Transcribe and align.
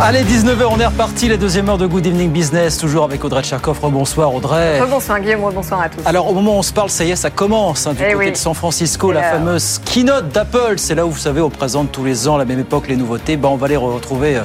Allez, 0.00 0.22
19h, 0.24 0.64
on 0.70 0.80
est 0.80 0.86
reparti, 0.86 1.28
la 1.28 1.36
deuxième 1.36 1.68
heure 1.68 1.78
de 1.78 1.86
Good 1.86 2.04
Evening 2.06 2.30
Business, 2.30 2.78
toujours 2.78 3.04
avec 3.04 3.24
Audrey 3.24 3.42
Tcherkov. 3.42 3.78
Bonsoir 3.90 4.34
Audrey. 4.34 4.80
Bonsoir 4.90 5.20
Guillaume, 5.20 5.40
bonsoir 5.54 5.82
à 5.82 5.88
tous. 5.88 6.00
Alors 6.04 6.28
au 6.28 6.34
moment 6.34 6.56
où 6.56 6.58
on 6.58 6.62
se 6.62 6.72
parle, 6.72 6.90
ça 6.90 7.04
y 7.04 7.12
est, 7.12 7.16
ça 7.16 7.30
commence 7.30 7.86
hein, 7.86 7.92
du 7.92 8.00
Eh 8.02 8.12
côté 8.12 8.16
oui. 8.26 8.32
de 8.32 8.36
San 8.36 8.54
Francisco, 8.54 9.12
la 9.12 9.20
euh, 9.20 9.32
fameuse 9.34 9.80
keynote 9.84 10.28
d'Apple. 10.30 10.74
C'est 10.78 10.96
là 10.96 11.06
où 11.06 11.10
vous 11.10 11.18
savez, 11.18 11.40
on 11.40 11.48
présente 11.48 11.92
tous 11.92 12.04
les 12.04 12.26
ans, 12.26 12.34
à 12.34 12.38
la 12.38 12.44
même 12.44 12.58
époque, 12.58 12.88
les 12.88 12.96
nouveautés. 12.96 13.36
Ben, 13.36 13.48
on 13.48 13.56
va 13.56 13.68
les 13.68 13.76
retrouver. 13.76 14.40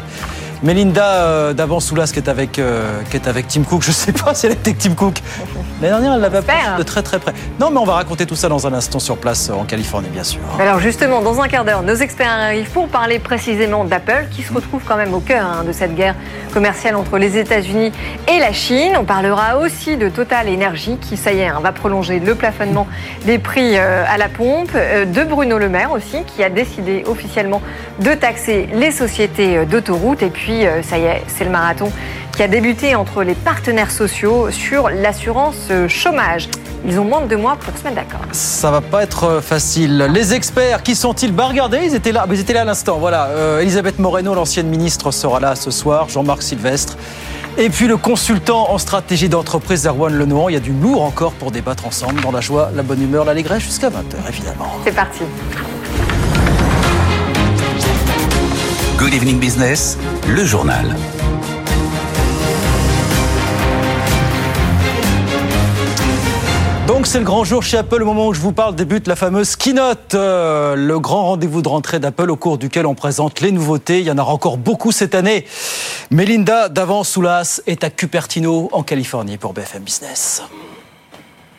Melinda 0.61 1.05
euh, 1.05 1.53
d'Avansoulas 1.53 2.11
qui 2.11 2.19
est 2.19 2.27
avec 2.27 2.59
euh, 2.59 3.01
qui 3.09 3.15
est 3.15 3.27
avec 3.27 3.47
Tim 3.47 3.63
Cook. 3.63 3.81
Je 3.81 3.91
sais 3.91 4.11
pas 4.11 4.33
si 4.33 4.45
elle 4.45 4.53
était 4.53 4.73
Tim 4.73 4.93
Cook. 4.93 5.21
L'année 5.81 5.93
dernière, 5.93 6.13
elle 6.15 6.21
l'avait 6.21 6.41
de 6.77 6.83
très 6.83 7.01
très 7.01 7.19
près. 7.19 7.33
Non, 7.59 7.71
mais 7.71 7.77
on 7.77 7.85
va 7.85 7.93
raconter 7.93 8.25
tout 8.25 8.35
ça 8.35 8.49
dans 8.49 8.67
un 8.67 8.73
instant 8.73 8.99
sur 8.99 9.17
place 9.17 9.49
euh, 9.49 9.53
en 9.53 9.63
Californie, 9.63 10.09
bien 10.09 10.25
sûr. 10.25 10.41
Alors 10.59 10.79
justement, 10.79 11.21
dans 11.21 11.39
un 11.39 11.47
quart 11.47 11.63
d'heure, 11.63 11.83
nos 11.83 11.95
experts 11.95 12.29
arrivent 12.29 12.69
pour 12.71 12.89
parler 12.89 13.19
précisément 13.19 13.85
d'Apple, 13.85 14.27
qui 14.31 14.43
se 14.43 14.51
retrouve 14.51 14.81
quand 14.85 14.97
même 14.97 15.13
au 15.13 15.21
cœur 15.21 15.45
hein, 15.45 15.63
de 15.63 15.71
cette 15.71 15.95
guerre 15.95 16.15
commerciale 16.53 16.95
entre 16.97 17.17
les 17.17 17.37
États-Unis 17.37 17.93
et 18.27 18.39
la 18.39 18.51
Chine. 18.51 18.93
On 18.99 19.05
parlera 19.05 19.59
aussi 19.59 19.95
de 19.95 20.09
Total 20.09 20.49
Energy, 20.49 20.97
qui, 20.97 21.15
ça 21.15 21.31
y 21.31 21.39
est, 21.39 21.47
hein, 21.47 21.59
va 21.63 21.71
prolonger 21.71 22.19
le 22.19 22.35
plafonnement 22.35 22.87
des 23.25 23.39
prix 23.39 23.77
à 23.77 24.17
la 24.17 24.27
pompe, 24.27 24.73
de 24.73 25.23
Bruno 25.23 25.57
Le 25.57 25.69
Maire 25.69 25.91
aussi, 25.91 26.23
qui 26.25 26.43
a 26.43 26.49
décidé 26.49 27.03
officiellement 27.07 27.61
de 27.99 28.13
taxer 28.13 28.67
les 28.73 28.91
sociétés 28.91 29.65
d'autoroutes. 29.65 30.23
Et 30.23 30.29
puis, 30.29 30.48
euh, 30.65 30.81
ça 30.83 30.97
y 30.97 31.03
est, 31.03 31.23
c'est 31.27 31.43
le 31.45 31.49
marathon 31.51 31.91
qui 32.35 32.43
a 32.43 32.47
débuté 32.47 32.95
entre 32.95 33.23
les 33.23 33.35
partenaires 33.35 33.91
sociaux 33.91 34.49
sur 34.51 34.89
l'assurance 34.89 35.55
euh, 35.71 35.87
chômage. 35.87 36.47
Ils 36.87 36.97
ont 36.97 37.03
moins 37.03 37.19
de 37.21 37.27
deux 37.27 37.35
mois 37.37 37.57
pour 37.59 37.77
se 37.77 37.83
mettre 37.83 37.97
d'accord. 37.97 38.21
Ça 38.31 38.71
va 38.71 38.79
pas 38.79 39.03
être 39.03 39.23
euh, 39.25 39.41
facile. 39.41 40.07
Les 40.13 40.33
experts, 40.33 40.81
qui 40.81 40.95
sont-ils? 40.95 41.33
Bah 41.33 41.47
regardez, 41.47 41.79
ils 41.83 41.95
étaient 41.95 42.13
là, 42.13 42.25
ils 42.31 42.39
étaient 42.39 42.53
là 42.53 42.61
à 42.61 42.65
l'instant. 42.65 42.97
Voilà, 42.99 43.25
Euh, 43.31 43.59
Elisabeth 43.59 43.99
Moreno, 43.99 44.33
l'ancienne 44.33 44.67
ministre, 44.67 45.11
sera 45.11 45.39
là 45.41 45.55
ce 45.55 45.71
soir. 45.71 46.07
Jean-Marc 46.07 46.41
Sylvestre. 46.41 46.95
Et 47.57 47.69
puis 47.69 47.87
le 47.87 47.97
consultant 47.97 48.71
en 48.71 48.77
stratégie 48.77 49.27
d'entreprise, 49.27 49.85
Erwan 49.85 50.13
Lenoir. 50.13 50.49
Il 50.49 50.53
y 50.53 50.57
a 50.57 50.61
du 50.61 50.71
lourd 50.71 51.03
encore 51.03 51.33
pour 51.33 51.51
débattre 51.51 51.85
ensemble 51.85 52.21
dans 52.21 52.31
la 52.31 52.39
joie, 52.39 52.69
la 52.73 52.83
bonne 52.83 53.01
humeur, 53.01 53.25
l'allégresse 53.25 53.63
jusqu'à 53.63 53.89
20h, 53.89 54.29
évidemment. 54.29 54.71
C'est 54.85 54.95
parti. 54.95 55.23
Good 58.99 59.13
evening 59.13 59.39
business, 59.39 59.97
le 60.27 60.43
journal. 60.43 60.93
Donc 66.85 67.07
c'est 67.07 67.19
le 67.19 67.23
grand 67.23 67.45
jour 67.45 67.63
chez 67.63 67.77
Apple. 67.77 68.03
Au 68.03 68.05
moment 68.05 68.27
où 68.27 68.33
je 68.33 68.41
vous 68.41 68.51
parle, 68.51 68.75
débute 68.75 69.07
la 69.07 69.15
fameuse 69.15 69.55
keynote, 69.55 70.15
euh, 70.15 70.75
le 70.75 70.99
grand 70.99 71.27
rendez-vous 71.27 71.61
de 71.61 71.69
rentrée 71.69 72.01
d'Apple 72.01 72.29
au 72.29 72.35
cours 72.35 72.57
duquel 72.57 72.85
on 72.85 72.93
présente 72.93 73.39
les 73.39 73.53
nouveautés. 73.53 74.01
Il 74.01 74.05
y 74.05 74.11
en 74.11 74.17
aura 74.17 74.33
encore 74.33 74.57
beaucoup 74.57 74.91
cette 74.91 75.15
année. 75.15 75.45
Melinda 76.11 76.67
Davant-Soulas 76.67 77.61
est 77.67 77.85
à 77.85 77.89
Cupertino, 77.89 78.67
en 78.73 78.83
Californie, 78.83 79.37
pour 79.37 79.53
BFM 79.53 79.83
Business. 79.83 80.43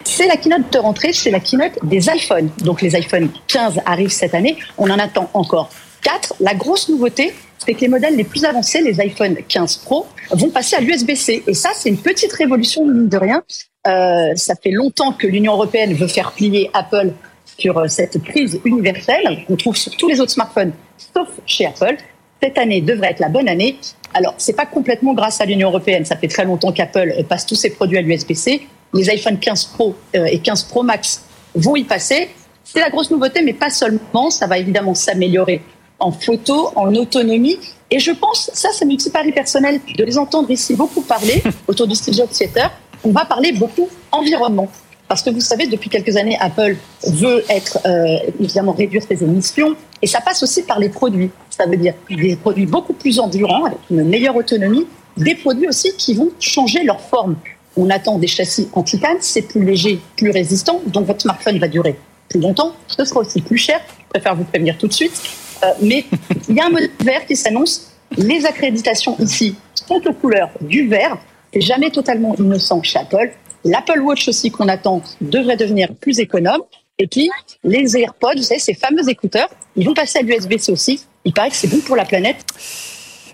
C'est 0.04 0.26
la 0.26 0.36
keynote 0.36 0.70
de 0.70 0.78
rentrée, 0.78 1.14
c'est 1.14 1.30
la 1.30 1.40
keynote 1.40 1.78
des 1.84 2.06
iPhones. 2.08 2.50
Donc 2.58 2.82
les 2.82 2.94
iPhone 2.96 3.30
15 3.46 3.80
arrivent 3.86 4.12
cette 4.12 4.34
année. 4.34 4.58
On 4.76 4.90
en 4.90 4.98
attend 4.98 5.30
encore 5.32 5.70
4. 6.02 6.34
La 6.40 6.54
grosse 6.54 6.88
nouveauté, 6.88 7.32
c'est 7.58 7.74
que 7.74 7.80
les 7.80 7.88
modèles 7.88 8.16
les 8.16 8.24
plus 8.24 8.44
avancés, 8.44 8.80
les 8.80 9.00
iPhone 9.00 9.36
15 9.46 9.76
Pro, 9.78 10.06
vont 10.30 10.50
passer 10.50 10.76
à 10.76 10.80
l'USB-C. 10.80 11.44
Et 11.46 11.54
ça, 11.54 11.70
c'est 11.74 11.88
une 11.88 11.98
petite 11.98 12.32
révolution, 12.32 12.84
mine 12.86 13.08
de 13.08 13.16
rien. 13.16 13.42
Euh, 13.86 14.34
ça 14.36 14.54
fait 14.62 14.70
longtemps 14.70 15.12
que 15.12 15.26
l'Union 15.26 15.52
européenne 15.52 15.94
veut 15.94 16.06
faire 16.06 16.32
plier 16.32 16.70
Apple 16.74 17.12
sur 17.58 17.78
euh, 17.78 17.88
cette 17.88 18.22
prise 18.22 18.60
universelle 18.64 19.44
qu'on 19.46 19.56
trouve 19.56 19.76
sur 19.76 19.96
tous 19.96 20.08
les 20.08 20.20
autres 20.20 20.32
smartphones, 20.32 20.72
sauf 21.14 21.28
chez 21.46 21.66
Apple. 21.66 21.96
Cette 22.42 22.58
année 22.58 22.80
devrait 22.80 23.10
être 23.10 23.20
la 23.20 23.28
bonne 23.28 23.48
année. 23.48 23.76
Alors, 24.14 24.34
c'est 24.38 24.56
pas 24.56 24.66
complètement 24.66 25.12
grâce 25.12 25.40
à 25.40 25.44
l'Union 25.44 25.68
européenne. 25.68 26.04
Ça 26.04 26.16
fait 26.16 26.28
très 26.28 26.44
longtemps 26.44 26.72
qu'Apple 26.72 27.14
euh, 27.18 27.22
passe 27.22 27.46
tous 27.46 27.54
ses 27.54 27.70
produits 27.70 27.98
à 27.98 28.02
l'USB-C. 28.02 28.62
Les 28.94 29.10
iPhone 29.10 29.38
15 29.38 29.64
Pro 29.66 29.94
euh, 30.16 30.24
et 30.24 30.38
15 30.38 30.64
Pro 30.64 30.82
Max 30.82 31.24
vont 31.54 31.76
y 31.76 31.84
passer. 31.84 32.30
C'est 32.64 32.80
la 32.80 32.90
grosse 32.90 33.10
nouveauté, 33.10 33.42
mais 33.42 33.52
pas 33.52 33.70
seulement. 33.70 34.30
Ça 34.30 34.46
va 34.46 34.58
évidemment 34.58 34.94
s'améliorer 34.94 35.60
en 36.00 36.10
photo, 36.10 36.70
en 36.74 36.94
autonomie. 36.94 37.58
Et 37.90 37.98
je 37.98 38.12
pense, 38.12 38.50
ça, 38.54 38.70
c'est 38.72 38.84
mon 38.84 38.96
petit 38.96 39.10
pari 39.10 39.32
personnel, 39.32 39.80
de 39.96 40.04
les 40.04 40.18
entendre 40.18 40.50
ici 40.50 40.74
beaucoup 40.74 41.02
parler 41.02 41.42
autour 41.68 41.86
du 41.86 41.94
Steve 41.94 42.14
Jobs 42.14 42.30
Theater. 42.30 42.70
On 43.04 43.10
va 43.10 43.24
parler 43.24 43.52
beaucoup 43.52 43.88
environnement. 44.12 44.68
Parce 45.08 45.22
que 45.22 45.30
vous 45.30 45.40
savez, 45.40 45.66
depuis 45.66 45.90
quelques 45.90 46.16
années, 46.16 46.38
Apple 46.40 46.76
veut 47.04 47.44
être 47.48 47.78
euh, 47.84 48.18
évidemment 48.38 48.72
réduire 48.72 49.02
ses 49.02 49.24
émissions, 49.24 49.74
et 50.02 50.06
ça 50.06 50.20
passe 50.20 50.40
aussi 50.44 50.62
par 50.62 50.78
les 50.78 50.88
produits. 50.88 51.30
Ça 51.50 51.66
veut 51.66 51.76
dire 51.76 51.94
des 52.08 52.36
produits 52.36 52.66
beaucoup 52.66 52.92
plus 52.92 53.18
endurants, 53.18 53.64
avec 53.64 53.78
une 53.90 54.04
meilleure 54.04 54.36
autonomie, 54.36 54.86
des 55.16 55.34
produits 55.34 55.66
aussi 55.66 55.92
qui 55.96 56.14
vont 56.14 56.30
changer 56.38 56.84
leur 56.84 57.00
forme. 57.00 57.34
On 57.76 57.90
attend 57.90 58.18
des 58.18 58.28
châssis 58.28 58.68
en 58.72 58.84
titane, 58.84 59.16
c'est 59.18 59.42
plus 59.42 59.64
léger, 59.64 60.00
plus 60.16 60.30
résistant, 60.30 60.80
donc 60.86 61.06
votre 61.06 61.22
smartphone 61.22 61.58
va 61.58 61.66
durer 61.66 61.96
plus 62.28 62.38
longtemps. 62.38 62.72
Ce 62.86 63.04
sera 63.04 63.20
aussi 63.20 63.40
plus 63.42 63.58
cher. 63.58 63.80
Je 63.98 64.10
préfère 64.10 64.36
vous 64.36 64.44
prévenir 64.44 64.78
tout 64.78 64.86
de 64.86 64.92
suite. 64.92 65.20
Euh, 65.62 65.68
mais 65.82 66.04
il 66.48 66.56
y 66.56 66.60
a 66.60 66.66
un 66.66 66.70
modèle 66.70 66.90
vert 67.00 67.26
qui 67.26 67.36
s'annonce. 67.36 67.92
Les 68.16 68.44
accréditations 68.44 69.16
ici 69.18 69.54
sont 69.74 70.00
aux 70.06 70.12
couleurs 70.12 70.50
du 70.60 70.88
vert. 70.88 71.18
C'est 71.52 71.60
jamais 71.60 71.90
totalement 71.90 72.34
innocent 72.36 72.82
chez 72.82 72.98
Apple. 72.98 73.32
L'Apple 73.64 74.00
Watch 74.00 74.28
aussi 74.28 74.50
qu'on 74.50 74.68
attend 74.68 75.02
devrait 75.20 75.56
devenir 75.56 75.88
plus 76.00 76.18
économe. 76.18 76.62
Et 76.98 77.06
puis, 77.06 77.30
les 77.64 77.96
AirPods, 77.96 78.36
vous 78.36 78.42
savez, 78.42 78.60
ces 78.60 78.74
fameux 78.74 79.08
écouteurs, 79.08 79.48
ils 79.76 79.86
vont 79.86 79.94
passer 79.94 80.18
à 80.18 80.22
l'USB-C 80.22 80.70
aussi. 80.72 81.04
Il 81.24 81.32
paraît 81.32 81.50
que 81.50 81.56
c'est 81.56 81.68
bon 81.68 81.80
pour 81.80 81.96
la 81.96 82.04
planète. 82.04 82.44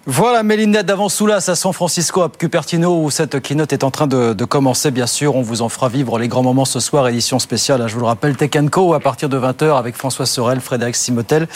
Voilà, 0.09 0.45
Melinda 0.45 0.85
Davansoulas 0.85 1.49
à 1.49 1.57
San 1.57 1.73
Francisco, 1.73 2.23
à 2.23 2.29
Cupertino, 2.31 3.03
où 3.03 3.11
cette 3.11 3.41
keynote 3.41 3.73
est 3.73 3.83
en 3.83 3.91
train 3.91 4.07
de, 4.07 4.35
de 4.35 4.45
commencer. 4.45 4.93
Bien 4.93 5.09
sûr, 5.09 5.35
on 5.35 5.43
vous 5.43 5.63
en 5.63 5.69
fera 5.69 5.89
vivre 5.89 6.17
les 6.21 6.29
grands 6.29 6.45
moments 6.45 6.65
ce 6.65 6.79
soir, 6.79 7.09
édition 7.09 7.41
spéciale, 7.41 7.83
hein, 7.83 7.89
je 7.89 7.95
vous 7.95 8.01
le 8.01 8.07
rappelle, 8.07 8.37
Tech 8.37 8.51
Co, 8.71 8.95
à 8.95 9.01
partir 9.01 9.29
de 9.29 9.37
20h, 9.37 9.77
avec 9.77 9.97
François 9.97 10.27
Sorel, 10.27 10.61
Frédéric 10.61 10.95
Simotel 10.95 11.49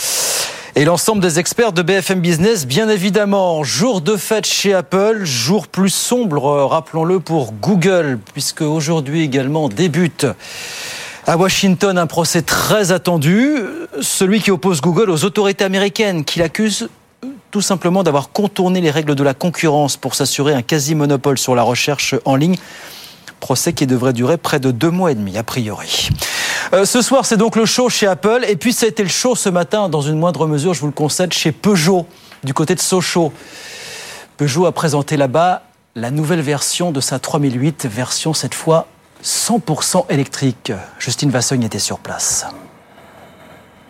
et 0.76 0.84
l'ensemble 0.84 1.20
des 1.20 1.38
experts 1.38 1.72
de 1.72 1.82
BFM 1.82 2.20
Business, 2.20 2.66
bien 2.66 2.88
évidemment. 2.88 3.64
Jour 3.64 4.00
de 4.00 4.16
fête 4.16 4.46
chez 4.46 4.72
Apple, 4.72 5.24
jour 5.24 5.66
plus 5.66 5.90
sombre, 5.90 6.66
rappelons-le, 6.66 7.18
pour 7.18 7.52
Google, 7.52 8.18
puisque 8.32 8.62
aujourd'hui 8.62 9.22
également 9.22 9.68
débute 9.68 10.26
à 11.26 11.36
Washington 11.36 11.98
un 11.98 12.06
procès 12.06 12.42
très 12.42 12.92
attendu, 12.92 13.56
celui 14.00 14.40
qui 14.40 14.50
oppose 14.50 14.80
Google 14.80 15.10
aux 15.10 15.24
autorités 15.24 15.64
américaines 15.64 16.24
qui 16.24 16.38
l'accusent 16.38 16.88
tout 17.50 17.60
simplement 17.60 18.04
d'avoir 18.04 18.30
contourné 18.30 18.80
les 18.80 18.90
règles 18.90 19.16
de 19.16 19.24
la 19.24 19.34
concurrence 19.34 19.96
pour 19.96 20.14
s'assurer 20.14 20.54
un 20.54 20.62
quasi-monopole 20.62 21.36
sur 21.36 21.56
la 21.56 21.62
recherche 21.62 22.14
en 22.24 22.36
ligne. 22.36 22.56
Procès 23.40 23.72
qui 23.72 23.86
devrait 23.86 24.12
durer 24.12 24.36
près 24.36 24.60
de 24.60 24.70
deux 24.70 24.90
mois 24.90 25.10
et 25.10 25.14
demi, 25.14 25.36
a 25.38 25.42
priori. 25.42 26.10
Euh, 26.72 26.84
ce 26.84 27.02
soir, 27.02 27.26
c'est 27.26 27.36
donc 27.36 27.56
le 27.56 27.64
show 27.64 27.88
chez 27.88 28.06
Apple. 28.06 28.44
Et 28.46 28.56
puis, 28.56 28.72
ça 28.72 28.86
a 28.86 28.88
été 28.88 29.02
le 29.02 29.08
show 29.08 29.34
ce 29.34 29.48
matin, 29.48 29.88
dans 29.88 30.02
une 30.02 30.18
moindre 30.18 30.46
mesure, 30.46 30.74
je 30.74 30.80
vous 30.80 30.86
le 30.86 30.92
concède, 30.92 31.32
chez 31.32 31.50
Peugeot, 31.50 32.06
du 32.44 32.54
côté 32.54 32.74
de 32.74 32.80
Sochaux. 32.80 33.32
Peugeot 34.36 34.66
a 34.66 34.72
présenté 34.72 35.16
là-bas 35.16 35.62
la 35.96 36.10
nouvelle 36.10 36.40
version 36.40 36.92
de 36.92 37.00
sa 37.00 37.18
3008, 37.18 37.86
version 37.86 38.32
cette 38.32 38.54
fois 38.54 38.86
100% 39.24 40.06
électrique. 40.10 40.72
Justine 40.98 41.30
Vassogne 41.30 41.64
était 41.64 41.78
sur 41.78 41.98
place. 41.98 42.46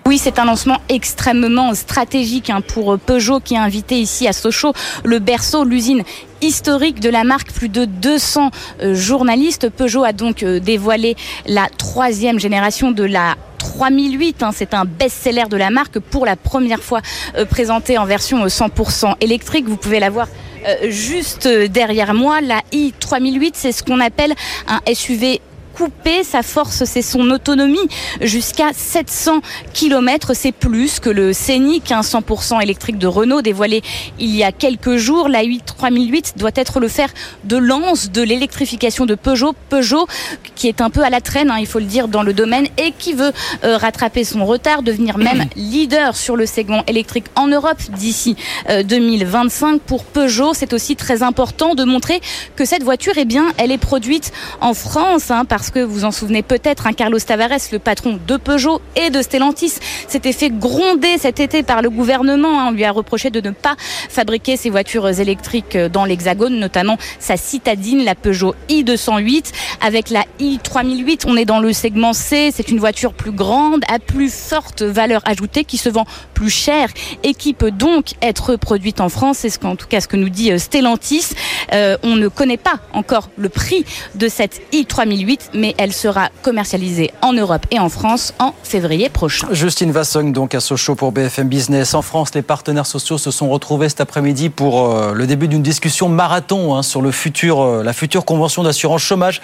Oui, 0.07 0.19
c'est 0.19 0.39
un 0.39 0.45
lancement 0.45 0.79
extrêmement 0.89 1.75
stratégique 1.75 2.51
hein, 2.51 2.61
pour 2.61 2.99
Peugeot 2.99 3.41
qui 3.41 3.57
a 3.57 3.63
invité 3.63 4.01
ici 4.01 4.27
à 4.27 4.33
Sochaux 4.33 4.73
le 5.05 5.19
berceau, 5.19 5.65
l'usine 5.65 6.03
historique 6.41 7.01
de 7.01 7.11
la 7.11 7.25
marque. 7.25 7.53
Plus 7.53 7.69
de 7.69 7.85
200 7.85 8.51
euh, 8.83 8.95
journalistes. 8.95 9.69
Peugeot 9.69 10.05
a 10.05 10.13
donc 10.13 10.43
euh, 10.43 10.59
dévoilé 10.59 11.17
la 11.47 11.69
troisième 11.69 12.41
génération 12.41 12.91
de 12.91 13.05
la 13.05 13.37
3008, 13.61 14.43
hein, 14.43 14.51
c'est 14.55 14.73
un 14.73 14.87
best-seller 14.87 15.45
de 15.51 15.57
la 15.57 15.71
marque 15.71 15.99
pour 15.99 16.25
la 16.25 16.35
première 16.35 16.83
fois 16.83 17.03
euh, 17.37 17.45
présenté 17.45 17.99
en 17.99 18.07
version 18.07 18.45
euh, 18.45 18.49
100% 18.49 19.17
électrique. 19.21 19.69
Vous 19.69 19.77
pouvez 19.77 20.01
la 20.01 20.09
voir 20.09 20.29
euh, 20.67 20.91
juste 20.91 21.47
euh, 21.47 21.69
derrière 21.69 22.15
moi. 22.15 22.41
La 22.41 22.61
i3008, 22.73 23.53
c'est 23.55 23.73
ce 23.73 23.83
qu'on 23.83 24.01
appelle 24.01 24.35
un 24.67 24.81
SUV 24.93 25.41
couper. 25.75 26.25
Sa 26.25 26.43
force, 26.43 26.85
c'est 26.85 27.03
son 27.03 27.31
autonomie 27.31 27.79
jusqu'à 28.21 28.73
700 28.73 29.41
km. 29.73 30.33
C'est 30.35 30.53
plus 30.53 31.01
que 31.01 31.11
le 31.11 31.33
Scénic, 31.33 31.93
un 31.93 32.01
100% 32.01 32.63
électrique 32.63 32.99
de 32.99 33.07
Renault 33.07 33.43
dévoilé 33.43 33.83
il 34.19 34.35
y 34.35 34.45
a 34.45 34.53
quelques 34.53 34.97
jours. 34.97 35.29
La 35.29 35.43
8 35.43 35.65
3008 35.67 36.35
doit 36.37 36.51
être 36.55 36.81
le 36.81 36.89
fer 36.89 37.09
de 37.45 37.57
lance 37.57 38.11
de 38.11 38.23
l'électrification 38.23 39.07
de 39.07 39.15
Peugeot. 39.15 39.55
Peugeot 39.69 40.07
qui 40.55 40.69
est 40.69 40.81
un 40.81 40.91
peu 40.91 41.03
à 41.03 41.11
la 41.11 41.21
traîne, 41.21 41.51
hein, 41.51 41.57
il 41.59 41.67
faut 41.67 41.79
le 41.79 41.87
dire, 41.87 42.09
dans 42.09 42.23
le 42.23 42.33
domaine 42.33 42.67
et 42.77 42.93
qui 42.93 43.15
veut 43.15 43.33
euh, 43.65 43.77
rattraper 43.77 44.25
son 44.25 44.45
retard, 44.45 44.83
devenir 44.83 45.19
même 45.19 45.47
leader 45.57 46.17
sur 46.17 46.37
le 46.37 46.47
segment 46.47 46.85
électrique 46.87 47.27
en 47.35 47.47
Europe 47.47 47.79
d'ici 47.97 48.37
2025. 48.69 49.75
Euh, 49.75 49.79
Pour 49.87 50.05
Peugeot, 50.05 50.55
c'est 50.55 50.73
aussi 50.73 50.97
très 50.97 51.23
important 51.23 51.75
de 51.75 51.85
montrer 51.85 52.21
que 52.57 52.65
cette 52.65 52.83
voiture, 52.83 53.15
eh 53.17 53.25
bien, 53.25 53.53
elle 53.57 53.71
est 53.71 53.79
produite 53.79 54.33
en 54.61 54.75
France, 54.75 55.31
hein, 55.31 55.45
parce 55.61 55.71
que 55.71 55.81
vous 55.81 56.07
en 56.07 56.11
souvenez 56.11 56.43
peut-être, 56.43 56.87
hein, 56.87 56.95
Carlos 56.95 57.19
Tavares, 57.19 57.51
le 57.71 57.79
patron 57.79 58.19
de 58.27 58.39
Peugeot 58.39 58.81
et 58.97 59.11
de 59.11 59.21
Stellantis, 59.21 59.75
s'était 60.09 60.33
fait 60.33 60.49
gronder 60.49 61.19
cet 61.19 61.39
été 61.39 61.63
par 61.63 61.83
le 61.83 61.91
gouvernement. 61.91 62.59
Hein. 62.59 62.69
on 62.69 62.71
lui 62.71 62.83
a 62.83 62.91
reproché 62.91 63.29
de 63.29 63.43
ne 63.43 63.51
pas 63.51 63.75
fabriquer 63.79 64.57
ses 64.57 64.71
voitures 64.71 65.21
électriques 65.21 65.77
dans 65.77 66.07
l'Hexagone, 66.07 66.59
notamment 66.59 66.97
sa 67.19 67.37
citadine, 67.37 68.07
la 68.07 68.15
Peugeot 68.15 68.55
i208. 68.71 69.53
Avec 69.83 70.09
la 70.09 70.25
i3008, 70.41 71.25
on 71.27 71.37
est 71.37 71.45
dans 71.45 71.61
le 71.61 71.75
segment 71.75 72.15
C. 72.15 72.51
C'est 72.55 72.71
une 72.71 72.79
voiture 72.79 73.13
plus 73.13 73.33
grande, 73.33 73.83
à 73.87 73.99
plus 73.99 74.33
forte 74.33 74.81
valeur 74.81 75.21
ajoutée, 75.27 75.65
qui 75.65 75.77
se 75.77 75.91
vend 75.91 76.07
plus 76.33 76.49
cher 76.49 76.89
et 77.23 77.35
qui 77.35 77.53
peut 77.53 77.71
donc 77.71 78.13
être 78.23 78.57
produite 78.57 79.03
en 79.03 79.11
France. 79.11 79.41
C'est 79.41 79.51
ce 79.51 79.59
qu'en 79.59 79.77
tout 79.77 79.89
cas 79.89 80.01
ce 80.01 80.09
que 80.09 80.17
nous 80.17 80.31
dit 80.31 80.53
euh, 80.53 80.57
Stellantis. 80.59 81.35
Euh, 81.75 81.99
on 82.03 82.17
ne 82.17 82.29
connaît 82.29 82.57
pas 82.57 82.81
encore 82.95 83.29
le 83.37 83.51
prix 83.51 83.85
de 84.15 84.27
cette 84.29 84.63
i3008, 84.73 85.50
mais 85.55 85.75
elle 85.79 85.93
sera 85.93 86.29
commercialisée 86.43 87.11
en 87.23 87.33
Europe 87.33 87.67
et 87.71 87.79
en 87.79 87.89
France 87.89 88.35
en 88.39 88.55
février 88.63 89.09
prochain. 89.09 89.49
Justine 89.53 89.91
Vassogne, 89.91 90.33
donc 90.33 90.55
à 90.55 90.61
Sochaux 90.61 90.95
pour 90.95 91.13
BFM 91.13 91.49
Business. 91.49 91.95
En 91.95 92.03
France, 92.03 92.35
les 92.35 92.43
partenaires 92.43 92.87
sociaux 92.87 93.19
se 93.19 93.31
sont 93.31 93.49
retrouvés 93.49 93.89
cet 93.89 94.01
après-midi 94.01 94.49
pour 94.49 94.91
euh, 94.91 95.13
le 95.15 95.27
début 95.27 95.49
d'une 95.49 95.63
discussion 95.63 96.09
marathon 96.09 96.75
hein, 96.75 96.83
sur 96.83 97.03
euh, 97.03 97.83
la 97.83 97.93
future 97.93 98.25
convention 98.25 98.63
d'assurance 98.63 99.03
chômage. 99.03 99.41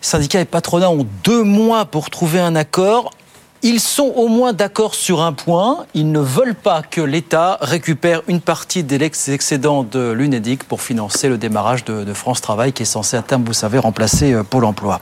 Syndicats 0.00 0.40
et 0.40 0.44
patronats 0.44 0.90
ont 0.90 1.06
deux 1.24 1.42
mois 1.42 1.84
pour 1.84 2.10
trouver 2.10 2.40
un 2.40 2.54
accord. 2.54 3.10
Ils 3.62 3.80
sont 3.80 4.12
au 4.14 4.28
moins 4.28 4.52
d'accord 4.52 4.94
sur 4.94 5.22
un 5.22 5.32
point. 5.32 5.86
Ils 5.94 6.12
ne 6.12 6.20
veulent 6.20 6.54
pas 6.54 6.82
que 6.82 7.00
l'État 7.00 7.58
récupère 7.60 8.22
une 8.28 8.40
partie 8.40 8.84
des 8.84 9.02
excédents 9.02 9.82
de 9.82 10.10
l'UNEDIC 10.10 10.64
pour 10.64 10.82
financer 10.82 11.28
le 11.28 11.38
démarrage 11.38 11.84
de, 11.84 12.04
de, 12.04 12.14
France 12.14 12.40
Travail, 12.40 12.72
qui 12.72 12.82
est 12.82 12.86
censé 12.86 13.16
à 13.16 13.22
terme, 13.22 13.44
vous 13.44 13.54
savez, 13.54 13.78
remplacer 13.78 14.32
euh, 14.32 14.42
Pôle 14.42 14.64
Emploi. 14.64 15.00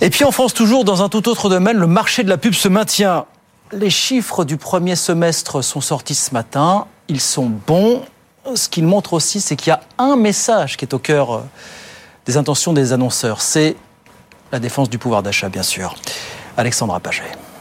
Et 0.00 0.10
puis 0.10 0.24
en 0.24 0.32
France, 0.32 0.54
toujours 0.54 0.84
dans 0.84 1.02
un 1.02 1.08
tout 1.08 1.28
autre 1.28 1.48
domaine, 1.48 1.76
le 1.76 1.86
marché 1.86 2.24
de 2.24 2.28
la 2.28 2.38
pub 2.38 2.54
se 2.54 2.68
maintient. 2.68 3.26
Les 3.72 3.90
chiffres 3.90 4.44
du 4.44 4.56
premier 4.56 4.96
semestre 4.96 5.62
sont 5.62 5.80
sortis 5.80 6.14
ce 6.14 6.32
matin. 6.32 6.86
Ils 7.08 7.20
sont 7.20 7.50
bons. 7.66 8.02
Ce 8.54 8.68
qu'ils 8.68 8.84
montrent 8.84 9.12
aussi, 9.12 9.40
c'est 9.40 9.56
qu'il 9.56 9.68
y 9.68 9.74
a 9.74 9.80
un 9.98 10.16
message 10.16 10.76
qui 10.76 10.84
est 10.84 10.94
au 10.94 10.98
cœur 10.98 11.32
euh, 11.34 11.40
des 12.26 12.36
intentions 12.36 12.72
des 12.72 12.92
annonceurs. 12.92 13.42
C'est 13.42 13.76
la 14.50 14.58
défense 14.58 14.90
du 14.90 14.98
pouvoir 14.98 15.22
d'achat, 15.22 15.48
bien 15.48 15.62
sûr. 15.62 15.94
Alexandra 16.56 17.00
Paget. 17.00 17.51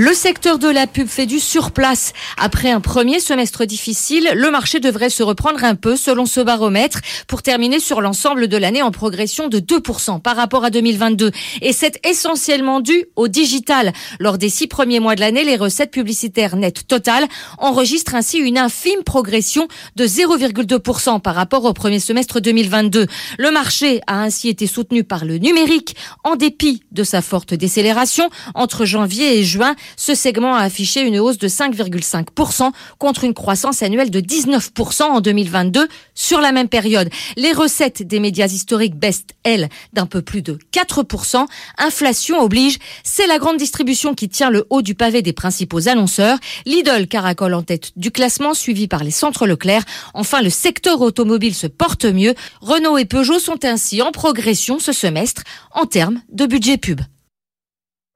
Le 0.00 0.14
secteur 0.14 0.60
de 0.60 0.68
la 0.68 0.86
pub 0.86 1.08
fait 1.08 1.26
du 1.26 1.40
surplace. 1.40 2.12
Après 2.36 2.70
un 2.70 2.80
premier 2.80 3.18
semestre 3.18 3.64
difficile, 3.64 4.30
le 4.32 4.48
marché 4.48 4.78
devrait 4.78 5.10
se 5.10 5.24
reprendre 5.24 5.64
un 5.64 5.74
peu 5.74 5.96
selon 5.96 6.24
ce 6.24 6.38
baromètre 6.38 7.00
pour 7.26 7.42
terminer 7.42 7.80
sur 7.80 8.00
l'ensemble 8.00 8.46
de 8.46 8.56
l'année 8.56 8.80
en 8.80 8.92
progression 8.92 9.48
de 9.48 9.58
2% 9.58 10.20
par 10.20 10.36
rapport 10.36 10.64
à 10.64 10.70
2022. 10.70 11.32
Et 11.62 11.72
c'est 11.72 11.98
essentiellement 12.06 12.78
dû 12.78 13.06
au 13.16 13.26
digital. 13.26 13.92
Lors 14.20 14.38
des 14.38 14.50
six 14.50 14.68
premiers 14.68 15.00
mois 15.00 15.16
de 15.16 15.20
l'année, 15.20 15.42
les 15.42 15.56
recettes 15.56 15.90
publicitaires 15.90 16.54
nettes 16.54 16.86
totales 16.86 17.26
enregistrent 17.58 18.14
ainsi 18.14 18.38
une 18.38 18.56
infime 18.56 19.02
progression 19.04 19.66
de 19.96 20.06
0,2% 20.06 21.20
par 21.20 21.34
rapport 21.34 21.64
au 21.64 21.72
premier 21.72 21.98
semestre 21.98 22.38
2022. 22.38 23.08
Le 23.36 23.50
marché 23.50 24.00
a 24.06 24.22
ainsi 24.22 24.48
été 24.48 24.68
soutenu 24.68 25.02
par 25.02 25.24
le 25.24 25.38
numérique 25.38 25.96
en 26.22 26.36
dépit 26.36 26.84
de 26.92 27.02
sa 27.02 27.20
forte 27.20 27.52
décélération 27.52 28.30
entre 28.54 28.84
janvier 28.84 29.40
et 29.40 29.42
juin 29.42 29.74
ce 29.96 30.14
segment 30.14 30.54
a 30.54 30.62
affiché 30.62 31.02
une 31.02 31.18
hausse 31.18 31.38
de 31.38 31.48
5,5% 31.48 32.70
contre 32.98 33.24
une 33.24 33.34
croissance 33.34 33.82
annuelle 33.82 34.10
de 34.10 34.20
19% 34.20 35.02
en 35.02 35.20
2022 35.20 35.88
sur 36.14 36.40
la 36.40 36.52
même 36.52 36.68
période. 36.68 37.10
Les 37.36 37.52
recettes 37.52 38.02
des 38.02 38.20
médias 38.20 38.46
historiques 38.46 38.96
baissent, 38.96 39.24
elles, 39.44 39.68
d'un 39.92 40.06
peu 40.06 40.22
plus 40.22 40.42
de 40.42 40.58
4%. 40.72 41.46
Inflation 41.78 42.40
oblige, 42.40 42.78
c'est 43.04 43.26
la 43.26 43.38
grande 43.38 43.56
distribution 43.56 44.14
qui 44.14 44.28
tient 44.28 44.50
le 44.50 44.66
haut 44.70 44.82
du 44.82 44.94
pavé 44.94 45.22
des 45.22 45.32
principaux 45.32 45.88
annonceurs. 45.88 46.38
Lidl 46.66 47.06
caracole 47.06 47.54
en 47.54 47.62
tête 47.62 47.92
du 47.96 48.10
classement, 48.10 48.54
suivi 48.54 48.88
par 48.88 49.04
les 49.04 49.10
centres 49.10 49.46
Leclerc. 49.46 49.84
Enfin, 50.14 50.42
le 50.42 50.50
secteur 50.50 51.00
automobile 51.00 51.54
se 51.54 51.66
porte 51.66 52.04
mieux. 52.04 52.34
Renault 52.60 52.98
et 52.98 53.04
Peugeot 53.04 53.38
sont 53.38 53.64
ainsi 53.64 54.02
en 54.02 54.12
progression 54.12 54.78
ce 54.78 54.92
semestre 54.92 55.42
en 55.72 55.86
termes 55.86 56.20
de 56.30 56.46
budget 56.46 56.76
pub. 56.76 57.00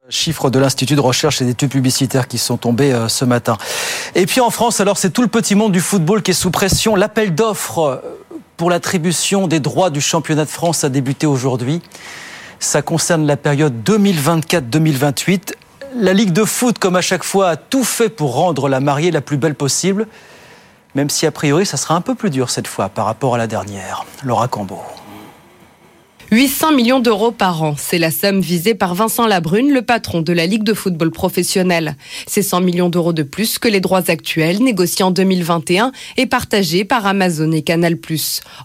Chiffres 0.09 0.51
de 0.51 0.59
l'Institut 0.59 0.97
de 0.97 1.01
recherche 1.01 1.41
et 1.43 1.45
d'études 1.45 1.71
publicitaires 1.71 2.27
qui 2.27 2.37
sont 2.37 2.57
tombés 2.57 2.93
euh, 2.93 3.07
ce 3.07 3.25
matin. 3.25 3.57
Et 4.17 4.27
puis 4.27 4.41
en 4.41 4.51
France, 4.51 4.81
alors 4.81 4.99
c'est 4.99 5.11
tout 5.11 5.23
le 5.23 5.29
petit 5.29 5.55
monde 5.55 5.71
du 5.71 5.79
football 5.79 6.23
qui 6.23 6.33
est 6.33 6.35
sous 6.35 6.51
pression. 6.51 6.97
L'appel 6.97 7.37
d'offres 7.37 7.79
euh, 7.79 7.99
pour 8.57 8.69
l'attribution 8.69 9.47
des 9.47 9.61
droits 9.61 9.91
du 9.91 10.01
championnat 10.01 10.45
de 10.45 10.51
France 10.51 10.83
a 10.83 10.89
débuté 10.89 11.29
aujourd'hui. 11.29 11.83
Ça 12.59 12.83
concerne 12.83 13.27
la 13.27 13.37
période 13.37 13.75
2024-2028. 13.89 15.55
La 15.95 16.13
Ligue 16.15 16.33
de 16.33 16.45
foot, 16.45 16.81
comme 16.81 16.97
à 16.97 17.01
chaque 17.01 17.23
fois, 17.23 17.51
a 17.51 17.57
tout 17.57 17.85
fait 17.85 18.09
pour 18.09 18.35
rendre 18.35 18.69
la 18.69 18.81
mariée 18.81 19.13
la 19.13 19.21
plus 19.21 19.37
belle 19.37 19.55
possible, 19.55 20.09
même 20.97 21.11
si 21.11 21.27
a 21.27 21.31
priori 21.31 21.65
ça 21.65 21.77
sera 21.77 21.95
un 21.95 22.01
peu 22.01 22.17
plus 22.17 22.31
dur 22.31 22.51
cette 22.51 22.67
fois 22.67 22.89
par 22.89 23.07
rapport 23.07 23.37
à 23.37 23.39
la 23.39 23.47
dernière. 23.47 24.05
Laura 24.25 24.49
Cambo. 24.49 24.81
800 26.33 26.73
millions 26.73 27.01
d'euros 27.01 27.31
par 27.31 27.63
an, 27.63 27.75
c'est 27.77 27.99
la 27.99 28.11
somme 28.11 28.41
visée 28.41 28.75
par 28.75 28.95
Vincent 28.95 29.27
Labrune, 29.27 29.71
le 29.71 29.83
patron 29.83 30.23
de 30.23 30.33
la 30.33 30.47
Ligue 30.47 30.63
de 30.63 30.73
football 30.73 31.11
professionnel. 31.11 31.95
C'est 32.27 32.41
100 32.41 32.63
millions 32.63 32.89
d'euros 32.89 33.13
de 33.13 33.23
plus 33.23 33.59
que 33.59 33.69
les 33.69 33.81
droits 33.81 34.11
actuels 34.11 34.63
négociés 34.63 35.05
en 35.05 35.11
2021 35.11 35.93
et 36.17 36.25
partagés 36.25 36.87
par 36.87 37.05
Amazon 37.07 37.53
et 37.53 37.61
Canal+. 37.61 37.99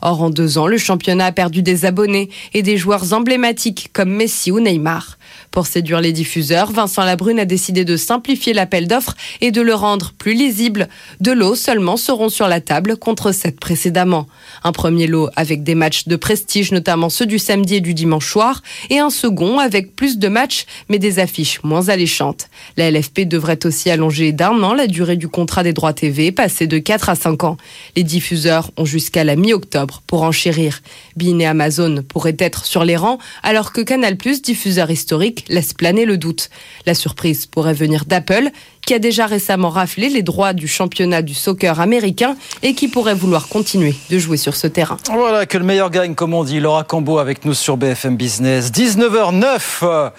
Or, 0.02 0.22
en 0.22 0.30
deux 0.30 0.58
ans, 0.58 0.68
le 0.68 0.78
championnat 0.78 1.26
a 1.26 1.32
perdu 1.34 1.62
des 1.62 1.84
abonnés 1.84 2.30
et 2.54 2.62
des 2.62 2.78
joueurs 2.78 3.12
emblématiques 3.12 3.90
comme 3.92 4.12
Messi 4.12 4.50
ou 4.50 4.62
Neymar. 4.62 5.18
Pour 5.52 5.68
séduire 5.68 6.02
les 6.02 6.12
diffuseurs, 6.12 6.72
Vincent 6.72 7.04
Labrune 7.04 7.40
a 7.40 7.46
décidé 7.46 7.86
de 7.86 7.98
simplifier 7.98 8.54
l'appel 8.54 8.88
d'offres 8.88 9.16
et 9.42 9.52
de 9.52 9.62
le 9.62 9.74
rendre 9.74 10.14
plus 10.18 10.34
lisible. 10.34 10.88
Deux 11.20 11.34
lots 11.34 11.56
seulement 11.56 11.98
seront 11.98 12.30
sur 12.30 12.48
la 12.48 12.62
table 12.62 12.98
contre 12.98 13.32
sept 13.32 13.60
précédemment. 13.60 14.28
Un 14.64 14.72
premier 14.72 15.08
lot 15.08 15.30
avec 15.36 15.64
des 15.64 15.76
matchs 15.76 16.08
de 16.08 16.16
prestige, 16.16 16.72
notamment 16.72 17.10
ceux 17.10 17.26
du 17.26 17.40
samedi 17.40 17.76
et 17.76 17.82
du 17.82 17.94
dimanche 17.94 18.30
soir, 18.30 18.62
et 18.90 19.00
un 19.00 19.10
second 19.10 19.60
avec 19.60 19.96
plus 19.96 20.18
de 20.18 20.28
matchs 20.28 20.66
mais 20.90 21.00
des 21.00 21.20
affiches 21.20 21.64
moins 21.64 21.90
alléchantes. 21.90 22.50
La 22.76 22.92
LFP 22.92 23.22
devrait 23.22 23.66
aussi 23.66 23.90
allonger 23.90 24.32
d'un 24.32 24.62
an 24.64 24.74
la 24.74 24.88
durée 24.88 25.18
du 25.18 25.28
contrat 25.28 25.64
des 25.64 25.74
droits 25.74 25.94
TV, 25.94 26.32
passer 26.32 26.68
de 26.68 26.78
4 26.78 27.10
à 27.10 27.16
5 27.16 27.44
ans. 27.44 27.58
Les 27.96 28.04
diffuseurs 28.04 28.72
ont 28.78 28.86
jusqu'à 28.86 29.24
la 29.24 29.36
mi-octobre 29.36 30.02
pour 30.08 30.24
enchérir. 30.24 30.82
Bean 31.16 31.40
et 31.40 31.46
Amazon 31.46 32.04
pourraient 32.08 32.38
être 32.40 32.66
sur 32.66 32.84
les 32.84 32.96
rangs, 32.96 33.18
alors 33.44 33.74
que 33.74 33.82
Canal+, 33.82 34.18
diffuseur 34.18 34.92
historique, 34.92 35.37
laisse 35.50 35.74
planer 35.74 36.06
le 36.06 36.18
doute. 36.18 36.50
La 36.86 36.94
surprise 36.94 37.46
pourrait 37.46 37.74
venir 37.74 38.06
d'Apple, 38.06 38.50
qui 38.86 38.94
a 38.94 39.00
déjà 39.00 39.26
récemment 39.26 39.70
raflé 39.70 40.10
les 40.10 40.24
droits 40.24 40.54
du 40.54 40.68
championnat 40.68 41.22
du 41.22 41.34
soccer 41.34 41.80
américain 41.80 42.36
et 42.64 42.74
qui 42.74 42.88
pourrait 42.88 43.16
vouloir 43.16 43.48
continuer 43.50 43.96
de 44.10 44.18
jouer 44.18 44.38
sur 44.38 44.56
ce 44.56 44.68
terrain. 44.68 44.98
Voilà, 45.12 45.46
que 45.46 45.58
le 45.58 45.66
meilleur 45.66 45.90
gagne, 45.90 46.16
comme 46.16 46.34
on 46.34 46.44
dit. 46.44 46.60
Laura 46.60 46.84
Cambo 46.84 47.20
avec 47.20 47.46
nous 47.46 47.54
sur 47.54 47.78
BFM 47.78 48.16
Business. 48.16 48.72
19h09. 48.72 50.12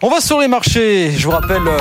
On 0.00 0.08
va 0.10 0.20
sur 0.20 0.38
les 0.38 0.46
marchés. 0.46 1.10
Je 1.10 1.24
vous 1.24 1.32
rappelle 1.32 1.66
euh, 1.66 1.76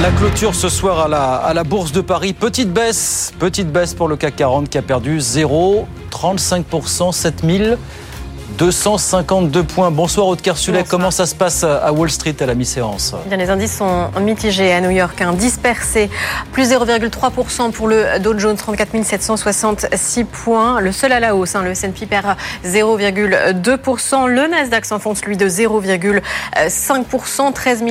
la 0.00 0.10
clôture 0.12 0.54
ce 0.54 0.70
soir 0.70 1.00
à 1.00 1.08
la, 1.08 1.34
à 1.34 1.52
la 1.52 1.64
Bourse 1.64 1.92
de 1.92 2.00
Paris. 2.00 2.32
Petite 2.32 2.72
baisse, 2.72 3.34
petite 3.38 3.70
baisse 3.70 3.92
pour 3.92 4.08
le 4.08 4.16
CAC 4.16 4.36
40 4.36 4.70
qui 4.70 4.78
a 4.78 4.82
perdu 4.82 5.18
0,35%, 5.18 7.12
7000. 7.12 7.76
252 8.58 9.62
points. 9.62 9.90
Bonsoir 9.92 10.26
Aude 10.26 10.40
Kersulet, 10.40 10.82
comment 10.82 11.12
ça 11.12 11.26
se 11.26 11.36
passe 11.36 11.62
à 11.62 11.92
Wall 11.92 12.10
Street 12.10 12.34
à 12.40 12.46
la 12.46 12.56
mi-séance 12.56 13.14
Bien, 13.26 13.36
Les 13.36 13.50
indices 13.50 13.76
sont 13.76 14.10
mitigés 14.20 14.72
à 14.72 14.80
New 14.80 14.90
York, 14.90 15.22
un 15.22 15.32
dispersé, 15.32 16.10
plus 16.50 16.72
0,3% 16.72 17.70
pour 17.70 17.86
le 17.86 18.18
Dow 18.18 18.36
Jones, 18.36 18.56
34 18.56 19.04
766 19.04 20.24
points. 20.24 20.80
Le 20.80 20.90
seul 20.90 21.12
à 21.12 21.20
la 21.20 21.36
hausse, 21.36 21.54
hein, 21.54 21.62
le 21.62 21.70
S&P 21.70 22.06
perd 22.06 22.34
0,2%. 22.64 24.26
Le 24.26 24.48
Nasdaq 24.48 24.84
s'enfonce 24.84 25.24
lui 25.24 25.36
de 25.36 25.48
0,5%, 25.48 27.52
13 27.52 27.84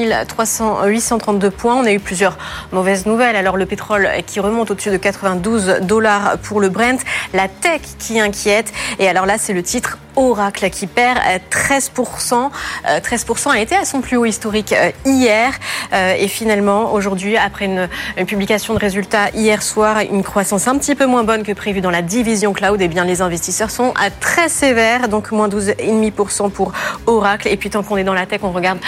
832 0.85 1.49
points. 1.49 1.75
On 1.75 1.85
a 1.85 1.93
eu 1.93 2.01
plusieurs 2.01 2.37
mauvaises 2.73 3.05
nouvelles. 3.05 3.37
Alors 3.37 3.55
le 3.55 3.65
pétrole 3.65 4.09
qui 4.25 4.41
remonte 4.41 4.69
au-dessus 4.69 4.91
de 4.91 4.97
92 4.97 5.77
dollars 5.83 6.37
pour 6.43 6.59
le 6.59 6.67
Brent, 6.67 6.99
la 7.33 7.47
tech 7.47 7.83
qui 7.99 8.19
inquiète. 8.19 8.73
Et 8.99 9.07
alors 9.07 9.25
là, 9.25 9.37
c'est 9.37 9.53
le 9.53 9.63
titre 9.63 9.97
Oracle 10.17 10.56
Qui 10.57 10.87
perd 10.87 11.19
13%. 11.51 12.49
13% 12.85 13.49
a 13.51 13.59
été 13.59 13.75
à 13.75 13.85
son 13.85 14.01
plus 14.01 14.17
haut 14.17 14.25
historique 14.25 14.73
hier. 15.05 15.53
Et 15.93 16.27
finalement, 16.27 16.93
aujourd'hui, 16.93 17.37
après 17.37 17.65
une, 17.65 17.87
publication 18.25 18.73
de 18.73 18.79
résultats 18.79 19.29
hier 19.35 19.61
soir, 19.61 19.99
une 19.99 20.23
croissance 20.23 20.67
un 20.67 20.77
petit 20.79 20.95
peu 20.95 21.05
moins 21.05 21.23
bonne 21.23 21.43
que 21.43 21.51
prévu 21.51 21.79
dans 21.79 21.91
la 21.91 22.01
division 22.01 22.53
cloud, 22.53 22.81
eh 22.81 22.87
bien 22.87 23.05
les 23.05 23.21
investisseurs 23.21 23.69
sont 23.69 23.93
très 24.19 24.49
sévères, 24.49 25.09
donc 25.09 25.31
moins 25.31 25.47
12,5% 25.47 26.49
pour 26.49 26.73
Oracle. 27.05 27.47
Et 27.49 27.57
puis 27.57 27.69
tant 27.69 27.83
qu'on 27.83 27.97
est 27.97 28.03
dans 28.03 28.15
la 28.15 28.25
tech, 28.25 28.39
on 28.41 28.51
regarde 28.51 28.79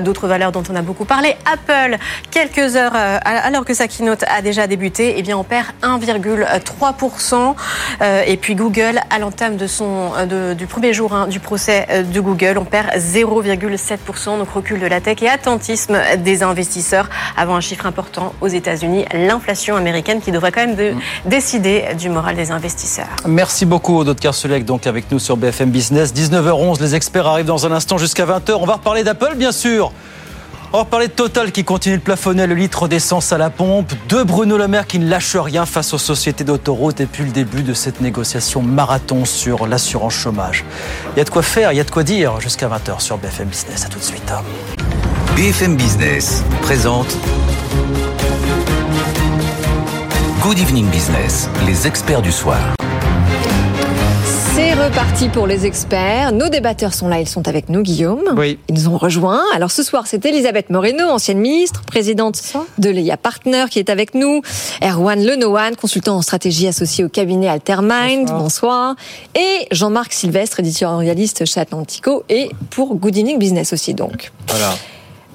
d'autres 0.00 0.28
valeurs 0.28 0.50
dont 0.50 0.62
on 0.70 0.74
a 0.74 0.82
beaucoup 0.82 1.04
parlé. 1.04 1.36
Apple, 1.44 1.98
quelques 2.30 2.76
heures 2.76 2.94
alors 2.94 3.66
que 3.66 3.74
sa 3.74 3.86
keynote 3.86 4.24
a 4.24 4.40
déjà 4.40 4.66
débuté, 4.66 5.14
eh 5.18 5.22
bien 5.22 5.36
on 5.36 5.44
perd 5.44 5.66
1,3%. 5.82 7.54
et 8.26 8.36
puis 8.38 8.54
Google, 8.54 9.00
à 9.10 9.18
l'entame 9.18 9.56
de 9.56 9.66
son 9.66 10.12
du 10.56 10.66
premier 10.66 10.92
jour 10.92 11.17
du 11.26 11.40
procès 11.40 12.04
de 12.12 12.20
Google, 12.20 12.58
on 12.58 12.64
perd 12.64 12.88
0,7%. 12.96 14.38
Donc 14.38 14.50
recul 14.50 14.80
de 14.80 14.86
la 14.86 15.00
tech 15.00 15.22
et 15.22 15.28
attentisme 15.28 15.98
des 16.18 16.42
investisseurs 16.42 17.08
avant 17.36 17.56
un 17.56 17.60
chiffre 17.60 17.86
important 17.86 18.32
aux 18.40 18.48
États-Unis, 18.48 19.04
l'inflation 19.12 19.76
américaine 19.76 20.20
qui 20.20 20.32
devrait 20.32 20.52
quand 20.52 20.66
même 20.66 20.76
de 20.76 20.92
décider 21.24 21.84
du 21.98 22.08
moral 22.08 22.36
des 22.36 22.50
investisseurs. 22.50 23.08
Merci 23.26 23.66
beaucoup, 23.66 23.96
Aude 23.98 24.18
Kersulek, 24.18 24.64
donc 24.64 24.86
avec 24.86 25.10
nous 25.10 25.18
sur 25.18 25.36
BFM 25.36 25.70
Business. 25.70 26.14
19h11, 26.14 26.80
les 26.80 26.94
experts 26.94 27.26
arrivent 27.26 27.46
dans 27.46 27.66
un 27.66 27.72
instant 27.72 27.98
jusqu'à 27.98 28.26
20h. 28.26 28.52
On 28.60 28.66
va 28.66 28.74
reparler 28.74 29.04
d'Apple, 29.04 29.34
bien 29.36 29.52
sûr. 29.52 29.92
On 30.70 30.78
va 30.78 30.84
parler 30.84 31.08
de 31.08 31.12
Total 31.12 31.50
qui 31.50 31.64
continue 31.64 31.96
de 31.96 32.02
plafonner 32.02 32.46
le 32.46 32.54
litre 32.54 32.88
d'essence 32.88 33.32
à 33.32 33.38
la 33.38 33.48
pompe, 33.48 33.90
de 34.10 34.22
Bruno 34.22 34.58
Le 34.58 34.68
Maire 34.68 34.86
qui 34.86 34.98
ne 34.98 35.08
lâche 35.08 35.34
rien 35.34 35.64
face 35.64 35.94
aux 35.94 35.98
sociétés 35.98 36.44
d'autoroutes 36.44 37.00
et 37.00 37.06
puis 37.06 37.24
le 37.24 37.30
début 37.30 37.62
de 37.62 37.72
cette 37.72 38.02
négociation 38.02 38.60
marathon 38.60 39.24
sur 39.24 39.66
l'assurance 39.66 40.12
chômage. 40.12 40.66
Il 41.14 41.18
y 41.18 41.22
a 41.22 41.24
de 41.24 41.30
quoi 41.30 41.42
faire, 41.42 41.72
il 41.72 41.76
y 41.76 41.80
a 41.80 41.84
de 41.84 41.90
quoi 41.90 42.02
dire 42.02 42.38
jusqu'à 42.40 42.68
20h 42.68 43.00
sur 43.00 43.16
BFM 43.16 43.48
Business. 43.48 43.86
À 43.86 43.88
tout 43.88 43.98
de 43.98 44.04
suite. 44.04 44.30
BFM 45.36 45.74
Business 45.74 46.44
présente 46.60 47.16
Good 50.42 50.58
Evening 50.58 50.86
Business, 50.90 51.48
les 51.66 51.86
experts 51.86 52.22
du 52.22 52.32
soir. 52.32 52.77
Reparti 54.78 55.28
pour 55.28 55.48
les 55.48 55.66
experts. 55.66 56.30
Nos 56.30 56.48
débatteurs 56.48 56.94
sont 56.94 57.08
là, 57.08 57.18
ils 57.18 57.28
sont 57.28 57.48
avec 57.48 57.68
nous, 57.68 57.82
Guillaume. 57.82 58.22
Oui. 58.36 58.60
Ils 58.68 58.76
nous 58.76 58.88
ont 58.88 58.96
rejoints. 58.96 59.42
Alors 59.52 59.72
ce 59.72 59.82
soir, 59.82 60.06
c'est 60.06 60.24
Elisabeth 60.24 60.70
Moreno, 60.70 61.08
ancienne 61.08 61.40
ministre, 61.40 61.82
présidente 61.82 62.40
de 62.78 62.88
l'EIA 62.88 63.16
Partner, 63.16 63.64
qui 63.68 63.80
est 63.80 63.90
avec 63.90 64.14
nous. 64.14 64.40
Erwan 64.80 65.20
Lenohan, 65.20 65.72
consultant 65.74 66.16
en 66.16 66.22
stratégie 66.22 66.68
associé 66.68 67.04
au 67.04 67.08
cabinet 67.08 67.48
Altermind. 67.48 68.28
Bonsoir. 68.28 68.94
Et 69.34 69.66
Jean-Marc 69.72 70.12
Sylvestre, 70.12 70.60
éditorialiste 70.60 71.44
chez 71.44 71.58
Atlantico 71.58 72.22
et 72.28 72.48
pour 72.70 72.94
Good 72.94 73.16
Evening 73.16 73.38
Business 73.40 73.72
aussi, 73.72 73.94
donc. 73.94 74.30
Voilà. 74.46 74.70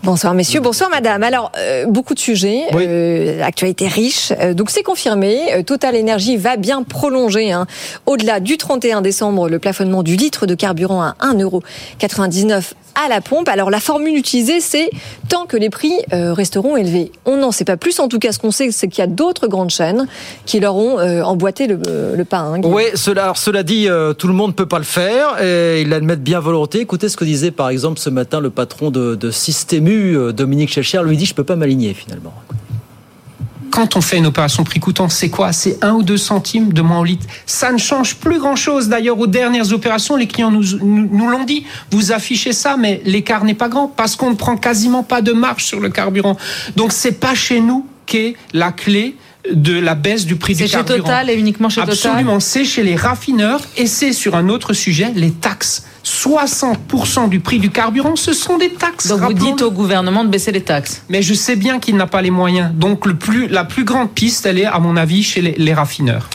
Bonsoir 0.03 0.33
messieurs, 0.33 0.59
bonsoir 0.59 0.89
madame. 0.89 1.23
Alors 1.23 1.53
euh, 1.57 1.85
beaucoup 1.85 2.13
de 2.13 2.19
sujets, 2.19 2.63
euh, 2.73 3.41
actualité 3.41 3.87
riche. 3.87 4.33
Euh, 4.37 4.53
donc 4.53 4.69
c'est 4.69 4.83
confirmé, 4.83 5.53
euh, 5.53 5.63
Total 5.63 5.95
Energy 5.95 6.35
va 6.35 6.57
bien 6.57 6.83
prolonger 6.83 7.53
hein, 7.53 7.67
au-delà 8.05 8.41
du 8.41 8.57
31 8.57 9.01
décembre 9.01 9.47
le 9.47 9.59
plafonnement 9.59 10.03
du 10.03 10.17
litre 10.17 10.45
de 10.45 10.55
carburant 10.55 11.01
à 11.01 11.15
1,99€ 11.21 12.73
à 12.95 13.09
la 13.09 13.21
pompe. 13.21 13.49
Alors 13.49 13.69
la 13.69 13.79
formule 13.79 14.15
utilisée, 14.17 14.59
c'est 14.61 14.89
tant 15.29 15.45
que 15.45 15.57
les 15.57 15.69
prix 15.69 15.93
euh, 16.13 16.33
resteront 16.33 16.77
élevés. 16.77 17.11
On 17.25 17.37
n'en 17.37 17.51
sait 17.51 17.65
pas 17.65 17.77
plus. 17.77 17.99
En 17.99 18.07
tout 18.07 18.19
cas, 18.19 18.31
ce 18.31 18.39
qu'on 18.39 18.51
sait, 18.51 18.71
c'est 18.71 18.87
qu'il 18.87 18.99
y 19.01 19.03
a 19.03 19.07
d'autres 19.07 19.47
grandes 19.47 19.69
chaînes 19.69 20.07
qui 20.45 20.59
leur 20.59 20.75
ont 20.75 20.99
euh, 20.99 21.21
emboîté 21.21 21.67
le, 21.67 21.79
le 22.15 22.25
pain. 22.25 22.53
Hein, 22.55 22.61
oui, 22.63 22.83
cela, 22.95 23.23
alors, 23.23 23.37
cela 23.37 23.63
dit, 23.63 23.87
euh, 23.87 24.13
tout 24.13 24.27
le 24.27 24.33
monde 24.33 24.51
ne 24.51 24.55
peut 24.55 24.67
pas 24.67 24.77
le 24.77 24.83
faire. 24.83 25.41
Et 25.43 25.81
ils 25.81 25.89
l'admettent 25.89 26.23
bien 26.23 26.39
volonté. 26.39 26.79
Écoutez 26.79 27.09
ce 27.09 27.17
que 27.17 27.25
disait 27.25 27.51
par 27.51 27.69
exemple 27.69 27.99
ce 27.99 28.09
matin 28.09 28.39
le 28.39 28.49
patron 28.49 28.91
de, 28.91 29.15
de 29.15 29.31
Systému, 29.93 30.33
Dominique 30.33 30.71
Chelcher, 30.71 31.01
lui 31.03 31.17
dit 31.17 31.25
je 31.25 31.31
ne 31.31 31.35
peux 31.35 31.43
pas 31.43 31.55
m'aligner 31.55 31.93
finalement 31.93 32.33
quand 33.73 33.95
on 33.95 34.01
fait 34.01 34.17
une 34.17 34.27
opération 34.27 34.63
prix 34.63 34.79
coûtant, 34.79 35.09
c'est 35.09 35.31
quoi? 35.31 35.51
C'est 35.51 35.83
1 35.83 35.93
ou 35.93 36.03
2 36.03 36.15
centimes 36.15 36.73
de 36.73 36.81
moins 36.83 36.99
au 36.99 37.03
litre. 37.03 37.25
Ça 37.47 37.71
ne 37.71 37.79
change 37.79 38.17
plus 38.17 38.37
grand-chose. 38.37 38.87
D'ailleurs, 38.87 39.17
aux 39.17 39.25
dernières 39.25 39.73
opérations, 39.73 40.15
les 40.15 40.27
clients 40.27 40.51
nous, 40.51 40.77
nous, 40.83 41.27
l'ont 41.27 41.43
dit. 41.43 41.65
Vous 41.89 42.11
affichez 42.11 42.53
ça, 42.53 42.77
mais 42.77 43.01
l'écart 43.03 43.43
n'est 43.43 43.55
pas 43.55 43.69
grand 43.69 43.87
parce 43.87 44.15
qu'on 44.15 44.29
ne 44.29 44.35
prend 44.35 44.57
quasiment 44.57 45.01
pas 45.01 45.23
de 45.23 45.33
marge 45.33 45.63
sur 45.63 45.79
le 45.79 45.89
carburant. 45.89 46.37
Donc, 46.75 46.91
c'est 46.91 47.19
pas 47.19 47.33
chez 47.33 47.61
nous 47.61 47.87
qu'est 48.05 48.35
la 48.53 48.71
clé 48.71 49.15
de 49.51 49.77
la 49.77 49.95
baisse 49.95 50.25
du 50.25 50.35
prix 50.35 50.55
du 50.55 50.65
carburant. 50.65 50.85
C'est 50.87 50.93
chez 50.93 51.01
Total 51.01 51.29
et 51.29 51.35
uniquement 51.35 51.69
chez 51.69 51.81
Total 51.81 51.93
Absolument, 51.93 52.39
c'est 52.39 52.63
chez 52.63 52.83
les 52.83 52.95
raffineurs 52.95 53.61
et 53.77 53.87
c'est 53.87 54.13
sur 54.13 54.35
un 54.35 54.49
autre 54.49 54.73
sujet, 54.73 55.11
les 55.15 55.31
taxes. 55.31 55.85
60% 56.05 57.29
du 57.29 57.39
prix 57.39 57.59
du 57.59 57.69
carburant, 57.69 58.15
ce 58.15 58.33
sont 58.33 58.57
des 58.57 58.71
taxes. 58.71 59.07
Donc 59.07 59.21
vous 59.21 59.33
dites 59.33 59.61
au 59.61 59.71
gouvernement 59.71 60.23
de 60.23 60.29
baisser 60.29 60.51
les 60.51 60.61
taxes. 60.61 61.03
Mais 61.09 61.21
je 61.21 61.33
sais 61.33 61.55
bien 61.55 61.79
qu'il 61.79 61.95
n'a 61.95 62.07
pas 62.07 62.21
les 62.21 62.31
moyens. 62.31 62.73
Donc 62.73 63.05
le 63.05 63.15
plus, 63.15 63.47
la 63.47 63.63
plus 63.63 63.85
grande 63.85 64.11
piste, 64.11 64.45
elle 64.45 64.59
est, 64.59 64.65
à 64.65 64.79
mon 64.79 64.97
avis, 64.97 65.23
chez 65.23 65.41
les 65.41 65.73
raffineurs. 65.73 66.29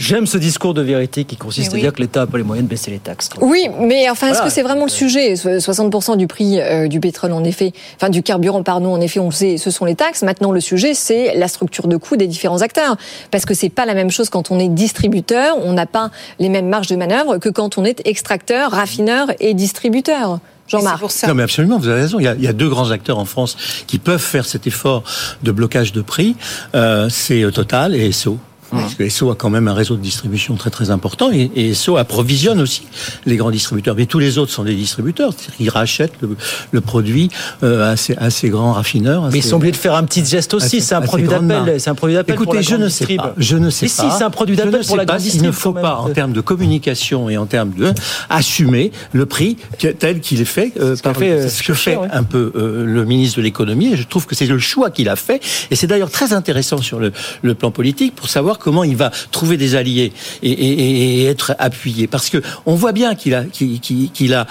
J'aime 0.00 0.26
ce 0.26 0.38
discours 0.38 0.72
de 0.72 0.80
vérité 0.80 1.24
qui 1.24 1.36
consiste 1.36 1.74
à 1.74 1.76
dire 1.76 1.92
que 1.92 2.00
l'État 2.00 2.20
n'a 2.20 2.26
pas 2.26 2.38
les 2.38 2.42
moyens 2.42 2.66
de 2.66 2.70
baisser 2.70 2.90
les 2.90 2.98
taxes. 2.98 3.28
Oui, 3.42 3.68
mais 3.80 4.08
enfin, 4.08 4.28
est-ce 4.28 4.40
que 4.40 4.48
c'est 4.48 4.62
vraiment 4.62 4.84
le 4.84 4.90
sujet? 4.90 5.34
60% 5.34 6.16
du 6.16 6.26
prix 6.26 6.58
euh, 6.58 6.88
du 6.88 7.00
pétrole, 7.00 7.32
en 7.32 7.44
effet, 7.44 7.74
enfin 7.96 8.08
du 8.08 8.22
carburant, 8.22 8.62
pardon, 8.62 8.94
en 8.94 9.00
effet, 9.02 9.20
on 9.20 9.26
le 9.26 9.32
sait, 9.32 9.58
ce 9.58 9.70
sont 9.70 9.84
les 9.84 9.94
taxes. 9.94 10.22
Maintenant, 10.22 10.52
le 10.52 10.60
sujet, 10.60 10.94
c'est 10.94 11.34
la 11.34 11.48
structure 11.48 11.86
de 11.86 11.98
coût 11.98 12.16
des 12.16 12.26
différents 12.26 12.62
acteurs. 12.62 12.96
Parce 13.30 13.44
que 13.44 13.52
c'est 13.52 13.68
pas 13.68 13.84
la 13.84 13.92
même 13.92 14.10
chose 14.10 14.30
quand 14.30 14.50
on 14.50 14.58
est 14.58 14.68
distributeur, 14.68 15.58
on 15.62 15.74
n'a 15.74 15.84
pas 15.84 16.10
les 16.38 16.48
mêmes 16.48 16.68
marges 16.68 16.88
de 16.88 16.96
manœuvre 16.96 17.36
que 17.36 17.50
quand 17.50 17.76
on 17.76 17.84
est 17.84 18.00
extracteur, 18.06 18.70
raffineur 18.70 19.28
et 19.38 19.52
distributeur. 19.52 20.38
Jean-Marc. 20.66 21.02
Non, 21.28 21.34
mais 21.34 21.42
absolument, 21.42 21.78
vous 21.78 21.88
avez 21.88 22.00
raison. 22.00 22.18
Il 22.20 22.24
y, 22.24 22.28
a, 22.28 22.34
il 22.34 22.42
y, 22.42 22.48
a, 22.48 22.54
deux 22.54 22.70
grands 22.70 22.90
acteurs 22.90 23.18
en 23.18 23.24
France 23.26 23.84
qui 23.86 23.98
peuvent 23.98 24.22
faire 24.22 24.46
cet 24.46 24.66
effort 24.66 25.02
de 25.42 25.52
blocage 25.52 25.92
de 25.92 26.00
prix. 26.00 26.36
Euh, 26.74 27.08
c'est 27.10 27.44
Total 27.52 27.94
et 27.94 28.12
SO. 28.12 28.38
Parce 28.70 28.94
que 28.94 29.08
SO 29.08 29.30
a 29.30 29.34
quand 29.34 29.50
même 29.50 29.68
un 29.68 29.74
réseau 29.74 29.96
de 29.96 30.02
distribution 30.02 30.54
très 30.54 30.70
très 30.70 30.90
important 30.90 31.30
et, 31.32 31.50
et 31.54 31.74
SO 31.74 31.96
approvisionne 31.96 32.60
aussi 32.60 32.82
les 33.26 33.36
grands 33.36 33.50
distributeurs. 33.50 33.94
Mais 33.96 34.06
tous 34.06 34.18
les 34.18 34.38
autres 34.38 34.52
sont 34.52 34.64
des 34.64 34.74
distributeurs. 34.74 35.32
Ils 35.58 35.70
rachètent 35.70 36.14
le, 36.20 36.36
le 36.70 36.80
produit 36.80 37.30
euh, 37.62 37.92
à, 37.92 37.96
ces, 37.96 38.16
à, 38.16 38.30
ces, 38.30 38.48
grands 38.48 38.72
raffineurs. 38.72 39.28
Mais 39.30 39.38
ils 39.38 39.42
sont 39.42 39.56
obligés 39.56 39.72
de 39.72 39.76
faire 39.76 39.94
un 39.94 40.04
petit 40.04 40.24
geste 40.24 40.54
aussi. 40.54 40.80
C'est 40.80 40.94
un, 40.94 41.00
produit 41.00 41.28
d'appel. 41.28 41.80
C'est 41.80 41.90
un 41.90 41.94
produit 41.94 42.16
d'appel. 42.16 42.34
Écoutez, 42.34 42.62
je 42.62 42.76
ne 42.76 42.88
sais 42.88 43.16
pas. 43.16 43.34
Je 43.36 43.56
ne 43.56 43.70
sais 43.70 43.86
pas. 43.86 43.92
si, 43.92 44.18
c'est 44.18 44.24
un 44.24 44.30
produit 44.30 44.56
d'appel 44.56 44.84
pour 44.86 44.96
la 44.96 45.04
grande 45.04 45.22
Il 45.22 45.42
ne 45.42 45.52
faut 45.52 45.72
pas, 45.72 45.96
en 45.96 46.10
termes 46.10 46.32
de 46.32 46.40
communication 46.40 47.28
et 47.28 47.36
en 47.36 47.46
termes 47.46 47.72
de 47.72 47.92
assumer 48.28 48.92
le 49.12 49.26
prix 49.26 49.56
tel 49.98 50.20
qu'il 50.20 50.40
est 50.40 50.44
fait. 50.44 50.72
Euh, 50.80 50.96
ce, 50.96 51.02
par, 51.02 51.16
fait, 51.16 51.30
euh, 51.30 51.48
ce 51.48 51.62
que 51.62 51.74
fait 51.74 51.96
ouais. 51.96 52.08
un 52.12 52.22
peu 52.22 52.52
euh, 52.54 52.84
le 52.84 53.04
ministre 53.04 53.38
de 53.38 53.42
l'économie. 53.42 53.92
Et 53.92 53.96
je 53.96 54.06
trouve 54.06 54.26
que 54.26 54.34
c'est 54.34 54.46
le 54.46 54.58
choix 54.58 54.90
qu'il 54.90 55.08
a 55.08 55.16
fait. 55.16 55.42
Et 55.70 55.76
c'est 55.76 55.86
d'ailleurs 55.86 56.10
très 56.10 56.32
intéressant 56.32 56.78
sur 56.78 57.00
le, 57.00 57.12
le 57.42 57.54
plan 57.54 57.70
politique 57.70 58.14
pour 58.14 58.28
savoir 58.28 58.58
comment 58.60 58.84
il 58.84 58.96
va 58.96 59.10
trouver 59.32 59.56
des 59.56 59.74
alliés 59.74 60.12
et, 60.42 61.24
être 61.24 61.54
appuyé. 61.58 62.06
Parce 62.06 62.30
que 62.30 62.38
on 62.66 62.74
voit 62.74 62.92
bien 62.92 63.14
qu'il 63.14 63.34
a 63.34 64.46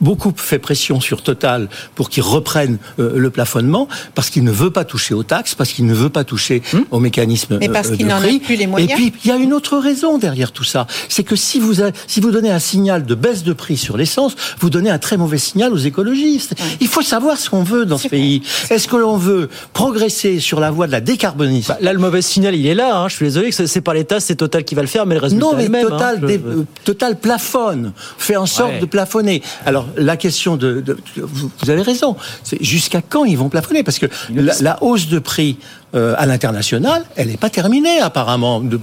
beaucoup 0.00 0.32
fait 0.36 0.58
pression 0.58 1.00
sur 1.00 1.22
Total 1.22 1.68
pour 1.94 2.10
qu'il 2.10 2.22
reprenne 2.22 2.78
euh, 2.98 3.12
le 3.16 3.30
plafonnement, 3.30 3.88
parce 4.14 4.30
qu'il 4.30 4.44
ne 4.44 4.50
veut 4.50 4.70
pas 4.70 4.84
toucher 4.84 5.14
aux 5.14 5.22
taxes, 5.22 5.54
parce 5.54 5.72
qu'il 5.72 5.86
ne 5.86 5.94
veut 5.94 6.08
pas 6.08 6.24
toucher 6.24 6.62
hum 6.72 6.84
au 6.90 7.00
mécanisme 7.00 7.58
Mais 7.58 7.68
parce 7.68 7.90
euh, 7.90 7.96
qu'il 7.96 8.06
n'en 8.06 8.16
a 8.16 8.38
plus 8.44 8.56
les 8.56 8.66
moyens. 8.66 8.92
Et 8.92 8.94
puis, 8.94 9.12
il 9.24 9.28
y 9.28 9.32
a 9.32 9.36
une 9.36 9.52
autre 9.52 9.78
raison 9.78 10.18
derrière 10.18 10.52
tout 10.52 10.64
ça. 10.64 10.86
C'est 11.08 11.24
que 11.24 11.36
si 11.36 11.60
vous, 11.60 11.82
a, 11.82 11.90
si 12.06 12.20
vous 12.20 12.30
donnez 12.30 12.50
un 12.50 12.58
signal 12.58 13.04
de 13.04 13.14
baisse 13.14 13.42
de 13.44 13.52
prix 13.52 13.76
sur 13.76 13.96
l'essence, 13.96 14.34
vous 14.58 14.70
donnez 14.70 14.90
un 14.90 14.98
très 14.98 15.16
mauvais 15.16 15.38
signal 15.38 15.72
aux 15.72 15.78
écologistes. 15.78 16.54
Ouais. 16.58 16.66
Il 16.80 16.88
faut 16.88 17.02
savoir 17.02 17.38
ce 17.38 17.50
qu'on 17.50 17.62
veut 17.62 17.84
dans 17.84 17.98
ce 17.98 18.08
pays. 18.08 18.42
Est-ce 18.70 18.88
que 18.88 18.96
l'on 18.96 19.16
veut 19.16 19.48
progresser 19.72 20.40
sur 20.40 20.60
la 20.60 20.70
voie 20.70 20.86
de 20.86 20.92
la 20.92 21.00
décarbonisation? 21.00 21.74
Bah, 21.74 21.78
Là, 21.80 21.92
le 21.92 21.98
mauvais 21.98 22.22
signal, 22.22 22.54
il 22.54 22.66
est 22.66 22.74
là. 22.74 22.96
Hein. 22.96 23.08
Je 23.08 23.16
suis 23.16 23.26
désolé 23.26 23.50
que 23.50 23.66
c'est 23.66 23.80
pas 23.80 23.94
l'État, 23.94 24.20
c'est 24.20 24.36
Total 24.36 24.64
qui 24.64 24.74
va 24.74 24.82
le 24.82 24.88
faire, 24.88 25.06
mais 25.06 25.14
le 25.14 25.20
résultat 25.20 25.44
non, 25.44 25.54
mais 25.56 25.64
est 25.64 25.66
le 25.66 25.72
même. 25.72 25.88
Total, 25.88 26.16
hein. 26.22 26.28
euh, 26.28 26.64
Total 26.84 27.18
plafonne, 27.18 27.92
fait 28.18 28.36
en 28.36 28.46
sorte 28.46 28.72
ouais. 28.72 28.80
de 28.80 28.86
plafonner. 28.86 29.42
Alors, 29.66 29.71
la 29.96 30.16
question 30.16 30.56
de, 30.56 30.80
de, 30.80 30.96
vous, 31.16 31.70
avez 31.70 31.82
raison. 31.82 32.16
C'est 32.42 32.62
jusqu'à 32.62 33.00
quand 33.02 33.24
ils 33.24 33.36
vont 33.36 33.48
plafonner? 33.48 33.82
Parce 33.82 33.98
que 33.98 34.06
la, 34.34 34.54
la, 34.60 34.82
hausse 34.82 35.08
de 35.08 35.18
prix 35.18 35.58
euh, 35.94 36.14
à 36.16 36.26
l'international, 36.26 37.04
elle 37.16 37.28
n'est 37.28 37.36
pas 37.36 37.50
terminée 37.50 38.00
apparemment. 38.00 38.60
De, 38.60 38.78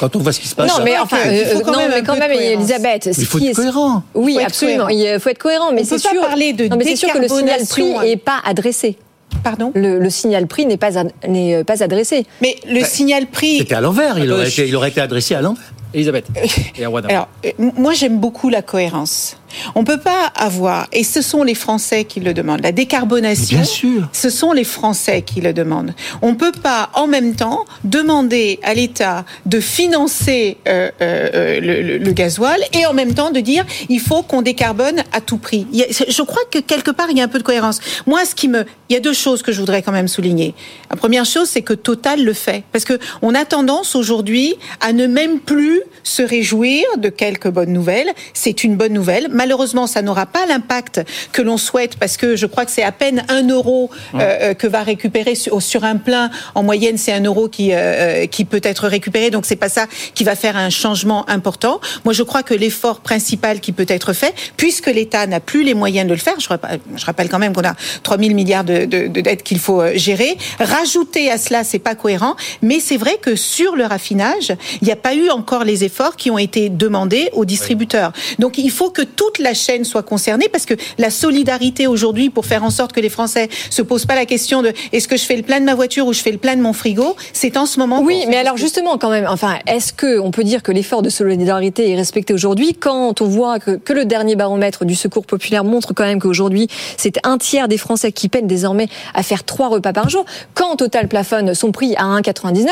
quand 0.00 0.16
on 0.16 0.18
voit 0.18 0.32
ce 0.32 0.40
qui 0.40 0.48
se 0.48 0.54
passe. 0.54 0.70
Non, 0.76 0.84
mais 0.84 0.98
enfin, 0.98 1.18
euh, 1.26 1.54
non, 1.66 1.88
mais 1.88 2.02
quand 2.02 2.16
même, 2.16 2.32
Elisabeth, 2.32 3.10
il 3.16 3.26
faut 3.26 3.38
être 3.38 3.54
cohérent. 3.54 4.02
Oui, 4.14 4.34
faut 4.34 4.40
absolument. 4.40 4.86
Cohérent. 4.86 5.12
Il 5.14 5.20
faut 5.20 5.28
être 5.28 5.38
cohérent, 5.38 5.72
mais 5.72 5.84
c'est 5.84 5.98
sûr. 5.98 6.20
parler 6.20 6.52
de 6.52 6.68
non, 6.68 6.76
mais 6.76 6.84
c'est 6.84 6.96
sûr 6.96 7.12
que 7.12 7.18
le 7.18 7.28
signal 7.28 7.60
prix 7.68 7.92
n'est 8.00 8.16
pas 8.16 8.40
adressé. 8.44 8.96
Pardon? 9.44 9.72
Le, 9.74 9.98
le, 9.98 10.10
signal 10.10 10.46
prix 10.46 10.66
n'est 10.66 10.78
pas, 10.78 10.90
n'est 11.28 11.62
pas 11.62 11.82
adressé. 11.82 12.26
Mais 12.40 12.56
le 12.66 12.80
bah, 12.80 12.86
signal 12.86 13.26
prix. 13.26 13.58
C'était 13.58 13.74
à 13.74 13.80
l'envers. 13.80 14.18
Il, 14.18 14.32
aurait 14.32 14.48
été, 14.48 14.66
il 14.66 14.74
aurait 14.74 14.88
été 14.88 15.00
adressé 15.00 15.34
à 15.34 15.42
l'envers. 15.42 15.62
Elisabeth. 15.94 16.26
Et 16.78 16.84
Alors, 16.84 17.28
euh, 17.44 17.50
moi, 17.76 17.94
j'aime 17.94 18.18
beaucoup 18.18 18.48
la 18.48 18.62
cohérence. 18.62 19.36
On 19.74 19.84
peut 19.84 20.00
pas 20.00 20.26
avoir, 20.34 20.86
et 20.92 21.04
ce 21.04 21.22
sont 21.22 21.42
les 21.42 21.54
Français 21.54 22.04
qui 22.04 22.20
le 22.20 22.34
demandent, 22.34 22.62
la 22.62 22.72
décarbonation. 22.72 23.58
Bien 23.58 23.64
sûr. 23.64 24.08
Ce 24.12 24.30
sont 24.30 24.52
les 24.52 24.64
Français 24.64 25.22
qui 25.22 25.40
le 25.40 25.52
demandent. 25.52 25.94
On 26.22 26.34
peut 26.34 26.52
pas 26.52 26.90
en 26.94 27.06
même 27.06 27.34
temps 27.34 27.64
demander 27.84 28.58
à 28.62 28.74
l'État 28.74 29.24
de 29.46 29.60
financer 29.60 30.56
euh, 30.66 30.90
euh, 31.00 31.60
le, 31.60 31.82
le, 31.82 31.98
le 31.98 32.12
gasoil 32.12 32.60
et 32.72 32.86
en 32.86 32.92
même 32.94 33.14
temps 33.14 33.30
de 33.30 33.40
dire 33.40 33.64
il 33.88 34.00
faut 34.00 34.22
qu'on 34.22 34.42
décarbone 34.42 35.02
à 35.12 35.20
tout 35.20 35.38
prix. 35.38 35.66
Je 35.72 36.22
crois 36.22 36.42
que 36.50 36.58
quelque 36.58 36.90
part 36.90 37.06
il 37.10 37.18
y 37.18 37.20
a 37.20 37.24
un 37.24 37.28
peu 37.28 37.38
de 37.38 37.44
cohérence. 37.44 37.80
Moi, 38.06 38.24
ce 38.24 38.34
qui 38.34 38.48
me, 38.48 38.64
il 38.88 38.94
y 38.94 38.96
a 38.96 39.00
deux 39.00 39.12
choses 39.12 39.42
que 39.42 39.52
je 39.52 39.60
voudrais 39.60 39.82
quand 39.82 39.92
même 39.92 40.08
souligner. 40.08 40.54
La 40.90 40.96
première 40.96 41.24
chose, 41.24 41.48
c'est 41.48 41.62
que 41.62 41.74
Total 41.74 42.22
le 42.22 42.32
fait, 42.32 42.64
parce 42.72 42.84
que 42.84 42.98
on 43.22 43.34
a 43.34 43.44
tendance 43.44 43.94
aujourd'hui 43.94 44.54
à 44.80 44.92
ne 44.92 45.06
même 45.06 45.40
plus 45.40 45.80
se 46.02 46.22
réjouir 46.22 46.84
de 46.98 47.08
quelques 47.08 47.48
bonnes 47.48 47.72
nouvelles. 47.72 48.10
C'est 48.34 48.64
une 48.64 48.76
bonne 48.76 48.92
nouvelle. 48.92 49.28
Malheureusement, 49.38 49.86
ça 49.86 50.02
n'aura 50.02 50.26
pas 50.26 50.46
l'impact 50.46 51.02
que 51.30 51.42
l'on 51.42 51.58
souhaite, 51.58 51.96
parce 51.96 52.16
que 52.16 52.34
je 52.34 52.46
crois 52.46 52.64
que 52.64 52.72
c'est 52.72 52.82
à 52.82 52.90
peine 52.90 53.24
un 53.28 53.46
euro 53.48 53.88
euh, 54.14 54.18
euh, 54.18 54.54
que 54.54 54.66
va 54.66 54.82
récupérer 54.82 55.36
sur, 55.36 55.62
sur 55.62 55.84
un 55.84 55.94
plein. 55.94 56.28
En 56.56 56.64
moyenne, 56.64 56.98
c'est 56.98 57.12
un 57.12 57.22
euro 57.22 57.48
qui 57.48 57.70
euh, 57.72 58.26
qui 58.26 58.44
peut 58.44 58.60
être 58.64 58.88
récupéré, 58.88 59.30
donc 59.30 59.46
c'est 59.46 59.54
pas 59.54 59.68
ça 59.68 59.86
qui 60.14 60.24
va 60.24 60.34
faire 60.34 60.56
un 60.56 60.70
changement 60.70 61.28
important. 61.30 61.80
Moi, 62.04 62.14
je 62.14 62.24
crois 62.24 62.42
que 62.42 62.52
l'effort 62.52 62.98
principal 62.98 63.60
qui 63.60 63.70
peut 63.70 63.86
être 63.88 64.12
fait, 64.12 64.34
puisque 64.56 64.88
l'État 64.88 65.24
n'a 65.28 65.38
plus 65.38 65.62
les 65.62 65.74
moyens 65.74 66.08
de 66.08 66.14
le 66.14 66.18
faire, 66.18 66.40
je 66.40 66.48
rappelle, 66.48 66.80
je 66.96 67.04
rappelle 67.04 67.28
quand 67.28 67.38
même 67.38 67.52
qu'on 67.52 67.62
a 67.62 67.76
3 68.02 68.18
000 68.18 68.34
milliards 68.34 68.64
de, 68.64 68.86
de, 68.86 69.06
de 69.06 69.20
dettes 69.20 69.44
qu'il 69.44 69.60
faut 69.60 69.80
euh, 69.80 69.92
gérer. 69.94 70.36
Rajouter 70.58 71.30
à 71.30 71.38
cela, 71.38 71.62
c'est 71.62 71.78
pas 71.78 71.94
cohérent, 71.94 72.34
mais 72.60 72.80
c'est 72.80 72.96
vrai 72.96 73.18
que 73.22 73.36
sur 73.36 73.76
le 73.76 73.84
raffinage, 73.84 74.52
il 74.82 74.86
n'y 74.86 74.92
a 74.92 74.96
pas 74.96 75.14
eu 75.14 75.30
encore 75.30 75.62
les 75.62 75.84
efforts 75.84 76.16
qui 76.16 76.32
ont 76.32 76.38
été 76.38 76.70
demandés 76.70 77.28
aux 77.34 77.44
distributeurs. 77.44 78.12
Donc, 78.40 78.58
il 78.58 78.70
faut 78.70 78.90
que 78.90 79.02
toute 79.28 79.38
la 79.44 79.52
chaîne 79.52 79.84
soit 79.84 80.02
concernée, 80.02 80.48
parce 80.50 80.64
que 80.64 80.74
la 80.96 81.10
solidarité 81.10 81.86
aujourd'hui 81.86 82.30
pour 82.30 82.46
faire 82.46 82.64
en 82.64 82.70
sorte 82.70 82.92
que 82.92 83.00
les 83.00 83.10
Français 83.10 83.48
se 83.68 83.82
posent 83.82 84.06
pas 84.06 84.14
la 84.14 84.24
question 84.24 84.62
de 84.62 84.72
est-ce 84.92 85.06
que 85.06 85.16
je 85.16 85.24
fais 85.24 85.36
le 85.36 85.42
plein 85.42 85.60
de 85.60 85.66
ma 85.66 85.74
voiture 85.74 86.06
ou 86.06 86.14
je 86.14 86.20
fais 86.20 86.32
le 86.32 86.38
plein 86.38 86.56
de 86.56 86.62
mon 86.62 86.72
frigo, 86.72 87.14
c'est 87.34 87.56
en 87.58 87.66
ce 87.66 87.78
moment. 87.78 88.00
Oui, 88.00 88.24
mais 88.28 88.36
alors 88.36 88.56
justement, 88.56 88.96
quand 88.96 89.10
même, 89.10 89.26
enfin, 89.28 89.58
est-ce 89.66 89.92
que 89.92 90.18
on 90.18 90.30
peut 90.30 90.44
dire 90.44 90.62
que 90.62 90.72
l'effort 90.72 91.02
de 91.02 91.10
solidarité 91.10 91.90
est 91.90 91.96
respecté 91.96 92.32
aujourd'hui 92.32 92.74
quand 92.74 93.20
on 93.20 93.26
voit 93.26 93.58
que, 93.58 93.72
que 93.72 93.92
le 93.92 94.06
dernier 94.06 94.34
baromètre 94.34 94.86
du 94.86 94.94
Secours 94.94 95.26
populaire 95.26 95.64
montre 95.64 95.92
quand 95.92 96.04
même 96.04 96.20
qu'aujourd'hui, 96.20 96.68
c'est 96.96 97.18
un 97.24 97.36
tiers 97.36 97.68
des 97.68 97.78
Français 97.78 98.12
qui 98.12 98.30
peinent 98.30 98.46
désormais 98.46 98.88
à 99.12 99.22
faire 99.22 99.44
trois 99.44 99.68
repas 99.68 99.92
par 99.92 100.08
jour. 100.08 100.24
Quand 100.54 100.76
Total 100.76 101.08
plafonne 101.08 101.54
son 101.54 101.70
prix 101.70 101.94
à 101.96 102.04
1,99, 102.04 102.68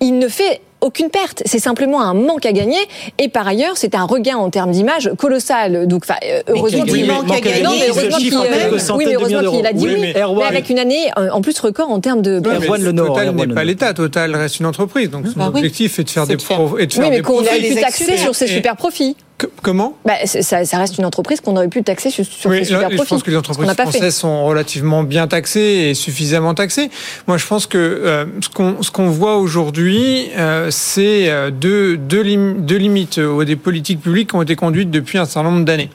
il 0.00 0.18
ne 0.18 0.28
fait 0.28 0.60
aucune 0.80 1.10
perte, 1.10 1.42
c'est 1.46 1.58
simplement 1.58 2.00
un 2.02 2.14
manque 2.14 2.46
à 2.46 2.52
gagner 2.52 2.78
et 3.18 3.28
par 3.28 3.46
ailleurs 3.46 3.76
c'est 3.76 3.94
un 3.94 4.04
regain 4.04 4.36
en 4.36 4.50
termes 4.50 4.70
d'image 4.70 5.10
colossal. 5.18 5.86
Donc 5.86 6.04
enfin, 6.04 6.18
euh, 6.24 6.42
heureusement 6.48 6.84
qu'il 6.84 7.06
manque 7.06 7.30
à 7.30 7.40
gagner, 7.40 7.62
non, 7.62 7.70
mais 7.70 7.86
il 7.88 7.94
se 7.94 8.00
heureusement 8.00 8.18
qu'il 8.18 9.60
oui, 9.60 9.66
a 9.66 9.72
dit 9.72 9.86
oui, 9.86 9.94
Oui, 9.94 10.12
mais 10.14 10.44
avec 10.46 10.70
une 10.70 10.78
année 10.78 11.10
euh, 11.18 11.30
en 11.30 11.40
plus 11.42 11.58
record 11.60 11.90
en 11.90 12.00
termes 12.00 12.22
de 12.22 12.40
Erwan 12.44 12.82
Le 12.82 12.92
Nord, 12.92 13.08
Total 13.14 13.34
n'est 13.34 13.46
pas 13.48 13.64
l'État, 13.64 13.94
Total 13.94 14.34
reste 14.34 14.60
une 14.60 14.66
entreprise. 14.66 15.10
Donc 15.10 15.26
son 15.26 15.38
Bah 15.38 15.46
objectif 15.48 15.98
est 15.98 16.04
de 16.04 16.10
faire 16.10 16.26
des 16.26 16.36
de 16.36 16.42
faire- 16.42 16.56
pro- 16.56 16.78
et 16.78 16.86
de 16.86 16.92
faire 16.92 17.04
oui, 17.04 17.10
mais 17.10 17.20
qu'on 17.22 17.42
profits. 17.42 17.60
des 17.74 17.80
taxer 17.80 18.04
actions. 18.12 18.24
sur 18.24 18.34
ses 18.34 18.46
super 18.46 18.76
profits. 18.76 19.16
Que- 19.40 19.46
Comment? 19.62 19.96
Bah, 20.04 20.12
ça, 20.26 20.64
ça 20.66 20.76
reste 20.78 20.98
une 20.98 21.06
entreprise 21.06 21.40
qu'on 21.40 21.56
aurait 21.56 21.68
pu 21.68 21.82
taxer 21.82 22.10
sur, 22.10 22.26
sur 22.26 22.50
Oui, 22.50 22.58
ses 22.58 22.64
super 22.66 22.90
je 22.90 22.96
pense 23.04 23.22
que 23.22 23.30
les 23.30 23.36
entreprises 23.38 23.66
fait. 23.70 23.74
françaises 23.82 24.14
sont 24.14 24.44
relativement 24.44 25.02
bien 25.02 25.26
taxées 25.28 25.88
et 25.90 25.94
suffisamment 25.94 26.52
taxées. 26.52 26.90
Moi, 27.26 27.38
je 27.38 27.46
pense 27.46 27.66
que 27.66 27.78
euh, 27.78 28.26
ce 28.42 28.90
qu'on 28.90 29.08
voit 29.08 29.36
aujourd'hui, 29.38 30.28
euh, 30.36 30.68
c'est 30.70 31.30
euh, 31.30 31.50
deux, 31.50 31.96
deux, 31.96 32.20
lim- 32.22 32.60
deux 32.66 32.76
limites 32.76 33.18
des 33.18 33.56
politiques 33.56 34.00
publiques 34.02 34.28
qui 34.30 34.36
ont 34.36 34.42
été 34.42 34.56
conduites 34.56 34.90
depuis 34.90 35.16
un 35.16 35.24
certain 35.24 35.48
nombre 35.50 35.64
d'années. 35.64 35.88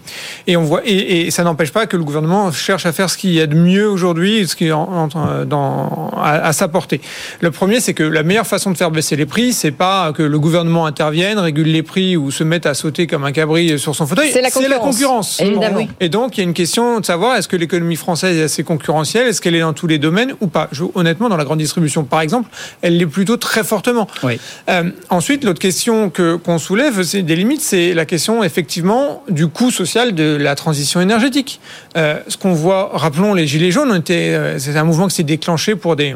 Et 0.47 0.57
on 0.57 0.63
voit 0.63 0.81
et, 0.83 1.27
et 1.27 1.31
ça 1.31 1.43
n'empêche 1.43 1.71
pas 1.71 1.85
que 1.85 1.97
le 1.97 2.03
gouvernement 2.03 2.51
cherche 2.51 2.87
à 2.87 2.91
faire 2.93 3.11
ce 3.11 3.17
qu'il 3.17 3.31
y 3.31 3.41
a 3.41 3.45
de 3.47 3.55
mieux 3.55 3.87
aujourd'hui, 3.87 4.47
ce 4.47 4.55
qui 4.55 4.67
est 4.67 4.71
en- 4.71 5.09
en- 5.13 5.45
dans, 5.45 6.11
à, 6.17 6.47
à 6.47 6.51
sa 6.53 6.67
portée. 6.67 6.99
Le 7.41 7.51
premier, 7.51 7.79
c'est 7.79 7.93
que 7.93 8.03
la 8.03 8.23
meilleure 8.23 8.47
façon 8.47 8.71
de 8.71 8.77
faire 8.77 8.89
baisser 8.89 9.15
les 9.15 9.27
prix, 9.27 9.53
c'est 9.53 9.69
pas 9.71 10.13
que 10.13 10.23
le 10.23 10.39
gouvernement 10.39 10.87
intervienne, 10.87 11.37
régule 11.37 11.67
les 11.67 11.83
prix 11.83 12.17
ou 12.17 12.31
se 12.31 12.43
mette 12.43 12.65
à 12.65 12.73
sauter 12.73 13.05
comme 13.05 13.23
un 13.23 13.34
cabri 13.35 13.77
sur 13.77 13.95
son 13.95 14.07
fauteuil. 14.07 14.31
C'est 14.31 14.41
la 14.41 14.49
concurrence. 14.49 14.79
concurrence. 14.95 15.39
Évidemment. 15.41 15.81
Bon. 15.81 15.87
Et 15.99 16.09
donc, 16.09 16.37
il 16.37 16.41
y 16.41 16.43
a 16.43 16.47
une 16.47 16.53
question 16.53 16.99
de 16.99 17.05
savoir 17.05 17.35
est-ce 17.35 17.47
que 17.47 17.55
l'économie 17.55 17.95
française 17.97 18.37
est 18.37 18.43
assez 18.43 18.63
concurrentielle 18.63 19.27
Est-ce 19.27 19.41
qu'elle 19.41 19.53
est 19.55 19.59
dans 19.59 19.73
tous 19.73 19.87
les 19.87 19.99
domaines 19.99 20.33
ou 20.41 20.47
pas? 20.47 20.67
Je- 20.71 20.83
Honnêtement, 20.95 21.29
dans 21.29 21.37
la 21.37 21.43
grande 21.43 21.59
distribution, 21.59 22.03
par 22.05 22.21
exemple, 22.21 22.49
elle 22.81 22.97
l'est 22.97 23.05
plutôt 23.05 23.37
très 23.37 23.63
fortement. 23.63 24.07
Oui. 24.23 24.39
Euh, 24.69 24.89
ensuite, 25.09 25.43
l'autre 25.43 25.59
question 25.59 26.09
que 26.09 26.35
qu'on 26.37 26.57
soulève, 26.57 27.03
c'est 27.03 27.21
des 27.21 27.35
limites, 27.35 27.61
c'est 27.61 27.93
la 27.93 28.05
question 28.05 28.43
effectivement 28.43 29.23
du 29.29 29.47
coût 29.47 29.71
social 29.71 30.15
de 30.15 30.35
la 30.39 30.55
transition 30.55 31.01
énergétique. 31.01 31.59
Euh, 31.97 32.19
ce 32.27 32.37
qu'on 32.37 32.53
voit, 32.53 32.91
rappelons 32.93 33.33
les 33.33 33.45
gilets 33.45 33.71
jaunes, 33.71 34.01
euh, 34.09 34.55
c'est 34.57 34.75
un 34.77 34.83
mouvement 34.85 35.07
qui 35.07 35.15
s'est 35.15 35.23
déclenché 35.23 35.75
pour 35.75 35.95
des 35.95 36.15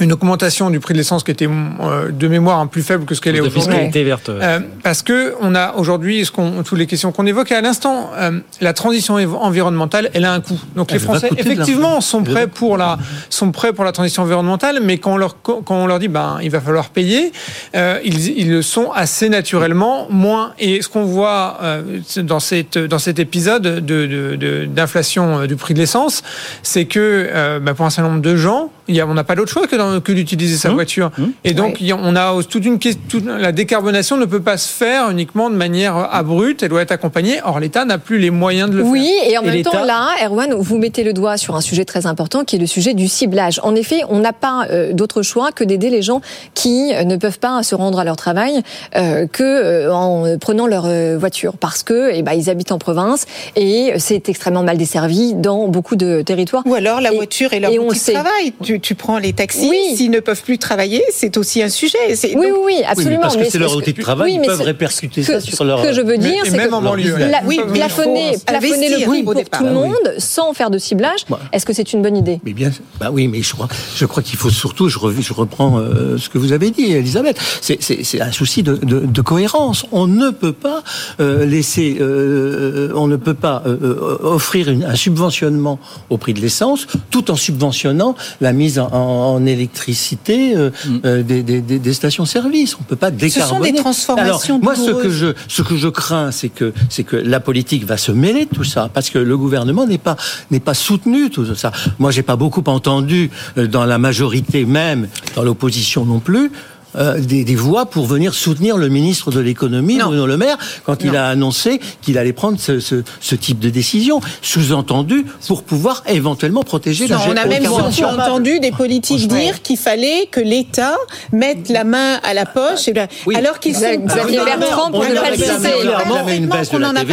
une 0.00 0.12
augmentation 0.12 0.70
du 0.70 0.80
prix 0.80 0.92
de 0.94 0.98
l'essence 0.98 1.24
qui 1.24 1.30
était 1.30 1.46
euh, 1.48 2.10
de 2.10 2.28
mémoire 2.28 2.58
hein, 2.60 2.66
plus 2.66 2.82
faible 2.82 3.04
que 3.04 3.14
ce 3.14 3.20
qu'elle 3.20 3.36
est 3.36 3.40
aujourd'hui. 3.40 3.62
fiscalité 3.62 4.04
verte. 4.04 4.28
Euh, 4.28 4.60
parce 4.82 5.02
que 5.02 5.34
on 5.40 5.54
a 5.54 5.74
aujourd'hui 5.76 6.24
ce 6.24 6.30
qu'on, 6.30 6.62
toutes 6.62 6.78
les 6.78 6.86
questions 6.86 7.12
qu'on 7.12 7.26
évoquait 7.26 7.54
à 7.54 7.60
l'instant, 7.60 8.10
euh, 8.16 8.40
la 8.60 8.72
transition 8.72 9.14
environnementale, 9.14 10.10
elle 10.14 10.24
a 10.24 10.32
un 10.32 10.40
coût. 10.40 10.58
Donc 10.74 10.90
les 10.90 10.96
Elle 10.96 11.02
Français, 11.02 11.30
effectivement, 11.36 12.00
sont 12.00 12.22
prêts 12.22 12.46
pour 12.46 12.76
la 12.76 12.98
sont 13.30 13.52
prêts 13.52 13.72
pour 13.72 13.84
la 13.84 13.92
transition 13.92 14.22
environnementale, 14.22 14.80
mais 14.82 14.98
quand 14.98 15.14
on 15.14 15.16
leur 15.16 15.40
quand 15.42 15.62
on 15.70 15.86
leur 15.86 15.98
dit 15.98 16.08
ben 16.08 16.38
il 16.42 16.50
va 16.50 16.60
falloir 16.60 16.90
payer, 16.90 17.32
euh, 17.74 17.98
ils, 18.04 18.38
ils 18.38 18.50
le 18.50 18.62
sont 18.62 18.90
assez 18.92 19.28
naturellement 19.28 20.06
moins. 20.10 20.52
Et 20.58 20.82
ce 20.82 20.88
qu'on 20.88 21.04
voit 21.04 21.58
euh, 21.62 21.82
dans 22.18 22.40
cette 22.40 22.76
dans 22.78 22.98
cet 22.98 23.18
épisode 23.18 23.62
de, 23.62 23.80
de- 23.80 24.36
de- 24.36 24.64
d'inflation 24.66 25.46
du 25.46 25.56
prix 25.56 25.74
de 25.74 25.78
l'essence, 25.78 26.22
c'est 26.62 26.84
que 26.84 26.98
euh, 27.32 27.58
ben, 27.60 27.74
pour 27.74 27.86
un 27.86 27.90
certain 27.90 28.10
nombre 28.10 28.22
de 28.22 28.36
gens, 28.36 28.70
y 28.94 29.00
a, 29.00 29.06
on 29.06 29.14
n'a 29.14 29.24
pas 29.24 29.34
d'autre 29.34 29.50
choix 29.50 29.66
que, 29.66 29.98
que 29.98 30.12
d'utiliser 30.12 30.56
sa 30.56 30.70
voiture. 30.70 31.10
Et 31.44 31.52
donc, 31.54 31.80
il 31.80 31.86
y 31.88 31.92
a- 31.92 31.96
on 32.00 32.14
a 32.16 32.42
toute 32.44 32.64
une 32.64 32.78
question. 32.78 33.02
toute- 33.08 33.26
la 33.26 33.52
décarbonation 33.52 34.16
ne 34.16 34.24
peut 34.26 34.40
pas 34.42 34.56
se 34.56 34.68
faire 34.68 35.10
uniquement 35.10 35.50
de 35.50 35.56
manière 35.56 35.96
abrupte. 36.12 36.62
Elle 36.62 36.68
doit 36.70 36.82
être 36.82 36.92
accompagnée. 36.92 37.40
Or, 37.44 37.58
l'État 37.60 37.84
n'a 37.84 37.98
plus 37.98 38.18
les 38.18 38.30
moyens 38.30 38.70
de 38.70 38.76
le 38.78 38.82
Oui, 38.84 39.10
faire. 39.22 39.30
et 39.32 39.38
en 39.38 39.42
même 39.42 39.62
temps, 39.62 39.84
là, 39.84 40.08
Erwan, 40.24 40.54
vous 40.54 40.78
mettez 40.78 41.02
le 41.04 41.12
doigt 41.12 41.36
sur 41.36 41.56
un 41.56 41.60
sujet 41.60 41.84
très 41.84 42.06
important 42.06 42.44
qui 42.44 42.56
est 42.56 42.58
le 42.58 42.66
sujet 42.66 42.94
du 42.94 43.08
ciblage. 43.08 43.60
En 43.62 43.74
effet, 43.74 44.02
on 44.08 44.18
n'a 44.20 44.32
pas 44.32 44.66
euh, 44.70 44.92
d'autre 44.92 45.22
choix 45.22 45.52
que 45.52 45.64
d'aider 45.64 45.90
les 45.90 46.02
gens 46.02 46.20
qui 46.54 46.92
euh, 46.94 47.04
ne 47.04 47.16
peuvent 47.16 47.38
pas 47.38 47.62
se 47.62 47.74
rendre 47.74 47.98
à 47.98 48.04
leur 48.04 48.16
travail 48.16 48.62
euh, 48.96 49.26
que 49.26 49.42
euh, 49.42 49.92
en 49.92 50.38
prenant 50.38 50.66
leur 50.66 50.84
euh, 50.86 51.16
voiture 51.18 51.54
parce 51.58 51.82
que 51.82 52.10
eh 52.12 52.22
ben, 52.22 52.32
ils 52.32 52.50
habitent 52.50 52.72
en 52.72 52.78
province 52.78 53.24
et 53.56 53.92
c'est 53.98 54.28
extrêmement 54.28 54.62
mal 54.62 54.76
desservi 54.78 55.34
dans 55.34 55.68
beaucoup 55.68 55.96
de 55.96 56.22
territoires. 56.22 56.62
Ou 56.66 56.74
alors 56.74 57.00
la 57.00 57.12
Et- 57.12 57.16
voiture 57.16 57.52
et 57.52 57.60
leur 57.60 57.70
et 57.72 57.78
on 57.78 57.88
outil 57.88 58.10
le 58.12 58.14
de 58.18 58.20
travail. 58.20 58.52
Tu, 58.62 58.75
tu 58.76 58.94
prends 58.94 59.18
les 59.18 59.32
taxis, 59.32 59.68
Oui. 59.68 59.96
s'ils 59.96 60.10
ne 60.10 60.20
peuvent 60.20 60.42
plus 60.42 60.58
travailler, 60.58 61.02
c'est 61.12 61.36
aussi 61.36 61.62
un 61.62 61.68
sujet. 61.68 61.98
Oui, 62.08 62.32
donc- 62.34 62.42
oui, 62.42 62.50
oui, 62.64 62.74
absolument. 62.86 63.10
Oui, 63.10 63.16
mais 63.16 63.20
parce 63.20 63.36
que 63.36 63.44
c'est 63.50 63.58
leur 63.58 63.74
outil 63.76 63.92
de 63.92 64.00
travail, 64.02 64.32
oui, 64.32 64.38
ils 64.42 64.46
peuvent 64.46 64.60
répercuter 64.62 65.20
que- 65.22 65.26
ça 65.26 65.40
sur 65.40 65.64
leur- 65.64 65.80
Ce 65.82 65.88
que 65.88 65.92
je 65.94 66.00
veux 66.00 66.16
Mais- 66.16 66.18
dire, 66.18 66.44
et 66.44 66.50
c'est 66.50 66.56
même 66.56 66.70
que 66.70 66.74
en 66.74 66.82
banlieue. 66.82 67.16
la- 67.16 67.42
Oui, 67.46 67.60
plafonner, 67.72 68.36
plafonner 68.46 68.88
le 68.98 69.06
prix 69.06 69.22
pour 69.22 69.34
départ. 69.34 69.60
tout 69.60 69.66
le 69.66 69.70
Ah 69.72 69.80
oui. 69.82 69.88
monde 69.88 70.14
sans 70.18 70.52
faire 70.52 70.70
de 70.70 70.78
ciblage, 70.78 71.20
Bah. 71.28 71.38
est-ce 71.52 71.64
que 71.66 71.72
c'est 71.72 71.92
une 71.92 72.02
bonne 72.02 72.16
idée? 72.16 72.40
Mais 72.44 72.52
bien, 72.52 72.70
bah 73.00 73.10
oui, 73.12 73.28
mais 73.28 73.42
je 73.42 73.52
crois, 73.52 73.68
je 73.96 74.04
crois 74.06 74.22
qu'il 74.22 74.36
faut 74.38 74.50
surtout, 74.50 74.88
je, 74.88 74.98
rev- 74.98 75.20
je 75.20 75.32
reprends 75.32 75.78
euh, 75.78 76.18
ce 76.18 76.28
que 76.28 76.38
vous 76.38 76.52
avez 76.52 76.70
dit, 76.70 76.92
Elisabeth, 76.92 77.38
c'est- 77.60 78.20
un 78.20 78.32
souci 78.32 78.62
de, 78.62 78.74
de, 78.76 79.00
de 79.00 79.20
cohérence. 79.20 79.84
On 79.92 80.06
ne 80.06 80.30
peut 80.30 80.52
pas 80.52 80.82
euh, 81.20 81.44
laisser, 81.44 81.96
euh, 82.00 82.90
on 82.94 83.06
ne 83.06 83.16
peut 83.16 83.34
pas 83.34 83.62
euh, 83.66 83.76
euh, 83.82 84.18
offrir 84.22 84.68
une- 84.70 84.84
un 84.84 84.94
subventionnement 84.96 85.78
au 86.10 86.16
prix 86.18 86.34
de 86.34 86.40
l'essence, 86.40 86.86
tout 87.10 87.30
en 87.30 87.36
subventionnant 87.36 88.14
la 88.40 88.52
mise 88.52 88.65
en, 88.78 88.88
en 88.92 89.46
électricité 89.46 90.56
euh, 90.56 90.70
euh, 91.04 91.22
des, 91.22 91.42
des, 91.42 91.60
des, 91.60 91.78
des 91.78 91.94
stations-service. 91.94 92.76
On 92.80 92.82
peut 92.82 92.96
pas 92.96 93.10
sont 93.10 93.16
décarboner. 93.16 93.72
des 93.72 93.78
transformations 93.78 94.56
Alors, 94.56 94.64
moi, 94.64 94.74
ce 94.76 94.90
que 94.90 95.10
je, 95.10 95.28
ce 95.48 95.62
que 95.62 95.76
je 95.76 95.88
crains, 95.88 96.30
c'est 96.30 96.48
que, 96.48 96.72
c'est 96.88 97.04
que 97.04 97.16
la 97.16 97.40
politique 97.40 97.84
va 97.84 97.96
se 97.96 98.12
mêler 98.12 98.44
de 98.46 98.54
tout 98.54 98.64
ça, 98.64 98.90
parce 98.92 99.10
que 99.10 99.18
le 99.18 99.36
gouvernement 99.36 99.86
n'est 99.86 99.98
pas, 99.98 100.16
n'est 100.50 100.60
pas 100.60 100.74
soutenu 100.74 101.30
tout 101.30 101.54
ça. 101.54 101.72
Moi, 101.98 102.10
j'ai 102.10 102.22
pas 102.22 102.36
beaucoup 102.36 102.64
entendu 102.66 103.30
euh, 103.58 103.66
dans 103.66 103.84
la 103.84 103.98
majorité 103.98 104.64
même, 104.64 105.08
dans 105.34 105.42
l'opposition 105.42 106.04
non 106.04 106.20
plus. 106.20 106.50
Euh, 106.96 107.18
des, 107.20 107.44
des 107.44 107.54
voix 107.54 107.86
pour 107.86 108.06
venir 108.06 108.34
soutenir 108.34 108.76
le 108.76 108.88
ministre 108.88 109.30
de 109.30 109.40
l'économie. 109.40 109.98
Bruno 109.98 110.26
Le 110.26 110.36
Maire, 110.36 110.56
quand 110.84 111.02
il 111.04 111.16
a 111.16 111.28
annoncé 111.28 111.80
qu'il 112.02 112.18
allait 112.18 112.32
prendre 112.32 112.58
ce, 112.60 112.80
ce, 112.80 113.02
ce 113.20 113.34
type 113.34 113.58
de 113.58 113.70
décision, 113.70 114.20
sous-entendu 114.42 115.26
pour 115.46 115.62
pouvoir 115.62 116.02
éventuellement 116.08 116.62
protéger 116.62 117.06
Non, 117.08 117.16
la 117.18 117.28
on 117.28 117.36
a 117.36 117.46
même 117.46 117.64
surtout 117.64 118.04
entendu 118.04 118.60
des 118.60 118.70
politiques 118.72 119.28
dire 119.28 119.62
qu'il 119.62 119.76
fallait 119.76 120.26
que 120.30 120.40
l'État 120.40 120.94
mette 121.32 121.68
la 121.68 121.84
main 121.84 122.18
à 122.22 122.32
la 122.34 122.46
poche, 122.46 122.88
et 122.88 122.92
là- 122.92 123.06
alors 123.34 123.58
qu'ils 123.60 123.74
sont 123.74 123.80
Xavier 124.04 124.38
Bertrand, 124.44 124.90
pour 124.90 125.00
On 125.00 125.08
ne 125.08 125.16
a 125.16 125.20
pas 125.20 125.30
le 125.30 125.36
citer. 125.36 125.52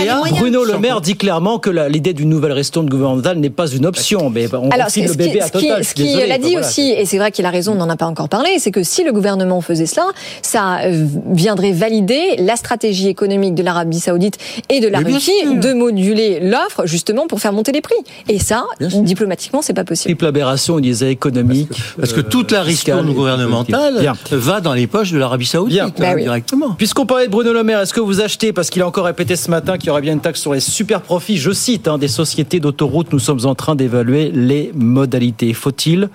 a. 0.10 0.22
Bruno 0.40 0.64
Le 0.64 0.78
Maire 0.78 1.02
dit 1.02 1.16
clairement 1.16 1.60
que 1.60 1.70
l'idée 1.90 2.14
d'une 2.14 2.30
nouvelle 2.30 2.52
ristourne 2.54 2.88
gouvernementale 2.90 3.38
n'est 3.40 3.50
pas 3.50 3.68
une 3.68 3.86
option. 3.86 4.30
Mais 4.30 4.48
on 4.54 4.70
Alors, 4.70 4.90
ce 4.90 5.00
le 5.02 5.14
bébé 5.14 5.42
à 5.42 5.48
ce 5.48 5.52
qui- 5.54 5.68
Total. 5.68 5.78
je 5.80 5.84
ce 5.84 5.88
suis 5.90 5.96
qui 5.96 6.04
désolé, 6.04 6.28
l'a 6.28 6.36
enfin, 6.36 6.48
dit 6.48 6.58
aussi, 6.58 6.92
et 6.92 7.06
c'est 7.06 7.18
vrai 7.18 7.32
qu'il 7.32 7.46
a 7.46 7.50
raison, 7.50 7.74
on 7.74 7.76
n'en 7.76 7.90
a 7.90 7.96
pas 7.98 8.06
encore 8.06 8.30
parlé, 8.30 8.58
c'est 8.60 8.72
que 8.72 8.84
si 8.84 9.04
le 9.04 9.12
gouvernement 9.12 9.60
faisait 9.62 9.73
faisait 9.74 9.86
cela, 9.86 10.08
ça 10.42 10.80
euh, 10.84 11.06
viendrait 11.32 11.72
valider 11.72 12.36
la 12.40 12.56
stratégie 12.56 13.08
économique 13.08 13.56
de 13.56 13.64
l'Arabie 13.64 14.00
Saoudite 14.00 14.38
et 14.70 14.80
de 14.80 14.88
la 14.88 15.02
Mais 15.02 15.14
Russie 15.14 15.32
de 15.46 15.74
moduler 15.74 16.40
l'offre 16.40 16.86
justement 16.86 17.28
pour 17.28 17.40
faire 17.40 17.54
monter 17.54 17.72
les 17.72 17.82
prix. 17.82 17.96
Et 18.30 18.40
ça, 18.40 18.66
diplomatiquement, 18.80 19.62
c'est 19.62 19.74
pas 19.74 19.84
possible. 19.84 20.14
Triple 20.16 20.26
aberration, 20.26 20.76
on 20.76 20.80
disait 20.80 21.12
économique. 21.12 21.70
Parce 21.98 22.14
que 22.14 22.22
toute 22.22 22.52
la 22.52 22.62
ristourne 22.64 23.12
gouvernementale 23.14 24.00
Bien. 24.00 24.14
va 24.32 24.62
dans 24.62 24.74
les 24.74 24.88
poches 24.88 25.12
de 25.12 25.18
l'Arabie 25.18 25.46
Saoudite 25.46 25.74
Bien. 25.76 25.88
hein, 25.88 25.94
Bah 25.98 26.12
oui. 26.16 26.24
directement. 26.24 26.72
Puisqu'on 26.78 27.06
parlait 27.06 27.28
de 27.28 27.32
Bruno 27.32 27.54
Le 27.54 27.64
Maire, 27.64 27.80
est-ce 27.82 27.94
que 27.94 28.00
vous 28.02 28.22
achetez, 28.22 28.54
parce 28.54 28.70
qu'il 28.70 28.82
a 28.82 28.88
encore 28.88 29.06
répété 29.06 29.36
ce 29.36 29.50
matin 29.50 29.78
qu'il 29.78 29.88
y 29.88 29.90
aurait 29.90 30.02
bien 30.02 30.14
une 30.14 30.20
taxe 30.22 30.42
sur 30.42 30.54
les 30.54 30.60
super 30.60 31.02
profits, 31.02 31.38
je 31.38 31.52
cite, 31.52 31.88
hein, 31.88 31.98
des 31.98 32.08
sociétés 32.08 32.60
d'autoroutes, 32.60 33.12
nous 33.14 33.20
sommes 33.20 33.46
en 33.46 33.56
train 33.56 33.76
d'évaluer 33.76 34.32
les 34.34 34.72
modalités. 34.76 35.54
Faut-il 35.54 36.10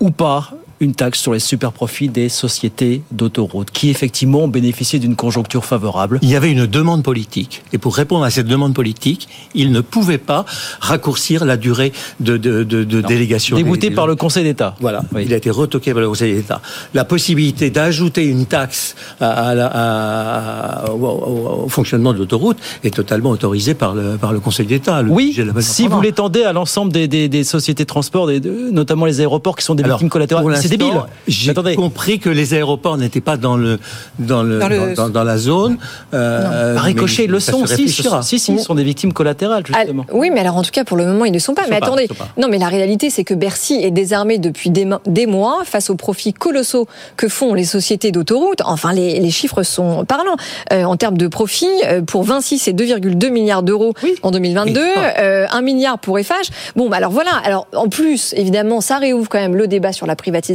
ou 0.00 0.10
pas 0.10 0.50
une 0.80 0.94
taxe 0.94 1.20
sur 1.20 1.32
les 1.32 1.38
super 1.38 1.72
profits 1.72 2.08
des 2.08 2.28
sociétés 2.28 3.02
d'autoroutes, 3.12 3.70
qui 3.70 3.90
effectivement 3.90 4.40
ont 4.40 4.48
bénéficié 4.48 4.98
d'une 4.98 5.16
conjoncture 5.16 5.64
favorable 5.64 6.18
Il 6.22 6.28
y 6.30 6.36
avait 6.36 6.50
une 6.50 6.66
demande 6.66 7.02
politique. 7.02 7.62
Et 7.72 7.78
pour 7.78 7.94
répondre 7.96 8.24
à 8.24 8.30
cette 8.30 8.46
demande 8.46 8.74
politique, 8.74 9.28
il 9.54 9.72
ne 9.72 9.80
pouvait 9.80 10.18
pas 10.18 10.44
raccourcir 10.80 11.44
la 11.44 11.56
durée 11.56 11.92
de, 12.20 12.36
de, 12.36 12.62
de, 12.64 12.84
de 12.84 13.00
délégation. 13.00 13.56
Débouté 13.56 13.90
par 13.90 14.06
le 14.06 14.16
Conseil 14.16 14.44
d'État. 14.44 14.74
Voilà, 14.80 15.02
Oui. 15.14 15.22
il 15.26 15.32
a 15.32 15.36
été 15.36 15.50
retoqué 15.50 15.92
par 15.92 16.00
le 16.02 16.08
Conseil 16.08 16.34
d'État. 16.34 16.60
La 16.92 17.04
possibilité 17.04 17.70
d'ajouter 17.70 18.24
une 18.24 18.46
taxe 18.46 18.94
à, 19.20 19.30
à 19.50 19.54
la- 19.54 19.70
à- 19.72 20.90
au, 20.90 20.96
au- 21.06 21.64
au 21.64 21.68
fonctionnement 21.68 22.12
de 22.12 22.18
l'autoroute 22.18 22.58
est 22.82 22.94
totalement 22.94 23.30
autorisée 23.30 23.74
par 23.74 23.94
le, 23.94 24.16
par 24.16 24.32
le 24.32 24.40
Conseil 24.40 24.66
d'État. 24.66 25.02
Oui, 25.08 25.36
si 25.60 25.86
vous 25.88 26.00
l'étendez 26.00 26.42
à 26.42 26.52
l'ensemble 26.52 26.92
des, 26.92 27.08
des- 27.08 27.28
des 27.28 27.44
sociétés 27.44 27.84
de 27.84 27.88
transport, 27.88 28.26
des- 28.26 28.40
notamment 28.40 29.06
les 29.06 29.20
aéroports 29.20 29.56
qui 29.56 29.64
sont 29.64 29.74
des 29.74 29.84
Alors, 29.84 29.98
victimes 29.98 30.10
collatérales, 30.10 30.44
c'est 30.68 30.76
débile. 30.76 31.00
J'ai 31.28 31.50
Attendez. 31.50 31.74
compris 31.76 32.18
que 32.18 32.28
les 32.30 32.54
aéroports 32.54 32.96
n'étaient 32.98 33.20
pas 33.20 33.36
dans 33.36 33.56
le 33.56 33.78
dans 34.18 34.42
le 34.42 34.58
Dans 34.58 34.68
dans, 34.68 34.74
le- 34.86 34.94
dans- 34.94 35.08
dans 35.08 35.24
la 35.24 35.38
zone. 35.38 35.78
Euh, 36.12 36.74
ricochet, 36.78 37.26
le 37.26 37.40
sont. 37.40 37.64
Si, 37.66 38.38
si, 38.38 38.52
ils 38.52 38.60
sont 38.60 38.74
des 38.74 38.84
victimes 38.84 39.12
collatérales, 39.12 39.62
Ah, 39.72 39.78
justement. 39.80 40.06
oui, 40.12 40.30
mais 40.32 40.40
alors 40.40 40.56
en 40.56 40.62
tout 40.62 40.70
cas, 40.70 40.84
pour 40.84 40.96
le 40.96 41.06
moment, 41.06 41.24
ils 41.24 41.32
ne 41.32 41.38
sont 41.38 41.54
pas. 41.54 41.62
Ils 41.66 41.70
mais 41.70 41.76
sont 41.76 41.80
pas, 41.80 41.86
attendez, 41.86 42.08
pas. 42.08 42.28
non, 42.38 42.48
mais 42.48 42.58
la 42.58 42.68
réalité, 42.68 43.10
c'est 43.10 43.24
que 43.24 43.34
Bercy 43.34 43.74
est 43.82 43.90
désarmé 43.90 44.38
depuis 44.38 44.70
des, 44.70 44.84
mo- 44.84 44.98
des 45.06 45.26
mois 45.26 45.62
face 45.64 45.90
aux 45.90 45.96
profits 45.96 46.32
colossaux 46.32 46.86
que 47.16 47.28
font 47.28 47.54
les 47.54 47.64
sociétés 47.64 48.12
d'autoroutes. 48.12 48.62
Enfin, 48.64 48.92
les, 48.92 49.18
les 49.20 49.30
chiffres 49.30 49.62
sont 49.62 50.04
parlants. 50.04 50.36
Euh, 50.72 50.84
en 50.84 50.96
termes 50.96 51.16
de 51.18 51.26
profits, 51.28 51.66
euh, 51.86 52.02
pour 52.02 52.22
Vinci, 52.24 52.58
c'est 52.58 52.72
2,2 52.72 53.30
milliards 53.30 53.62
d'euros 53.62 53.94
en 54.22 54.30
2022, 54.30 54.80
Et- 54.80 54.92
euh, 55.18 55.46
1 55.50 55.62
milliard 55.62 55.98
pour 55.98 56.18
Eiffage. 56.18 56.46
Bon, 56.76 56.88
bah 56.88 56.96
alors 56.98 57.10
voilà. 57.12 57.32
Alors 57.44 57.66
en 57.74 57.88
plus, 57.88 58.34
évidemment, 58.36 58.80
ça 58.80 58.98
réouvre 58.98 59.28
quand 59.28 59.38
même 59.40 59.56
le 59.56 59.66
débat 59.66 59.92
sur 59.92 60.06
la 60.06 60.16
privatisation. 60.16 60.53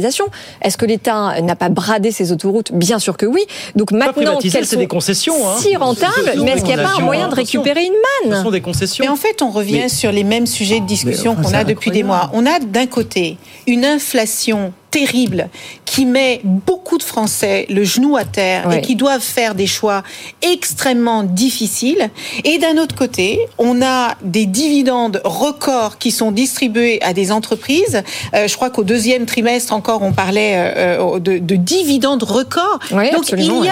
Est-ce 0.62 0.76
que 0.76 0.86
l'État 0.86 1.40
n'a 1.42 1.56
pas 1.56 1.68
bradé 1.68 2.10
ses 2.10 2.32
autoroutes? 2.32 2.72
Bien 2.72 2.98
sûr 2.98 3.16
que 3.16 3.26
oui. 3.26 3.42
Donc 3.76 3.92
maintenant 3.92 4.38
qu'elles 4.38 4.50
c'est 4.50 4.64
sont 4.64 4.78
des 4.78 4.86
concessions. 4.86 5.34
Hein. 5.48 5.56
si 5.58 5.76
rentables, 5.76 6.32
mais 6.42 6.52
est-ce 6.52 6.64
qu'il 6.64 6.74
n'y 6.74 6.80
a 6.80 6.84
pas 6.84 6.94
un 6.98 7.00
moyen 7.00 7.28
de 7.28 7.32
attention. 7.32 7.60
récupérer 7.62 7.84
une 7.86 7.92
Ce 8.24 8.28
manne 8.30 8.42
sont 8.42 8.50
des 8.50 8.60
concessions. 8.60 9.04
Mais 9.04 9.10
en 9.10 9.16
fait, 9.16 9.42
on 9.42 9.50
revient 9.50 9.80
Mais- 9.82 9.88
sur 9.88 10.12
les 10.12 10.24
mêmes 10.24 10.46
sujets 10.46 10.80
de 10.80 10.86
discussion 10.86 11.34
qu'on 11.36 11.52
a 11.54 11.64
depuis 11.64 11.90
des 11.90 12.02
mois. 12.02 12.30
On 12.32 12.46
a 12.46 12.58
d'un 12.58 12.86
côté 12.86 13.36
une 13.66 13.84
inflation 13.84 14.72
terrible 14.90 15.48
qui 15.84 16.04
met 16.06 16.40
beaucoup 16.44 16.98
de 16.98 17.02
Français 17.02 17.66
le 17.68 17.84
genou 17.84 18.16
à 18.16 18.24
terre 18.24 18.66
Ouais. 18.66 18.78
et 18.78 18.80
qui 18.80 18.94
doivent 18.96 19.22
faire 19.22 19.54
des 19.54 19.66
choix 19.66 20.02
extrêmement 20.42 21.22
difficiles. 21.22 22.10
Et 22.44 22.58
d'un 22.58 22.76
autre 22.78 22.94
côté, 22.94 23.40
on 23.58 23.82
a 23.82 24.16
des 24.22 24.46
dividendes 24.46 25.20
records 25.24 25.98
qui 25.98 26.10
sont 26.10 26.32
distribués 26.32 27.00
à 27.02 27.12
des 27.12 27.32
entreprises. 27.32 28.02
Euh, 28.34 28.48
je 28.48 28.54
crois 28.56 28.70
qu'au 28.70 28.84
deuxième 28.84 29.26
trimestre 29.26 29.72
encore, 29.72 30.02
on 30.02 30.12
parlait 30.12 30.54
euh, 30.56 31.16
euh, 31.16 31.18
de, 31.18 31.38
de 31.38 31.56
dividendes 31.56 32.22
records. 32.22 32.78
Donc 33.12 33.30
il 33.32 33.44
y 33.44 33.50
a 33.50 33.54
ouais. 33.60 33.68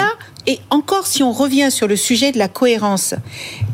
Et 0.51 0.59
encore, 0.71 1.05
si 1.05 1.21
on 1.21 1.31
revient 1.31 1.69
sur 1.69 1.87
le 1.87 1.95
sujet 1.95 2.31
de 2.31 2.39
la 2.39 2.47
cohérence, 2.47 3.13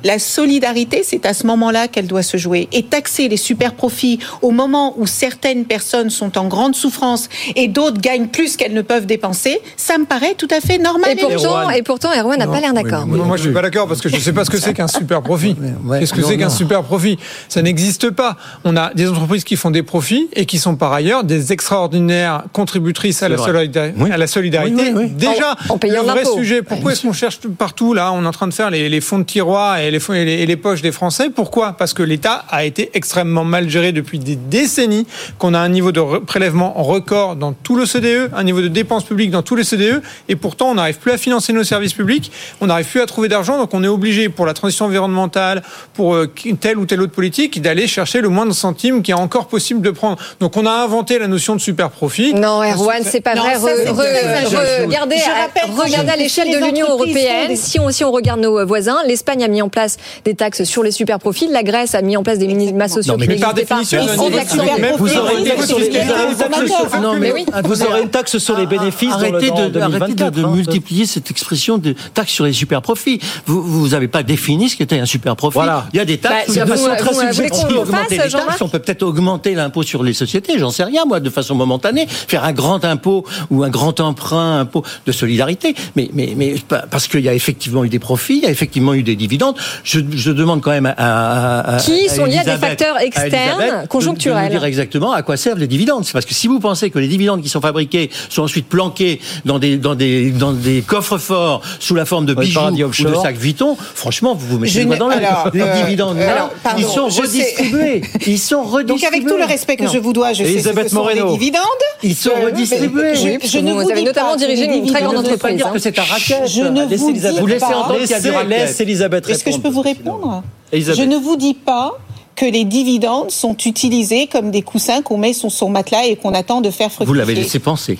la 0.03 0.19
solidarité, 0.19 1.01
c'est 1.03 1.25
à 1.25 1.33
ce 1.33 1.47
moment-là 1.47 1.87
qu'elle 1.87 2.05
doit 2.07 2.21
se 2.21 2.35
jouer. 2.35 2.67
Et 2.73 2.83
taxer 2.83 3.29
les 3.29 3.37
super 3.37 3.73
profits 3.73 4.19
au 4.41 4.51
moment 4.51 4.93
où 4.97 5.07
certaines 5.07 5.63
personnes 5.63 6.09
sont 6.09 6.37
en 6.37 6.47
grande 6.49 6.75
souffrance 6.75 7.29
et 7.55 7.69
d'autres 7.69 8.01
gagnent 8.01 8.27
plus 8.27 8.57
qu'elles 8.57 8.73
ne 8.73 8.81
peuvent 8.81 9.05
dépenser, 9.05 9.61
ça 9.77 9.97
me 9.97 10.03
paraît 10.05 10.35
tout 10.37 10.49
à 10.51 10.59
fait 10.59 10.77
normal. 10.77 11.11
Et 11.11 11.15
pourtant, 11.15 11.69
et 11.69 11.81
pourtant, 11.81 12.09
Erwan 12.13 12.37
n'a 12.37 12.47
pas 12.47 12.59
l'air 12.59 12.73
d'accord. 12.73 13.07
Non, 13.07 13.23
moi 13.23 13.37
je 13.37 13.43
suis 13.43 13.53
pas 13.53 13.61
d'accord 13.61 13.87
parce 13.87 14.01
que 14.01 14.09
je 14.09 14.15
ne 14.17 14.21
sais 14.21 14.33
pas 14.33 14.43
ce 14.43 14.49
que 14.49 14.57
c'est 14.59 14.73
qu'un 14.73 14.87
super 14.99 15.21
profit. 15.21 15.55
Ouais, 15.85 16.01
Qu'est-ce 16.01 16.13
que 16.13 16.19
non, 16.21 16.27
c'est 16.27 16.37
qu'un 16.37 16.49
non. 16.49 16.53
super 16.53 16.83
profit 16.83 17.17
Ça 17.47 17.61
n'existe 17.61 18.09
pas. 18.11 18.35
On 18.65 18.75
a 18.75 18.93
des 18.93 19.07
entreprises 19.07 19.45
qui 19.45 19.55
font 19.55 19.71
des 19.71 19.83
profits 19.83 20.27
et 20.33 20.45
qui 20.45 20.57
sont 20.59 20.75
par 20.75 20.91
ailleurs 20.91 21.23
des 21.23 21.53
extraordinaires 21.53 22.43
contributrices 22.51 23.23
à 23.23 23.29
la, 23.29 23.37
vrai. 23.37 23.51
solida- 23.51 23.93
Oui. 23.97 24.11
à 24.11 24.17
la 24.17 24.27
solidarité. 24.27 24.75
Oui, 24.75 24.91
oui, 24.93 25.03
oui. 25.05 25.09
Déjà, 25.11 25.55
En- 25.69 25.75
en 25.75 25.77
payant 25.77 26.01
le 26.03 26.09
vrai 26.09 26.23
l'impôt. 26.23 26.35
sujet, 26.37 26.61
pourquoi 26.67 26.91
est-ce 26.91 27.01
qu'on 27.03 27.13
cherche 27.13 27.39
partout 27.57 27.93
là 27.93 28.11
On 28.11 28.23
est 28.23 28.27
en 28.27 28.31
train 28.31 28.47
de 28.47 28.53
faire 28.53 28.69
les, 28.69 28.89
les 28.89 29.01
fonds 29.01 29.19
de 29.19 29.23
tiroir 29.23 29.77
et 29.77 29.91
les, 29.91 29.99
fonds- 29.99 30.13
et 30.13 30.25
les, 30.25 30.33
et 30.33 30.45
les 30.45 30.55
poches 30.57 30.81
des 30.81 30.91
Français? 30.91 31.29
Pourquoi? 31.29 31.73
Parce 31.73 31.93
que 31.93 32.03
l'État 32.03 32.45
a 32.49 32.63
été 32.65 32.91
extrêmement 32.93 33.43
mal 33.43 33.69
géré 33.69 33.91
depuis 33.91 34.19
des 34.19 34.35
décennies, 34.35 35.05
qu'on 35.37 35.53
a 35.53 35.59
un 35.59 35.69
niveau 35.69 35.91
de 35.91 36.01
prélèvement 36.19 36.73
record 36.73 37.35
dans 37.35 37.53
tout 37.53 37.75
le 37.75 37.85
CDE, 37.85 38.31
un 38.35 38.43
niveau 38.43 38.61
de 38.61 38.67
dépenses 38.67 39.03
publiques 39.03 39.31
dans 39.31 39.41
tous 39.43 39.55
les 39.55 39.63
CDE, 39.63 40.01
et 40.29 40.35
pourtant 40.35 40.67
on 40.69 40.75
n'arrive 40.75 40.97
plus 40.97 41.11
à 41.11 41.17
financer 41.17 41.53
nos 41.53 41.63
services 41.63 41.93
publics, 41.93 42.31
on 42.61 42.67
n'arrive 42.67 42.85
plus 42.87 43.01
à 43.01 43.05
trouver 43.05 43.27
d'argent, 43.27 43.57
donc 43.57 43.73
on 43.73 43.83
est 43.83 43.87
obligé 43.87 44.29
pour 44.29 44.45
la 44.45 44.53
transition 44.53 44.85
environnementale, 44.85 45.61
pour 45.93 46.15
euh, 46.15 46.31
telle 46.59 46.77
ou 46.77 46.85
telle 46.85 47.01
autre 47.01 47.13
politique, 47.13 47.61
d'aller 47.61 47.87
chercher 47.87 48.21
le 48.21 48.29
moindre 48.29 48.53
centime 48.53 49.01
qui 49.01 49.11
est 49.11 49.15
encore 49.15 49.47
possible 49.47 49.81
de 49.81 49.91
prendre. 49.91 50.17
Donc 50.39 50.57
on 50.57 50.65
a 50.65 50.71
inventé 50.71 51.19
la 51.19 51.27
notion 51.27 51.55
de 51.55 51.61
super 51.61 51.89
profit. 51.89 52.33
Non, 52.33 52.63
Erwan, 52.63 53.03
c'est 53.03 53.21
pas 53.21 53.35
Non, 53.35 53.43
vrai. 53.43 53.55
ça, 53.55 53.59
Re- 53.59 53.75
c'est 53.83 53.89
re- 53.91 53.95
très 53.95 54.33
injuste. 54.37 54.55
re- 54.55 54.85
regardez, 54.85 55.15
Je 55.17 55.29
à- 55.61 55.83
regardez 55.83 56.23
les 56.23 56.29
de 56.51 56.65
l'Union 56.65 56.87
européenne. 56.89 57.49
des- 57.49 57.55
Si 57.55 57.79
on, 57.79 57.89
si 57.91 58.03
on 58.03 58.11
regarde 58.11 58.39
nos 58.39 58.65
voisins, 58.65 58.97
l'Espagne 59.07 59.43
a 59.43 59.47
mis 59.47 59.61
en 59.61 59.69
place 59.69 59.97
des 60.23 60.35
taxes 60.35 60.63
sur 60.63 60.83
les 60.83 60.91
super 60.91 61.19
profits. 61.19 61.47
La 61.47 61.63
Grèce 61.63 61.95
a 61.95 62.01
mis 62.01 62.17
en 62.17 62.23
place 62.23 62.39
des 62.39 62.47
minima 62.47 62.87
sociaux 62.87 63.13
Non, 63.13 63.19
mais 63.19 63.35
qui 63.35 63.41
par 63.41 63.53
n'existaient 63.53 63.97
pas. 63.97 64.03
vous 64.07 64.21
aurez- 64.21 64.31
une 64.31 64.37
taxe 64.37 64.53
sur 64.53 64.63
les, 64.63 64.97
vous 64.97 65.17
aurez 65.19 65.35
une 65.37 66.37
taxe 66.37 66.65
sur- 66.91 67.01
Non, 67.01 67.13
mais 67.19 67.31
oui. 67.33 67.45
Vous 67.63 67.83
aurez 67.83 68.01
une 68.01 68.09
taxe 68.09 68.37
sur 68.37 68.57
les 68.57 68.65
bénéfices 68.65 69.11
Arrêtez 69.13 69.49
dans 69.49 69.55
de, 69.65 69.69
2024, 69.69 70.21
arrêtez 70.21 70.41
de, 70.41 70.45
hein. 70.45 70.51
multiplier 70.55 71.05
cette 71.05 71.29
expression 71.31 71.77
de 71.77 71.95
taxe 72.13 72.31
sur 72.31 72.45
les 72.45 72.53
super 72.53 72.81
profits. 72.81 73.19
Vous 73.45 73.61
vous 73.63 73.93
avez 73.93 74.07
pas 74.07 74.23
défini 74.23 74.69
ce 74.69 74.75
qu'était 74.77 74.99
un 74.99 75.05
super 75.05 75.35
profit. 75.35 75.55
Voilà. 75.55 75.87
Il 75.93 75.97
y 75.97 75.99
a 75.99 76.05
des 76.05 76.17
taxes 76.17 76.55
Bah, 76.55 76.65
de 76.65 76.69
façon 76.69 76.89
vous- 76.89 76.95
très 76.95 77.13
voulez 77.13 77.33
subjective. 77.33 77.77
augmenter 77.77 78.17
les 78.17 78.29
taxes, 78.29 78.61
on 78.61 78.67
peut 78.69 78.79
peut-être 78.79 79.03
augmenter 79.03 79.53
l'impôt 79.55 79.83
sur 79.83 80.03
les 80.03 80.13
sociétés. 80.13 80.57
J'en 80.59 80.69
sais 80.71 80.83
rien 80.83 81.05
moi, 81.05 81.19
de 81.19 81.29
façon 81.29 81.55
momentanée, 81.55 82.07
faire 82.07 82.43
un 82.43 82.53
grand 82.53 82.83
impôt 82.85 83.25
ou 83.51 83.63
un 83.63 83.69
grand 83.69 83.99
emprunt, 83.99 84.59
impôt 84.59 84.83
de 85.05 85.11
solidarité. 85.11 85.75
Mais 85.95 86.09
mais 86.13 86.33
mais 86.35 86.55
parce 86.91 87.07
qu'il 87.07 87.21
y 87.21 87.29
a 87.29 87.33
effectivement 87.33 87.83
eu 87.83 87.89
des 87.89 87.99
profits, 87.99 88.37
il 88.37 88.43
y 88.43 88.47
a 88.47 88.49
effectivement 88.51 88.93
eu 88.93 89.03
des 89.03 89.15
dividendes. 89.15 89.55
Je, 89.83 89.99
je 90.15 90.31
demande 90.31 90.61
quand 90.61 90.71
même 90.71 90.85
à, 90.85 90.91
à- 90.97 91.75
à- 91.75 91.79
Qui 91.79 92.07
à 92.07 92.13
sont 92.13 92.25
liés 92.25 92.37
à 92.39 92.43
des 92.43 92.57
facteurs 92.57 92.99
externes, 92.99 93.59
Elisabeth 93.61 93.83
de- 93.83 93.87
conjoncturels. 93.87 94.49
De 94.49 94.53
nous 94.53 94.59
dire 94.59 94.65
exactement 94.65 95.11
à 95.13 95.21
quoi 95.23 95.37
servent 95.37 95.59
les 95.59 95.67
dividendes. 95.67 96.05
C'est 96.05 96.13
parce 96.13 96.25
que 96.25 96.33
si 96.33 96.47
vous 96.47 96.59
pensez 96.59 96.89
que 96.89 96.99
les 96.99 97.07
dividendes 97.07 97.41
qui 97.41 97.49
sont 97.49 97.61
fabriqués 97.61 98.09
sont 98.29 98.43
ensuite 98.43 98.67
planqués 98.67 99.19
dans 99.45 99.59
des 99.59 99.77
dans 99.77 99.95
des 99.95 100.31
dans 100.31 100.53
des 100.53 100.81
coffres 100.81 101.17
forts 101.17 101.61
sous 101.79 101.95
la 101.95 102.05
forme 102.05 102.25
de 102.25 102.33
bijoux 102.33 102.59
ou 102.59 102.87
de 103.09 103.15
sacs 103.15 103.37
Vuitton, 103.37 103.75
franchement, 103.95 104.35
vous 104.35 104.47
vous 104.47 104.59
mettez 104.59 104.81
Je 104.81 104.87
dans 104.97 105.09
alors, 105.09 105.49
Les 105.53 105.61
euh, 105.61 105.81
dividendes, 105.83 106.17
alors, 106.19 106.35
là, 106.47 106.49
pardon, 106.63 106.79
ils 106.79 106.85
sont 106.85 107.09
je 107.09 107.15
sais- 107.15 107.21
redistribués. 107.21 108.01
Ils 108.27 108.39
sont 108.39 108.63
redistribués. 108.63 108.83
Donc 108.85 109.03
avec 109.03 109.27
tout 109.27 109.37
le 109.37 109.45
respect 109.45 109.75
que 109.77 109.83
Non. 109.83 109.91
je 109.91 109.97
vous 109.99 110.13
dois, 110.13 110.33
je 110.33 110.39
sais 110.39 110.45
ce 110.45 110.53
Elisabeth 110.53 110.89
que 110.89 110.95
Moreno. 110.95 111.25
les 111.31 111.37
dividendes. 111.37 111.61
Ils 112.03 112.15
sont 112.15 112.31
redistribués. 112.43 113.15
je- 113.15 113.47
je 113.47 113.57
que 113.57 113.63
ne 113.63 113.71
vous 113.71 113.81
vous 113.81 113.91
avez 113.91 113.99
dis 114.01 114.05
notamment 114.05 114.35
dirigé 114.35 114.65
une 114.65 114.85
très 114.87 115.01
grande 115.01 115.17
Ne 115.17 115.21
pas 115.21 115.27
entreprise. 115.29 115.55
dire 115.57 115.67
hein. 115.67 115.71
que 115.73 115.79
c'est 115.79 115.97
un 115.99 116.03
Je 116.27 116.61
ne 116.63 116.81
Laissez 116.83 116.95
vous 116.97 117.09
Elisabeth. 117.09 117.35
dis 117.35 117.41
Vous 117.41 117.47
laissez 117.47 117.59
pas. 117.59 117.77
entendre 117.77 117.99
qu'il 118.01 118.09
y 118.09 118.13
a 118.13 118.19
du 118.19 118.25
Laissez- 118.25 118.35
racket. 118.35 118.49
laisse 118.49 118.79
Elisabeth 118.79 119.29
Est-ce 119.29 119.43
que 119.43 119.51
je 119.51 119.57
peux 119.57 119.69
vous 119.69 119.81
répondre? 119.81 120.43
Elisabeth. 120.71 120.99
Je 120.99 121.05
ne 121.05 121.15
vous 121.17 121.35
dis 121.37 121.53
pas 121.53 121.93
que 122.35 122.45
les 122.45 122.65
dividendes 122.65 123.31
sont 123.31 123.55
utilisés 123.65 124.27
comme 124.27 124.51
des 124.51 124.61
coussins 124.61 125.01
qu'on 125.01 125.17
met 125.17 125.33
sur 125.33 125.51
son 125.51 125.69
matelas 125.69 126.05
et 126.05 126.15
qu'on 126.17 126.33
attend 126.33 126.61
de 126.61 126.69
faire 126.69 126.87
fructifier. 126.91 127.05
Vous 127.07 127.13
l'avez 127.13 127.35
laissé 127.35 127.59
penser. 127.59 127.97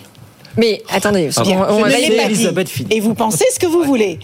Mais 0.57 0.81
attendez, 0.89 1.29
Ah 1.35 1.41
Bien, 1.43 1.65
on- 1.69 1.81
on 1.83 1.85
Elisabeth 1.85 2.67
dit. 2.77 2.87
Et 2.89 2.99
vous 3.01 3.13
pensez 3.13 3.45
ce 3.53 3.59
que 3.59 3.67
vous 3.67 3.83
voulez. 3.83 4.19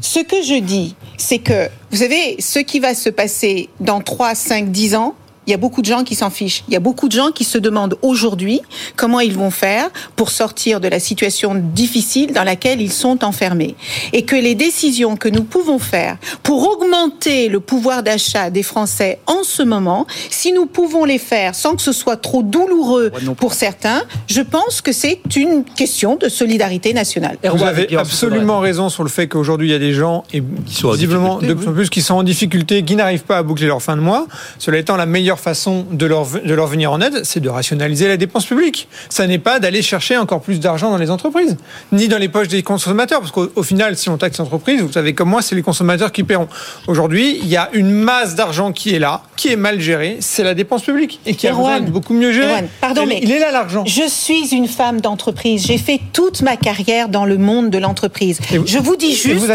Ce 0.00 0.18
que 0.20 0.42
je 0.42 0.58
dis, 0.58 0.94
c'est 1.18 1.38
que, 1.38 1.68
vous 1.90 1.98
savez, 1.98 2.36
ce 2.40 2.58
qui 2.58 2.80
va 2.80 2.94
se 2.94 3.10
passer 3.10 3.68
dans 3.80 4.00
3, 4.00 4.34
5, 4.34 4.70
10 4.70 4.94
ans, 4.94 5.14
il 5.46 5.50
y 5.50 5.54
a 5.54 5.56
beaucoup 5.56 5.82
de 5.82 5.86
gens 5.86 6.04
qui 6.04 6.14
s'en 6.14 6.30
fichent. 6.30 6.64
Il 6.68 6.74
y 6.74 6.76
a 6.76 6.80
beaucoup 6.80 7.08
de 7.08 7.12
gens 7.12 7.30
qui 7.30 7.44
se 7.44 7.58
demandent 7.58 7.96
aujourd'hui 8.02 8.60
comment 8.96 9.20
ils 9.20 9.34
vont 9.34 9.50
faire 9.50 9.90
pour 10.16 10.30
sortir 10.30 10.80
de 10.80 10.88
la 10.88 11.00
situation 11.00 11.54
difficile 11.54 12.32
dans 12.32 12.44
laquelle 12.44 12.80
ils 12.80 12.92
sont 12.92 13.24
enfermés. 13.24 13.74
Et 14.12 14.22
que 14.22 14.36
les 14.36 14.54
décisions 14.54 15.16
que 15.16 15.28
nous 15.28 15.44
pouvons 15.44 15.78
faire 15.78 16.16
pour 16.42 16.68
augmenter 16.68 17.48
le 17.48 17.60
pouvoir 17.60 18.02
d'achat 18.02 18.50
des 18.50 18.62
Français 18.62 19.18
en 19.26 19.42
ce 19.44 19.62
moment, 19.62 20.06
si 20.30 20.52
nous 20.52 20.66
pouvons 20.66 21.04
les 21.04 21.18
faire 21.18 21.54
sans 21.54 21.76
que 21.76 21.82
ce 21.82 21.92
soit 21.92 22.16
trop 22.16 22.42
douloureux 22.42 23.12
pour 23.36 23.54
certains, 23.54 24.02
je 24.26 24.40
pense 24.40 24.80
que 24.80 24.92
c'est 24.92 25.20
une 25.36 25.64
question 25.64 26.16
de 26.16 26.28
solidarité 26.28 26.92
nationale. 26.92 27.38
Vous 27.44 27.62
avez 27.62 27.96
absolument 27.96 28.60
raison 28.60 28.88
sur 28.88 29.02
le 29.02 29.08
fait 29.08 29.28
qu'aujourd'hui 29.28 29.68
il 29.68 29.72
y 29.72 29.74
a 29.74 29.78
des 29.78 29.92
gens 29.92 30.24
et 30.32 30.42
sont 30.68 30.88
en 30.88 30.92
visiblement 30.92 31.38
de 31.38 31.54
plus 31.54 31.68
en 31.68 31.72
plus 31.72 31.90
qui 31.90 32.02
sont 32.02 32.14
en 32.14 32.22
difficulté, 32.22 32.82
qui 32.82 32.96
n'arrivent 32.96 33.24
pas 33.24 33.38
à 33.38 33.42
boucler 33.42 33.66
leur 33.66 33.82
fin 33.82 33.96
de 33.96 34.02
mois. 34.02 34.26
Cela 34.58 34.78
étant, 34.78 34.96
la 34.96 35.06
meilleure 35.06 35.33
meilleure 35.34 35.40
façon 35.40 35.84
de 35.90 36.06
leur, 36.06 36.26
de 36.26 36.54
leur 36.54 36.66
venir 36.66 36.92
en 36.92 37.00
aide, 37.00 37.22
c'est 37.24 37.40
de 37.40 37.48
rationaliser 37.48 38.06
la 38.08 38.16
dépense 38.16 38.46
publique. 38.46 38.88
Ça 39.08 39.26
n'est 39.26 39.38
pas 39.38 39.58
d'aller 39.58 39.82
chercher 39.82 40.16
encore 40.16 40.40
plus 40.40 40.60
d'argent 40.60 40.90
dans 40.90 40.96
les 40.98 41.10
entreprises, 41.10 41.56
ni 41.92 42.06
dans 42.08 42.18
les 42.18 42.28
poches 42.28 42.48
des 42.48 42.62
consommateurs, 42.62 43.20
parce 43.20 43.32
qu'au 43.32 43.62
final, 43.62 43.96
si 43.96 44.08
on 44.08 44.16
taxe 44.16 44.38
l'entreprise, 44.38 44.80
vous 44.80 44.92
savez 44.92 45.12
comme 45.14 45.28
moi, 45.30 45.42
c'est 45.42 45.54
les 45.56 45.62
consommateurs 45.62 46.12
qui 46.12 46.22
paieront. 46.22 46.48
Aujourd'hui, 46.86 47.38
il 47.42 47.48
y 47.48 47.56
a 47.56 47.68
une 47.72 47.90
masse 47.90 48.34
d'argent 48.36 48.72
qui 48.72 48.94
est 48.94 48.98
là, 49.00 49.22
qui 49.36 49.48
est 49.48 49.56
mal 49.56 49.80
gérée, 49.80 50.18
c'est 50.20 50.44
la 50.44 50.54
dépense 50.54 50.82
publique, 50.82 51.18
et 51.26 51.34
qui 51.34 51.48
a 51.48 51.50
besoin 51.50 51.80
de 51.80 51.90
beaucoup 51.90 52.14
mieux 52.14 52.32
gérée. 52.32 52.48
Erwan, 52.50 52.68
pardon, 52.80 53.02
Elle- 53.02 53.08
mais 53.08 53.20
il 53.22 53.32
est 53.32 53.40
là 53.40 53.50
l'argent. 53.50 53.84
Je 53.86 54.08
suis 54.08 54.54
une 54.54 54.68
femme 54.68 55.00
d'entreprise. 55.00 55.66
J'ai 55.66 55.78
fait 55.78 56.00
toute 56.12 56.42
ma 56.42 56.56
carrière 56.56 57.08
dans 57.08 57.24
le 57.24 57.38
monde 57.38 57.70
de 57.70 57.78
l'entreprise. 57.78 58.38
Je 58.66 58.78
vous 58.78 58.96
dis 58.96 59.14
juste 59.16 59.46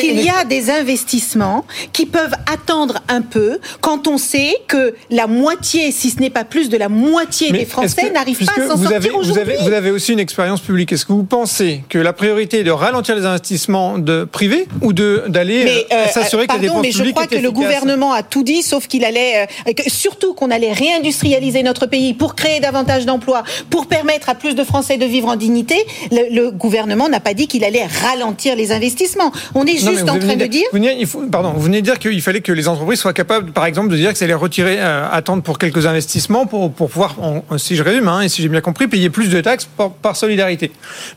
qu'il 0.00 0.20
y 0.20 0.30
a 0.30 0.44
des 0.44 0.70
investissements 0.70 1.64
qui 1.92 2.06
peuvent 2.06 2.34
attendre 2.52 2.94
un 3.08 3.22
peu 3.22 3.58
quand 3.80 4.08
on 4.08 4.18
sait 4.18 4.56
que 4.66 4.94
la 5.10 5.26
moitié, 5.28 5.92
si 5.92 6.10
ce 6.10 6.18
n'est 6.20 6.30
pas 6.30 6.44
plus 6.44 6.68
de 6.68 6.76
la 6.76 6.88
moitié 6.88 7.48
Mais 7.52 7.60
des 7.60 7.64
Français 7.66 8.10
n'arrivent 8.10 8.44
pas 8.44 8.52
à 8.60 8.66
s'en 8.68 8.76
sortir 8.76 9.12
vous, 9.12 9.18
aujourd'hui. 9.20 9.40
avez, 9.54 9.56
vous 9.62 9.72
avez 9.72 9.90
aussi 9.90 10.12
une 10.12 10.18
expérience 10.20 10.60
publique. 10.60 10.92
Est-ce 10.92 11.06
que 11.06 11.12
vous 11.12 11.22
pensez 11.24 11.82
que 11.88 11.98
la 11.98 12.12
priorité 12.12 12.60
est 12.60 12.64
de 12.64 12.70
ralentir 12.70 13.14
les 13.14 13.24
investissements 13.24 13.98
de 13.98 14.24
privés 14.24 14.66
ou 14.82 14.92
d'aller 14.92 15.86
euh, 15.92 15.94
euh, 15.94 16.06
s'assurer 16.08 16.46
que 16.46 16.52
la 16.52 16.58
pardon, 16.58 16.80
dépense 16.80 16.82
mais 16.82 16.90
je 17.06 17.10
crois 17.12 17.26
que 17.26 17.36
le 17.36 17.50
gouvernement 17.50 18.12
a 18.12 18.22
tout 18.22 18.42
dit, 18.42 18.62
sauf 18.62 18.86
qu'il 18.88 19.04
allait, 19.04 19.46
euh, 19.68 19.72
que- 19.72 19.88
surtout 19.90 20.34
qu'on 20.34 20.50
allait 20.50 20.72
réindustrialiser 20.72 21.62
notre 21.62 21.86
pays 21.86 22.14
pour 22.14 22.34
créer 22.34 22.60
davantage 22.60 23.06
d'emplois, 23.06 23.42
pour 23.70 23.86
permettre 23.86 24.28
à 24.28 24.34
plus 24.34 24.54
de 24.54 24.64
Français 24.64 24.96
de 24.96 25.04
vivre 25.06 25.28
en 25.28 25.36
dignité. 25.36 25.76
Le, 26.10 26.34
le 26.34 26.50
gouvernement 26.50 27.08
n'a 27.08 27.20
pas 27.20 27.34
dit 27.34 27.46
qu'il 27.46 27.64
allait 27.64 27.86
ralentir 28.02 28.56
les 28.56 28.72
investissements. 28.72 29.32
On 29.54 29.64
est 29.66 29.82
Non, 29.84 29.90
juste 29.90 30.02
vous 30.02 30.08
en 30.08 30.18
train 30.18 30.36
de 30.36 30.46
dire. 30.46 30.64
vous 30.72 30.78
venez- 30.78 30.96
il 30.98 31.06
faut- 31.06 31.20
pardon, 31.30 31.52
vous 31.54 31.60
venez 31.62 31.80
de 31.80 31.84
dire 31.86 31.98
qu'il 31.98 32.20
fallait 32.22 32.40
que 32.40 32.52
les 32.52 32.68
entreprises 32.68 33.00
soient 33.00 33.12
capables, 33.12 33.52
par 33.52 33.66
exemple, 33.66 33.88
de 33.90 33.96
dire 33.96 34.12
que 34.12 34.18
ça 34.18 34.24
allait 34.24 34.34
retirer, 34.34 34.76
euh, 34.78 35.06
attendre 35.18 35.42
pour 35.42 35.58
quelques 35.58 35.84
investissements 35.86 36.46
pour, 36.46 36.70
pour 36.72 36.88
pouvoir, 36.88 37.16
en- 37.20 37.58
si 37.58 37.76
je 37.76 37.82
résume, 37.82 38.08
hein, 38.08 38.22
et 38.22 38.28
si 38.28 38.40
j'ai 38.42 38.48
bien 38.48 38.60
compris, 38.62 38.86
payer 38.88 39.10
plus 39.10 39.28
de 39.28 39.40
taxes 39.40 39.68
par, 39.76 39.90
par 39.90 40.16
solidarité. 40.16 40.70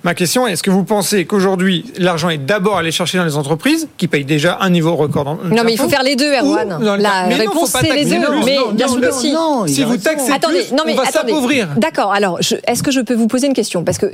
Ma 0.03 0.13
question 0.13 0.45
est, 0.47 0.51
est-ce 0.53 0.63
que 0.63 0.69
vous 0.71 0.83
pensez 0.83 1.25
qu'aujourd'hui, 1.25 1.85
l'argent 1.97 2.29
est 2.29 2.37
d'abord 2.37 2.77
allé 2.77 2.91
chercher 2.91 3.17
dans 3.17 3.23
les 3.25 3.37
entreprises, 3.37 3.87
qui 3.97 4.07
payent 4.07 4.25
déjà 4.25 4.57
un 4.61 4.69
niveau 4.69 4.95
record 4.95 5.37
Non, 5.45 5.63
mais 5.63 5.73
il 5.73 5.77
faut 5.77 5.87
faire 5.89 6.03
les 6.03 6.15
deux, 6.15 6.31
Erwan. 6.33 6.77
La 6.99 7.27
Mais 7.27 7.35
réponse, 7.35 7.69
c'est 7.79 7.93
les 7.93 8.05
deux. 8.05 8.17
Mais 8.45 8.57
bien 8.73 8.87
sûr 8.87 8.99
que 9.01 9.11
si. 9.13 9.83
vous 9.83 9.97
taxez 9.97 10.31
attendez, 10.31 10.63
plus, 10.63 10.75
non, 10.75 10.83
mais 10.85 10.93
on 10.93 10.95
va 10.97 11.03
attendez. 11.03 11.31
s'appauvrir. 11.33 11.69
D'accord, 11.77 12.11
alors, 12.11 12.39
est-ce 12.67 12.83
que 12.83 12.91
je 12.91 13.01
peux 13.01 13.13
vous 13.15 13.27
poser 13.27 13.47
une 13.47 13.53
question? 13.53 13.83
Parce 13.83 13.97
que 13.97 14.07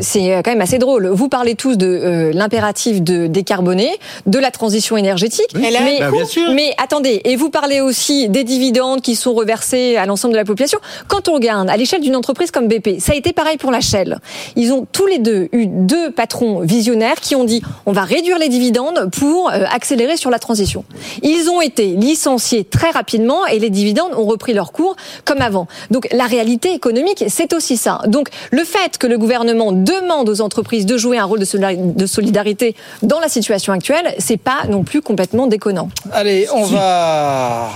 c'est 0.00 0.42
quand 0.44 0.50
même 0.50 0.60
assez 0.60 0.78
drôle. 0.78 1.06
Vous 1.08 1.28
parlez 1.28 1.54
tous 1.54 1.76
de 1.76 1.86
euh, 1.86 2.32
l'impératif 2.32 3.02
de 3.02 3.26
décarboner, 3.26 3.90
de 4.26 4.38
la 4.38 4.50
transition 4.50 4.96
énergétique. 4.96 5.46
Mais, 5.54 5.70
Bah, 6.00 6.10
bien 6.10 6.24
sûr. 6.24 6.50
mais 6.54 6.72
attendez, 6.82 7.20
et 7.24 7.36
vous 7.36 7.50
parlez 7.50 7.80
aussi 7.80 8.28
des 8.28 8.44
dividendes 8.44 9.02
qui 9.02 9.14
sont 9.16 9.25
reversés 9.34 9.96
à 9.96 10.06
l'ensemble 10.06 10.32
de 10.34 10.38
la 10.38 10.44
population. 10.44 10.78
Quand 11.08 11.28
on 11.28 11.34
regarde 11.34 11.68
à 11.70 11.76
l'échelle 11.76 12.00
d'une 12.00 12.16
entreprise 12.16 12.50
comme 12.50 12.68
BP, 12.68 13.00
ça 13.00 13.12
a 13.12 13.14
été 13.16 13.32
pareil 13.32 13.56
pour 13.56 13.70
la 13.70 13.80
Shell. 13.80 14.18
Ils 14.56 14.72
ont 14.72 14.86
tous 14.90 15.06
les 15.06 15.18
deux 15.18 15.48
eu 15.52 15.66
deux 15.66 16.10
patrons 16.10 16.60
visionnaires 16.60 17.20
qui 17.20 17.34
ont 17.34 17.44
dit 17.44 17.62
on 17.86 17.92
va 17.92 18.02
réduire 18.02 18.38
les 18.38 18.48
dividendes 18.48 19.10
pour 19.18 19.50
euh, 19.50 19.64
accélérer 19.72 20.16
sur 20.16 20.30
la 20.30 20.38
transition. 20.38 20.84
Ils 21.22 21.48
ont 21.50 21.60
été 21.60 21.86
licenciés 21.88 22.64
très 22.64 22.90
rapidement 22.90 23.46
et 23.46 23.58
les 23.58 23.70
dividendes 23.70 24.12
ont 24.16 24.26
repris 24.26 24.54
leur 24.54 24.72
cours 24.72 24.96
comme 25.24 25.40
avant. 25.40 25.66
Donc 25.90 26.08
la 26.12 26.26
réalité 26.26 26.72
économique, 26.72 27.24
c'est 27.28 27.52
aussi 27.52 27.76
ça. 27.76 28.00
Donc 28.06 28.28
le 28.50 28.64
fait 28.64 28.98
que 28.98 29.06
le 29.06 29.18
gouvernement 29.18 29.72
demande 29.72 30.28
aux 30.28 30.40
entreprises 30.40 30.86
de 30.86 30.96
jouer 30.96 31.18
un 31.18 31.24
rôle 31.24 31.40
de 31.40 31.44
solidari- 31.44 31.78
de 31.94 32.06
solidarité 32.06 32.74
dans 33.02 33.20
la 33.20 33.28
situation 33.28 33.72
actuelle, 33.72 34.14
c'est 34.18 34.36
pas 34.36 34.64
non 34.68 34.84
plus 34.84 35.02
complètement 35.02 35.46
déconnant. 35.46 35.88
Allez, 36.12 36.46
on 36.54 36.64
va. 36.64 37.70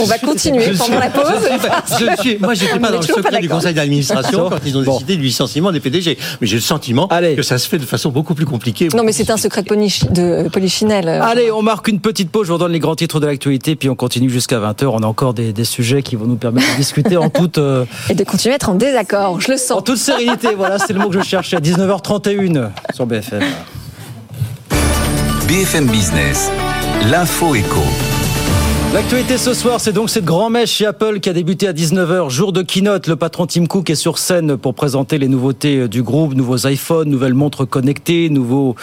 On 0.00 0.04
va 0.04 0.18
continuer 0.30 0.51
Je 0.60 0.76
pendant 0.78 0.98
la 0.98 1.10
pause. 1.10 1.24
suis- 1.96 2.04
je 2.06 2.14
que 2.14 2.20
suis- 2.20 2.38
moi, 2.38 2.54
j'étais 2.54 2.74
on 2.74 2.78
pas 2.80 2.90
dans 2.92 2.96
le 3.00 3.02
secret 3.06 3.40
du 3.40 3.48
conseil 3.48 3.74
d'administration 3.74 4.48
quand 4.50 4.58
ils 4.64 4.76
ont 4.78 4.82
Bon. 4.82 4.92
décidé 4.94 5.16
du 5.16 5.22
licenciement 5.22 5.72
des 5.72 5.80
PDG. 5.80 6.18
Mais 6.40 6.46
j'ai 6.46 6.56
le 6.56 6.62
sentiment 6.62 7.08
que 7.08 7.42
ça 7.42 7.58
se 7.58 7.68
fait 7.68 7.78
de 7.78 7.84
façon 7.86 8.10
beaucoup 8.10 8.34
plus 8.34 8.46
compliquée. 8.46 8.88
Non, 8.94 9.02
mais 9.04 9.12
c'est 9.12 9.30
un 9.30 9.36
secret 9.36 9.62
de, 9.62 10.42
de 10.44 10.48
Polichinelle. 10.48 11.08
Allez, 11.08 11.50
on 11.50 11.62
marque 11.62 11.88
une 11.88 12.00
petite 12.00 12.30
pause, 12.30 12.46
je 12.46 12.48
vous 12.48 12.54
redonne 12.58 12.72
les 12.72 12.78
grands 12.80 12.96
titres 12.96 13.20
de 13.20 13.26
l'actualité, 13.26 13.76
puis 13.76 13.88
on 13.88 13.94
continue 13.94 14.30
jusqu'à 14.30 14.58
20h. 14.58 14.86
On 14.86 15.02
a 15.02 15.06
encore 15.06 15.34
des, 15.34 15.52
des 15.52 15.64
sujets 15.64 16.02
qui 16.02 16.16
vont 16.16 16.26
nous 16.26 16.36
permettre 16.36 16.70
de 16.72 16.76
discuter 16.76 17.16
en 17.16 17.30
toute... 17.30 17.58
euh, 17.58 17.84
Et 18.10 18.14
de 18.14 18.24
continuer 18.24 18.52
à 18.54 18.56
être 18.56 18.68
en 18.70 18.74
désaccord, 18.74 19.40
je 19.40 19.50
le 19.52 19.56
sens. 19.56 19.78
En 19.78 19.82
toute 19.82 19.98
sérénité, 19.98 20.48
voilà, 20.56 20.78
c'est 20.78 20.92
le 20.92 20.98
mot 21.00 21.08
que 21.08 21.18
je 21.20 21.24
cherchais 21.24 21.56
à 21.56 21.60
19h31 21.60 22.70
sur 22.94 23.06
BFM. 23.06 23.42
BFM 25.48 25.86
Business, 25.86 26.50
l'info 27.10 27.54
éco. 27.54 27.80
L'actualité 28.94 29.38
ce 29.38 29.54
soir, 29.54 29.80
c'est 29.80 29.94
donc 29.94 30.10
cette 30.10 30.26
grand 30.26 30.50
messe 30.50 30.70
chez 30.70 30.84
Apple 30.84 31.20
qui 31.20 31.30
a 31.30 31.32
débuté 31.32 31.66
à 31.66 31.72
19h, 31.72 32.28
jour 32.28 32.52
de 32.52 32.60
keynote. 32.60 33.06
Le 33.06 33.16
patron 33.16 33.46
Tim 33.46 33.64
Cook 33.64 33.88
est 33.88 33.94
sur 33.94 34.18
scène 34.18 34.58
pour 34.58 34.74
présenter 34.74 35.16
les 35.16 35.28
nouveautés 35.28 35.88
du 35.88 36.02
groupe, 36.02 36.34
nouveaux 36.34 36.68
iPhones, 36.68 37.08
nouvelles 37.08 37.32
montres 37.32 37.66
connectées, 37.66 38.28
nouveaux 38.28 38.76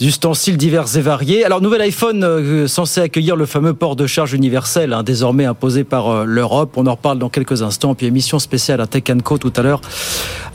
ustensiles 0.00 0.56
divers 0.56 0.96
et 0.96 1.00
variés. 1.00 1.44
Alors, 1.44 1.60
nouvel 1.60 1.80
iPhone 1.82 2.24
euh, 2.24 2.66
censé 2.66 3.00
accueillir 3.00 3.36
le 3.36 3.46
fameux 3.46 3.72
port 3.72 3.94
de 3.94 4.08
charge 4.08 4.32
universel, 4.32 4.92
hein, 4.92 5.04
désormais 5.04 5.44
imposé 5.44 5.84
par 5.84 6.08
euh, 6.08 6.24
l'Europe. 6.24 6.72
On 6.76 6.88
en 6.88 6.96
reparle 6.96 7.20
dans 7.20 7.28
quelques 7.28 7.62
instants. 7.62 7.94
Puis 7.94 8.08
émission 8.08 8.40
spéciale 8.40 8.80
à 8.80 8.88
Tech 8.88 9.04
Co 9.22 9.38
tout 9.38 9.52
à 9.54 9.62
l'heure 9.62 9.80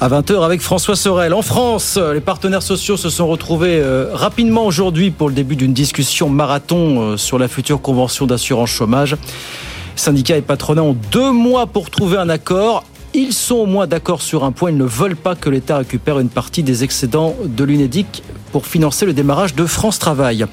à 0.01 0.10
20h 0.10 0.43
avec 0.43 0.62
François 0.62 0.95
Sorel. 0.95 1.32
En 1.32 1.43
France, 1.43 1.93
euh, 1.95 2.15
les 2.15 2.21
partenaires 2.21 2.63
sociaux 2.63 2.97
se 2.97 3.12
sont 3.12 3.27
retrouvés 3.27 3.80
euh, 3.80 4.10
rapidement 4.13 4.65
aujourd'hui 4.65 5.12
pour 5.12 5.30
le 5.30 5.36
début 5.36 5.56
d'une 5.56 5.73
discussion 5.73 6.27
marathon 6.27 7.01
euh, 7.01 7.17
sur 7.17 7.38
la 7.38 7.47
future 7.47 7.84
convention 7.84 8.25
d'assurance 8.25 8.71
chômage. 8.82 9.15
Syndicats 9.96 10.38
et 10.38 10.41
patronats 10.41 10.82
ont 10.82 10.98
deux 11.12 11.32
mois 11.32 11.67
pour 11.67 11.91
trouver 11.91 12.17
un 12.17 12.30
accord. 12.30 12.84
Ils 13.13 13.34
sont 13.34 13.56
au 13.56 13.65
moins 13.67 13.86
d'accord 13.86 14.22
sur 14.22 14.44
un 14.44 14.52
point, 14.52 14.72
ils 14.72 14.78
ne 14.78 14.86
veulent 14.86 15.17
pas 15.17 15.36
que 15.36 15.50
l'État 15.50 15.78
récupère 15.78 16.17
une 16.17 16.30
partie 16.30 16.63
des 16.63 16.84
excédents 16.84 17.36
de 17.46 17.63
l'UNEDIC 17.63 18.24
pour 18.52 18.65
financer 18.65 19.06
le 19.06 19.13
démarrage 19.13 19.54
de 19.54 19.65
France 19.65 20.00
Travail. 20.00 20.46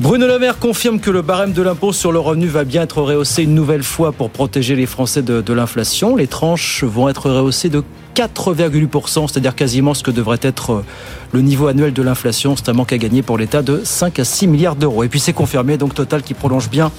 Bruno 0.00 0.26
Le 0.26 0.38
Maire 0.38 0.58
confirme 0.58 1.00
que 1.00 1.10
le 1.10 1.22
barème 1.22 1.52
de 1.52 1.62
l'impôt 1.62 1.92
sur 1.92 2.12
le 2.12 2.18
revenu 2.18 2.46
va 2.46 2.64
bien 2.64 2.82
être 2.82 3.00
rehaussé 3.00 3.44
une 3.44 3.54
nouvelle 3.54 3.84
fois 3.84 4.12
pour 4.12 4.30
protéger 4.30 4.74
les 4.74 4.86
Français 4.86 5.22
de, 5.22 5.40
de 5.40 5.52
l'inflation. 5.52 6.16
Les 6.16 6.26
tranches 6.26 6.84
vont 6.84 7.08
être 7.08 7.30
rehaussées 7.30 7.70
de 7.70 7.82
4,8%, 8.14 9.28
c'est-à-dire 9.28 9.54
quasiment 9.54 9.94
ce 9.94 10.02
que 10.02 10.10
devrait 10.10 10.40
être 10.42 10.72
euh, 10.72 10.84
le 11.32 11.42
niveau 11.42 11.66
annuel 11.66 11.92
de 11.92 12.02
l'inflation. 12.02 12.56
C'est 12.56 12.68
un 12.68 12.72
manque 12.72 12.92
à 12.92 12.98
gagner 12.98 13.22
pour 13.22 13.38
l'État 13.38 13.62
de 13.62 13.80
5 13.84 14.18
à 14.18 14.24
6 14.24 14.46
milliards 14.46 14.76
d'euros. 14.76 15.04
Et 15.04 15.08
puis 15.08 15.20
c'est 15.20 15.32
confirmé, 15.32 15.76
donc 15.76 15.94
Total 15.94 16.22
qui 16.22 16.34
prolonge 16.34 16.68
bien 16.68 16.90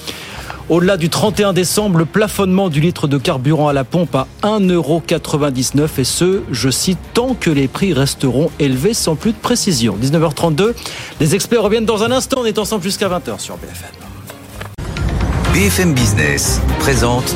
au-delà 0.69 0.97
du 0.97 1.09
31 1.09 1.53
décembre, 1.53 1.99
le 1.99 2.05
plafonnement 2.05 2.69
du 2.69 2.79
litre 2.79 3.07
de 3.07 3.17
carburant 3.17 3.67
à 3.67 3.73
la 3.73 3.83
pompe 3.83 4.15
à 4.15 4.27
1,99€ 4.43 5.87
et 5.97 6.03
ce, 6.03 6.41
je 6.51 6.69
cite, 6.69 6.97
tant 7.13 7.33
que 7.33 7.49
les 7.49 7.67
prix 7.67 7.93
resteront 7.93 8.49
élevés 8.59 8.93
sans 8.93 9.15
plus 9.15 9.31
de 9.31 9.37
précision. 9.37 9.97
19h32, 10.01 10.73
les 11.19 11.35
experts 11.35 11.63
reviennent 11.63 11.85
dans 11.85 12.03
un 12.03 12.11
instant, 12.11 12.39
on 12.41 12.45
est 12.45 12.57
ensemble 12.57 12.83
jusqu'à 12.83 13.09
20h 13.09 13.39
sur 13.39 13.57
BFM. 13.57 13.89
BFM 15.53 15.93
Business 15.93 16.61
présente 16.79 17.35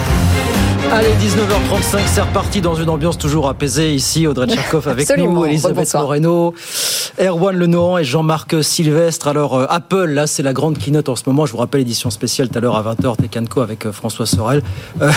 Allez, 0.93 1.07
19h35, 1.21 1.99
c'est 2.05 2.21
reparti 2.21 2.59
dans 2.59 2.75
une 2.75 2.89
ambiance 2.89 3.17
toujours 3.17 3.47
apaisée. 3.47 3.95
Ici, 3.95 4.27
Audrey 4.27 4.47
Tcherkov 4.53 4.89
avec 4.89 5.09
Absolument. 5.09 5.35
nous, 5.39 5.45
Elisabeth. 5.45 5.93
Moreno, 5.93 6.53
Erwan 7.17 7.55
Lenohan 7.55 7.97
et 7.99 8.03
Jean-Marc 8.03 8.61
Sylvestre. 8.61 9.27
Alors, 9.29 9.57
euh, 9.57 9.65
Apple, 9.69 10.07
là, 10.07 10.27
c'est 10.27 10.43
la 10.43 10.51
grande 10.51 10.77
keynote 10.77 11.07
en 11.07 11.15
ce 11.15 11.23
moment. 11.27 11.45
Je 11.45 11.53
vous 11.53 11.59
rappelle 11.59 11.79
l'édition 11.79 12.09
spéciale 12.09 12.49
tout 12.49 12.57
à 12.57 12.61
l'heure 12.61 12.75
à 12.75 12.93
20h, 12.93 13.15
Tekanko 13.15 13.61
avec 13.61 13.85
euh, 13.85 13.93
François 13.93 14.25
Sorel. 14.25 14.63
Euh, 15.01 15.11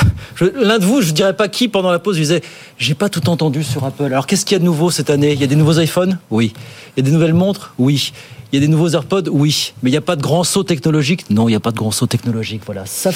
L'un 0.55 0.79
de 0.79 0.85
vous, 0.85 1.03
je 1.03 1.09
ne 1.09 1.15
dirais 1.15 1.35
pas 1.35 1.49
qui, 1.49 1.67
pendant 1.67 1.91
la 1.91 1.99
pause, 1.99 2.17
disait 2.17 2.43
J'ai 2.79 2.95
pas 2.95 3.09
tout 3.09 3.29
entendu 3.29 3.65
sur 3.65 3.85
Apple. 3.85 4.05
Alors, 4.05 4.29
qu'est-ce 4.29 4.45
qu'il 4.45 4.55
y 4.55 4.57
a 4.57 4.61
de 4.61 4.65
nouveau 4.65 4.93
cette 4.93 5.11
année? 5.11 5.33
Il 5.33 5.41
y 5.41 5.45
a 5.45 5.49
des 5.49 5.57
nouveaux 5.57 5.81
iPhones? 5.81 6.19
Oui. 6.31 6.53
Il 6.97 7.01
y 7.05 7.07
a 7.07 7.11
des 7.11 7.13
nouvelles 7.13 7.35
montres? 7.35 7.75
Oui. 7.79 8.13
Il 8.53 8.61
y 8.61 8.63
a 8.63 8.67
des 8.67 8.71
nouveaux 8.71 8.91
AirPods? 8.91 9.25
Oui. 9.33 9.73
Mais 9.83 9.91
il 9.91 9.93
n'y 9.95 9.99
a 9.99 10.03
pas 10.03 10.15
de 10.15 10.23
grand 10.23 10.45
saut 10.45 10.63
technologique 10.63 11.25
Non, 11.31 11.49
il 11.49 11.53
n'y 11.53 11.57
a 11.57 11.61
pas 11.61 11.73
de 11.73 11.77
grand 11.77 11.91
saut 11.91 12.07
technologique. 12.07 12.63
Voilà. 12.65 12.87
Ça, 12.87 13.11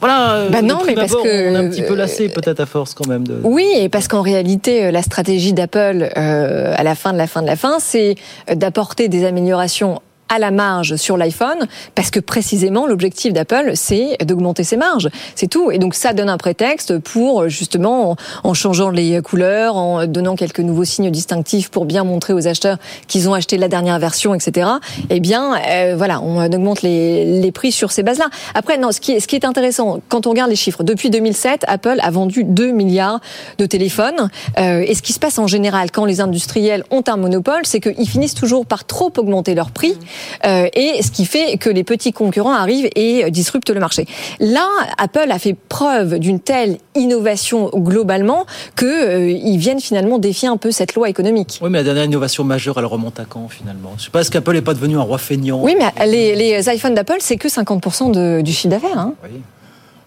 voilà. 0.00 0.34
euh, 0.34 0.48
Bah 0.50 0.62
non, 0.62 0.78
mais 0.86 0.94
parce 0.94 1.12
que, 1.12 1.18
On 1.50 1.54
est 1.54 1.56
un 1.56 1.68
petit 1.68 1.82
peu 1.82 1.92
euh, 1.92 1.96
lassé, 1.96 2.28
peut-être, 2.28 2.60
à 2.60 2.66
force, 2.66 2.94
quand 2.94 3.06
même. 3.06 3.26
De... 3.26 3.38
Oui, 3.44 3.66
et 3.76 3.88
parce 3.88 4.08
qu'en 4.08 4.22
réalité, 4.22 4.86
euh, 4.86 4.90
la 4.90 5.02
stratégie 5.02 5.52
d'Apple 5.52 6.10
euh, 6.16 6.74
à 6.76 6.82
la 6.82 6.94
fin 6.94 7.12
de 7.12 7.18
la 7.18 7.26
fin 7.26 7.42
de 7.42 7.46
la 7.46 7.56
fin, 7.56 7.78
c'est 7.80 8.14
euh, 8.50 8.54
d'apporter 8.54 9.08
des 9.08 9.24
améliorations 9.24 10.00
à 10.30 10.38
la 10.38 10.50
marge 10.50 10.96
sur 10.96 11.16
l'iPhone, 11.16 11.66
parce 11.94 12.10
que 12.10 12.20
précisément 12.20 12.86
l'objectif 12.86 13.32
d'Apple, 13.32 13.72
c'est 13.74 14.16
d'augmenter 14.24 14.64
ses 14.64 14.76
marges. 14.76 15.10
C'est 15.34 15.48
tout. 15.48 15.70
Et 15.70 15.78
donc 15.78 15.94
ça 15.94 16.14
donne 16.14 16.30
un 16.30 16.38
prétexte 16.38 16.98
pour 16.98 17.48
justement, 17.48 18.16
en, 18.44 18.54
changeant 18.54 18.90
les 18.90 19.20
couleurs, 19.20 19.76
en 19.76 20.06
donnant 20.06 20.36
quelques 20.36 20.60
nouveaux 20.60 20.84
signes 20.84 21.10
distinctifs 21.10 21.68
pour 21.68 21.84
bien 21.84 22.04
montrer 22.04 22.32
aux 22.32 22.46
acheteurs 22.46 22.78
qu'ils 23.08 23.28
ont 23.28 23.34
acheté 23.34 23.58
la 23.58 23.68
dernière 23.68 23.98
version, 23.98 24.34
etc. 24.34 24.70
Eh 25.10 25.20
bien, 25.20 25.56
euh, 25.68 25.94
voilà, 25.96 26.20
on 26.22 26.40
augmente 26.40 26.82
les, 26.82 27.40
les 27.40 27.52
prix 27.52 27.72
sur 27.72 27.92
ces 27.92 28.02
bases-là. 28.02 28.28
Après, 28.54 28.78
non, 28.78 28.92
ce 28.92 29.00
qui, 29.00 29.20
ce 29.20 29.26
qui 29.26 29.36
est 29.36 29.44
intéressant, 29.44 30.00
quand 30.08 30.26
on 30.26 30.30
regarde 30.30 30.50
les 30.50 30.56
chiffres, 30.56 30.84
depuis 30.84 31.10
2007, 31.10 31.64
Apple 31.66 31.98
a 32.00 32.10
vendu 32.10 32.44
2 32.44 32.70
milliards 32.70 33.20
de 33.58 33.66
téléphones. 33.66 34.30
Euh, 34.58 34.84
et 34.86 34.94
ce 34.94 35.02
qui 35.02 35.12
se 35.12 35.18
passe 35.18 35.38
en 35.38 35.46
général 35.46 35.90
quand 35.90 36.04
les 36.04 36.20
industriels 36.20 36.84
ont 36.90 37.04
un 37.06 37.16
monopole, 37.16 37.62
c'est 37.64 37.80
qu'ils 37.80 38.08
finissent 38.08 38.34
toujours 38.34 38.66
par 38.66 38.84
trop 38.84 39.12
augmenter 39.16 39.54
leurs 39.54 39.70
prix 39.70 39.96
et 40.44 41.02
ce 41.02 41.10
qui 41.10 41.26
fait 41.26 41.56
que 41.56 41.70
les 41.70 41.84
petits 41.84 42.12
concurrents 42.12 42.52
arrivent 42.52 42.88
et 42.96 43.30
disruptent 43.30 43.70
le 43.70 43.80
marché. 43.80 44.06
Là, 44.40 44.66
Apple 44.98 45.30
a 45.30 45.38
fait 45.38 45.56
preuve 45.68 46.18
d'une 46.18 46.40
telle 46.40 46.78
innovation 46.94 47.70
globalement 47.74 48.46
qu'ils 48.76 49.58
viennent 49.58 49.80
finalement 49.80 50.18
défier 50.18 50.48
un 50.48 50.56
peu 50.56 50.70
cette 50.70 50.94
loi 50.94 51.08
économique. 51.08 51.58
Oui, 51.62 51.70
mais 51.70 51.78
la 51.78 51.84
dernière 51.84 52.04
innovation 52.04 52.44
majeure, 52.44 52.78
elle 52.78 52.86
remonte 52.86 53.20
à 53.20 53.24
quand 53.24 53.48
finalement? 53.48 53.92
Je 53.98 54.04
sais 54.04 54.10
pas, 54.10 54.20
est-ce 54.20 54.30
qu'Apple 54.30 54.52
n'est 54.52 54.62
pas 54.62 54.74
devenu 54.74 54.96
un 54.96 55.02
roi 55.02 55.18
feignant? 55.18 55.60
Oui, 55.62 55.76
mais 55.78 56.06
les, 56.06 56.34
les 56.34 56.68
iPhones 56.74 56.94
d'Apple, 56.94 57.18
c'est 57.20 57.36
que 57.36 57.48
50% 57.48 58.12
de, 58.12 58.40
du 58.40 58.52
chiffre 58.52 58.68
d'affaires. 58.68 58.98
Hein. 58.98 59.14
Oui. 59.24 59.40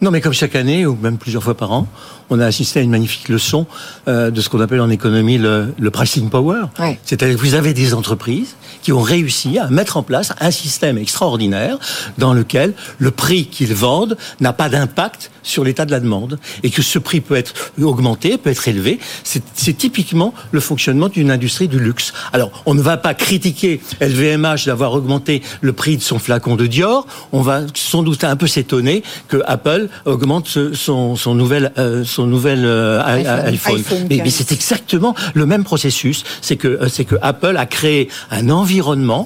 Non, 0.01 0.11
mais 0.11 0.19
comme 0.19 0.33
chaque 0.33 0.55
année, 0.55 0.85
ou 0.85 0.97
même 1.01 1.17
plusieurs 1.17 1.43
fois 1.43 1.55
par 1.55 1.71
an, 1.71 1.87
on 2.29 2.39
a 2.41 2.45
assisté 2.45 2.79
à 2.79 2.83
une 2.83 2.89
magnifique 2.89 3.29
leçon 3.29 3.65
euh, 4.09 4.31
de 4.31 4.41
ce 4.41 4.49
qu'on 4.49 4.59
appelle 4.59 4.81
en 4.81 4.89
économie 4.89 5.37
le, 5.37 5.73
le 5.79 5.91
pricing 5.91 6.29
power. 6.29 6.63
Ouais. 6.77 6.99
C'est-à-dire 7.05 7.37
que 7.37 7.41
vous 7.41 7.53
avez 7.53 7.73
des 7.73 7.93
entreprises 7.93 8.55
qui 8.83 8.91
ont 8.91 9.01
réussi 9.01 9.57
à 9.57 9.69
mettre 9.69 9.97
en 9.97 10.03
place 10.03 10.33
un 10.39 10.51
système 10.51 10.97
extraordinaire 10.97 11.79
dans 12.17 12.33
lequel 12.33 12.73
le 12.99 13.11
prix 13.11 13.47
qu'ils 13.47 13.73
vendent 13.73 14.17
n'a 14.39 14.53
pas 14.53 14.69
d'impact 14.69 15.31
sur 15.41 15.63
l'état 15.63 15.85
de 15.85 15.91
la 15.91 15.99
demande 15.99 16.39
et 16.63 16.69
que 16.69 16.81
ce 16.81 16.99
prix 16.99 17.21
peut 17.21 17.35
être 17.35 17.53
augmenté, 17.81 18.37
peut 18.37 18.49
être 18.49 18.67
élevé. 18.67 18.99
C'est 19.23 19.77
typiquement 19.77 20.33
le 20.51 20.59
fonctionnement 20.59 21.09
d'une 21.09 21.31
industrie 21.31 21.67
du 21.67 21.79
luxe. 21.79 22.13
Alors, 22.31 22.63
on 22.65 22.73
ne 22.73 22.81
va 22.81 22.97
pas 22.97 23.13
critiquer 23.13 23.81
LVMH 24.01 24.65
d'avoir 24.65 24.93
augmenté 24.93 25.41
le 25.61 25.73
prix 25.73 25.97
de 25.97 26.01
son 26.01 26.19
flacon 26.19 26.55
de 26.55 26.67
Dior. 26.67 27.05
On 27.31 27.41
va 27.41 27.61
sans 27.73 28.03
doute 28.03 28.23
un 28.23 28.35
peu 28.35 28.47
s'étonner 28.47 29.03
que 29.27 29.41
Apple 29.45 29.89
augmente 30.05 30.47
son, 30.73 31.15
son 31.15 31.35
nouvel, 31.35 31.71
euh, 31.77 32.03
son 32.03 32.25
nouvel 32.25 32.63
euh, 32.65 33.01
iPhone. 33.05 33.81
mais, 34.09 34.29
c'est 34.29 34.51
exactement 34.51 35.15
le 35.33 35.45
même 35.45 35.63
processus. 35.63 36.23
C'est 36.41 36.57
que, 36.57 36.67
euh, 36.67 36.87
c'est 36.89 37.05
que 37.05 37.15
Apple 37.21 37.55
a 37.57 37.65
créé 37.65 38.09
un 38.31 38.49
environnement, 38.49 38.72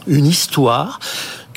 une 0.08 0.26
histoire 0.26 1.00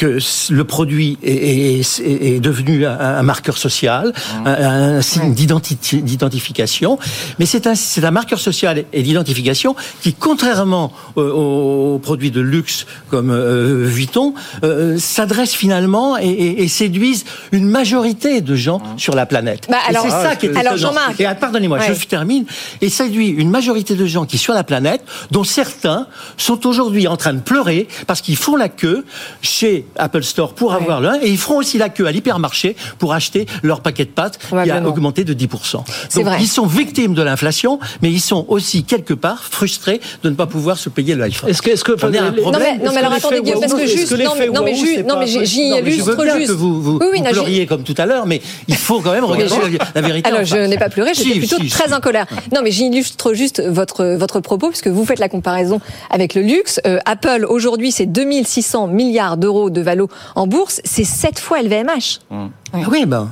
que 0.00 0.18
le 0.50 0.64
produit 0.64 1.18
est, 1.22 1.80
est, 1.80 2.00
est 2.00 2.40
devenu 2.40 2.86
un, 2.86 3.22
marqueur 3.22 3.58
social, 3.58 4.14
mmh. 4.14 4.46
un, 4.46 4.96
un, 4.96 5.02
signe 5.02 5.34
d'identification, 5.34 6.98
mais 7.38 7.44
c'est 7.44 7.66
un, 7.66 7.74
un 8.02 8.10
marqueur 8.10 8.38
social 8.38 8.84
et 8.94 9.02
d'identification 9.02 9.76
qui, 10.00 10.14
contrairement 10.14 10.90
aux, 11.16 12.00
produits 12.02 12.30
de 12.30 12.40
luxe 12.40 12.86
comme 13.10 13.30
euh, 13.30 13.84
Vuitton, 13.84 14.32
euh, 14.64 14.96
s'adresse 14.98 15.52
finalement 15.52 16.16
et, 16.16 16.28
et, 16.28 16.62
et, 16.62 16.68
séduisent 16.68 17.26
une 17.52 17.68
majorité 17.68 18.40
de 18.40 18.54
gens 18.54 18.78
mmh. 18.78 18.98
sur 18.98 19.14
la 19.14 19.26
planète. 19.26 19.66
Bah 19.68 19.76
alors, 19.86 20.04
c'est 20.04 20.10
ça 20.10 20.34
qui 20.34 20.46
est 20.46 20.56
alors 20.56 20.78
Jean-Marc, 20.78 21.20
et 21.20 21.28
pardonnez-moi, 21.38 21.78
ouais. 21.78 21.94
je 21.94 22.06
termine, 22.06 22.46
et 22.80 22.88
séduit 22.88 23.28
une 23.28 23.50
majorité 23.50 23.96
de 23.96 24.06
gens 24.06 24.24
qui 24.24 24.38
sur 24.38 24.54
la 24.54 24.64
planète, 24.64 25.02
dont 25.30 25.44
certains 25.44 26.06
sont 26.38 26.66
aujourd'hui 26.66 27.06
en 27.06 27.18
train 27.18 27.34
de 27.34 27.40
pleurer 27.40 27.86
parce 28.06 28.22
qu'ils 28.22 28.36
font 28.36 28.56
la 28.56 28.70
queue 28.70 29.04
chez 29.42 29.84
Apple 29.96 30.22
Store 30.22 30.54
pour 30.54 30.72
avoir 30.72 31.00
l'un 31.00 31.20
et 31.20 31.28
ils 31.28 31.38
feront 31.38 31.58
aussi 31.58 31.78
la 31.78 31.88
queue 31.88 32.06
à 32.06 32.12
l'hypermarché 32.12 32.76
pour 32.98 33.12
acheter 33.12 33.46
leur 33.62 33.80
paquet 33.80 34.04
de 34.04 34.10
pâtes 34.10 34.38
qui 34.38 34.70
a 34.70 34.82
augmenté 34.86 35.24
de 35.24 35.34
10%. 35.34 35.72
Donc 36.14 36.24
vrai. 36.24 36.38
ils 36.40 36.48
sont 36.48 36.66
victimes 36.66 37.14
de 37.14 37.22
l'inflation, 37.22 37.78
mais 38.02 38.10
ils 38.10 38.20
sont 38.20 38.44
aussi 38.48 38.84
quelque 38.84 39.14
part 39.14 39.44
frustrés 39.44 40.00
de 40.22 40.30
ne 40.30 40.34
pas 40.34 40.46
pouvoir 40.46 40.78
se 40.78 40.88
payer 40.88 41.14
le 41.14 41.24
iPhone. 41.24 41.50
Est-ce 41.50 41.62
que, 41.62 41.70
est-ce 41.70 41.84
que 41.84 41.92
un 41.92 41.96
problème 41.96 42.34
Non 42.36 42.52
mais, 42.58 42.78
non, 42.78 42.92
mais 42.92 42.98
alors 42.98 43.12
attendez 43.12 43.40
Guillaume, 43.42 43.60
parce 43.60 43.74
que 43.74 43.86
juste, 43.86 44.12
non, 44.12 44.34
non, 44.52 44.62
mais, 44.64 45.02
non, 45.02 45.18
mais 45.18 45.26
j'y 45.26 45.70
illustre 45.70 46.16
juste. 46.36 46.48
que 46.48 46.52
vous, 46.52 46.80
vous, 46.80 46.98
oui, 47.00 47.06
oui, 47.12 47.22
vous 47.24 47.30
pleuriez 47.30 47.66
comme 47.66 47.82
tout 47.82 47.94
à 47.98 48.06
l'heure, 48.06 48.26
mais 48.26 48.40
il 48.68 48.76
faut 48.76 49.00
quand 49.00 49.12
même 49.12 49.24
regarder 49.24 49.78
la 49.94 50.00
vérité. 50.00 50.28
Alors 50.28 50.44
je 50.44 50.56
n'ai 50.56 50.78
pas 50.78 50.88
pleuré, 50.88 51.12
j'étais 51.14 51.38
plutôt 51.38 51.58
très 51.68 51.92
en 51.92 52.00
colère. 52.00 52.26
Non 52.54 52.60
mais 52.62 52.70
j'illustre 52.70 53.34
juste 53.34 53.62
votre 53.66 54.04
votre 54.16 54.40
propos 54.40 54.68
puisque 54.68 54.88
vous 54.88 55.04
faites 55.04 55.18
la 55.18 55.28
comparaison 55.28 55.80
avec 56.10 56.34
le 56.34 56.42
luxe. 56.42 56.80
Apple 57.06 57.46
aujourd'hui 57.48 57.92
c'est 57.92 58.06
2600 58.06 58.88
milliards 58.88 59.36
d'euros 59.36 59.70
de 59.70 59.79
valo 59.82 60.08
en 60.34 60.46
bourse, 60.46 60.80
c'est 60.84 61.04
sept 61.04 61.38
fois 61.38 61.62
LVMH. 61.62 62.20
Mmh. 62.30 62.46
Oui, 62.88 63.06
ben. 63.06 63.30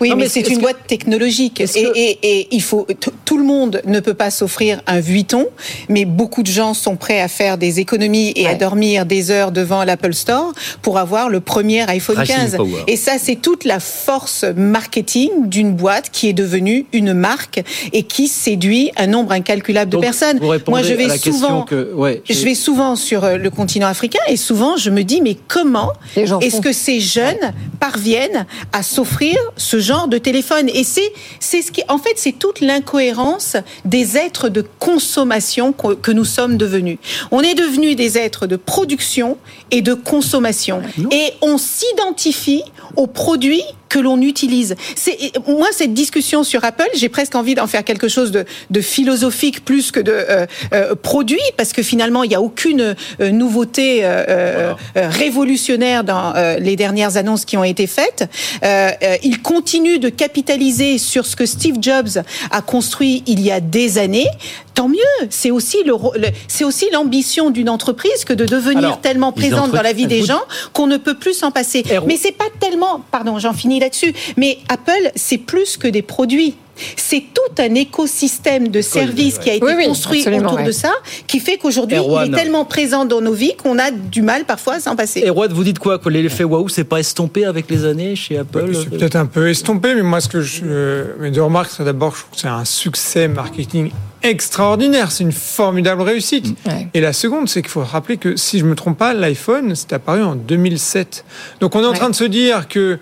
Oui, 0.00 0.10
non, 0.10 0.16
mais, 0.16 0.24
mais 0.24 0.28
c'est 0.28 0.48
une 0.48 0.58
boîte 0.58 0.86
technologique. 0.86 1.60
Et, 1.60 1.66
que... 1.66 1.78
et, 1.96 2.18
et, 2.22 2.48
il 2.50 2.62
faut, 2.62 2.86
tout 3.24 3.38
le 3.38 3.44
monde 3.44 3.80
ne 3.86 4.00
peut 4.00 4.14
pas 4.14 4.30
s'offrir 4.30 4.82
un 4.86 5.00
Vuitton, 5.00 5.46
mais 5.88 6.04
beaucoup 6.04 6.42
de 6.42 6.50
gens 6.50 6.74
sont 6.74 6.96
prêts 6.96 7.20
à 7.20 7.28
faire 7.28 7.58
des 7.58 7.80
économies 7.80 8.32
et 8.36 8.44
ouais. 8.44 8.50
à 8.50 8.54
dormir 8.54 9.06
des 9.06 9.30
heures 9.30 9.52
devant 9.52 9.84
l'Apple 9.84 10.14
Store 10.14 10.52
pour 10.82 10.98
avoir 10.98 11.28
le 11.28 11.40
premier 11.40 11.88
iPhone 11.88 12.16
Racing 12.16 12.36
15. 12.36 12.56
Power. 12.56 12.84
Et 12.86 12.96
ça, 12.96 13.12
c'est 13.18 13.36
toute 13.36 13.64
la 13.64 13.80
force 13.80 14.44
marketing 14.56 15.30
d'une 15.48 15.72
boîte 15.72 16.10
qui 16.10 16.28
est 16.28 16.32
devenue 16.32 16.86
une 16.92 17.12
marque 17.12 17.62
et 17.92 18.02
qui 18.02 18.28
séduit 18.28 18.90
un 18.96 19.06
nombre 19.06 19.32
incalculable 19.32 19.90
de 19.90 19.98
personnes. 19.98 20.40
Moi, 20.68 20.82
je 20.82 20.94
vais 20.94 21.08
souvent, 21.18 21.62
que, 21.62 21.92
ouais, 21.94 22.22
je 22.28 22.44
vais 22.44 22.54
souvent 22.54 22.96
sur 22.96 23.24
euh, 23.24 23.36
le 23.36 23.50
continent 23.50 23.86
africain 23.88 24.20
et 24.28 24.36
souvent 24.36 24.76
je 24.76 24.90
me 24.90 25.02
dis, 25.02 25.20
mais 25.20 25.36
comment 25.48 25.92
est-ce 26.16 26.60
que 26.60 26.72
ces 26.72 27.00
jeunes 27.00 27.52
parviennent 27.90 28.46
à 28.72 28.82
s'offrir 28.82 29.36
ce 29.56 29.80
genre 29.80 30.06
de 30.06 30.18
téléphone. 30.18 30.68
Et 30.72 30.84
c'est, 30.84 31.12
c'est 31.40 31.60
ce 31.62 31.72
qui, 31.72 31.82
en 31.88 31.98
fait, 31.98 32.12
c'est 32.16 32.38
toute 32.38 32.60
l'incohérence 32.60 33.56
des 33.84 34.16
êtres 34.16 34.48
de 34.48 34.64
consommation 34.78 35.72
que, 35.72 35.94
que 35.94 36.12
nous 36.12 36.24
sommes 36.24 36.56
devenus. 36.56 36.98
On 37.32 37.40
est 37.40 37.54
devenus 37.54 37.96
des 37.96 38.16
êtres 38.16 38.46
de 38.46 38.56
production 38.56 39.38
et 39.70 39.82
de 39.82 39.94
consommation. 39.94 40.82
Et 41.10 41.32
on 41.42 41.58
s'identifie 41.58 42.62
aux 42.96 43.08
produits 43.08 43.64
que 43.90 43.98
l'on 43.98 44.22
utilise. 44.22 44.76
C'est 44.94 45.18
moi 45.46 45.66
cette 45.72 45.92
discussion 45.92 46.44
sur 46.44 46.64
Apple, 46.64 46.88
j'ai 46.94 47.10
presque 47.10 47.34
envie 47.34 47.54
d'en 47.54 47.66
faire 47.66 47.84
quelque 47.84 48.08
chose 48.08 48.30
de, 48.30 48.46
de 48.70 48.80
philosophique 48.80 49.64
plus 49.64 49.90
que 49.90 50.00
de 50.00 50.12
euh, 50.12 50.46
euh, 50.72 50.94
produit, 50.94 51.40
parce 51.58 51.74
que 51.74 51.82
finalement 51.82 52.22
il 52.22 52.28
n'y 52.28 52.34
a 52.34 52.40
aucune 52.40 52.94
euh, 53.20 53.30
nouveauté 53.30 54.00
voilà. 54.00 54.76
révolutionnaire 54.94 56.04
dans 56.04 56.32
les 56.58 56.76
dernières 56.76 57.16
annonces 57.16 57.44
qui 57.44 57.56
ont 57.56 57.64
été 57.64 57.86
faites. 57.88 58.30
il 59.22 59.42
continue 59.42 59.98
de 59.98 60.08
capitaliser 60.08 60.98
sur 60.98 61.26
ce 61.26 61.34
que 61.34 61.46
Steve 61.46 61.76
Jobs 61.80 62.22
a 62.50 62.62
construit 62.62 63.24
il 63.26 63.40
y 63.40 63.50
a 63.50 63.60
des 63.60 63.98
années. 63.98 64.28
Tant 64.74 64.88
mieux. 64.88 64.98
C'est 65.30 65.50
aussi 65.50 65.78
le, 65.84 65.94
le 66.16 66.28
c'est 66.46 66.64
aussi 66.64 66.86
l'ambition 66.92 67.50
d'une 67.50 67.68
entreprise 67.68 68.24
que 68.24 68.32
de 68.32 68.46
devenir 68.46 68.84
Alors, 68.84 69.00
tellement 69.00 69.32
présente 69.32 69.72
dans 69.72 69.82
la 69.82 69.92
vie 69.92 70.06
des 70.06 70.22
gens 70.22 70.40
qu'on 70.72 70.86
ne 70.86 70.96
peut 70.96 71.14
plus 71.14 71.34
s'en 71.34 71.50
passer. 71.50 71.84
Mais 72.06 72.16
c'est 72.16 72.32
pas 72.32 72.48
tellement, 72.60 73.02
pardon, 73.10 73.38
j'en 73.38 73.52
finis 73.52 73.79
là-dessus. 73.80 74.14
Mais 74.36 74.58
Apple, 74.68 75.10
c'est 75.14 75.38
plus 75.38 75.76
que 75.76 75.88
des 75.88 76.02
produits. 76.02 76.56
C'est 76.96 77.22
tout 77.34 77.62
un 77.62 77.74
écosystème 77.74 78.68
de 78.68 78.80
services 78.80 79.38
qui 79.38 79.50
a 79.50 79.54
été 79.54 79.66
oui, 79.66 79.84
construit 79.84 80.24
oui, 80.26 80.38
autour 80.38 80.54
ouais. 80.54 80.64
de 80.64 80.72
ça, 80.72 80.92
qui 81.26 81.40
fait 81.40 81.58
qu'aujourd'hui, 81.58 81.98
il 81.98 82.32
est 82.32 82.36
tellement 82.36 82.64
présent 82.64 83.04
dans 83.04 83.20
nos 83.20 83.32
vies 83.32 83.54
qu'on 83.54 83.78
a 83.78 83.90
du 83.90 84.22
mal 84.22 84.44
parfois 84.44 84.74
à 84.74 84.80
s'en 84.80 84.96
passer. 84.96 85.22
Erwan, 85.26 85.52
vous 85.52 85.64
dites 85.64 85.78
quoi 85.78 85.98
que 85.98 86.08
L'effet 86.08 86.44
waouh, 86.44 86.68
c'est 86.68 86.84
pas 86.84 87.00
estompé 87.00 87.44
avec 87.44 87.70
les 87.70 87.84
années 87.84 88.16
chez 88.16 88.38
Apple 88.38 88.72
C'est 88.74 88.90
peut-être 88.90 89.16
un 89.16 89.26
peu 89.26 89.48
estompé, 89.48 89.94
mais 89.94 90.02
moi, 90.02 90.20
ce 90.20 90.28
que 90.28 90.40
je, 90.40 90.62
euh, 90.64 91.04
mes 91.18 91.30
deux 91.30 91.42
remarques, 91.42 91.70
c'est 91.76 91.84
d'abord, 91.84 92.14
je 92.14 92.20
trouve 92.20 92.30
que 92.34 92.40
c'est 92.40 92.48
un 92.48 92.64
succès 92.64 93.28
marketing 93.28 93.90
extraordinaire, 94.22 95.12
c'est 95.12 95.24
une 95.24 95.32
formidable 95.32 96.02
réussite. 96.02 96.46
Ouais. 96.66 96.88
Et 96.94 97.00
la 97.00 97.12
seconde, 97.12 97.48
c'est 97.48 97.62
qu'il 97.62 97.70
faut 97.70 97.84
rappeler 97.84 98.16
que 98.16 98.36
si 98.36 98.58
je 98.58 98.64
me 98.64 98.74
trompe 98.74 98.98
pas, 98.98 99.14
l'iPhone, 99.14 99.74
c'est 99.74 99.92
apparu 99.92 100.22
en 100.22 100.34
2007. 100.34 101.24
Donc 101.60 101.74
on 101.74 101.82
est 101.82 101.86
en 101.86 101.92
train 101.92 102.10
de 102.10 102.14
se 102.14 102.24
dire 102.24 102.68
que 102.68 102.98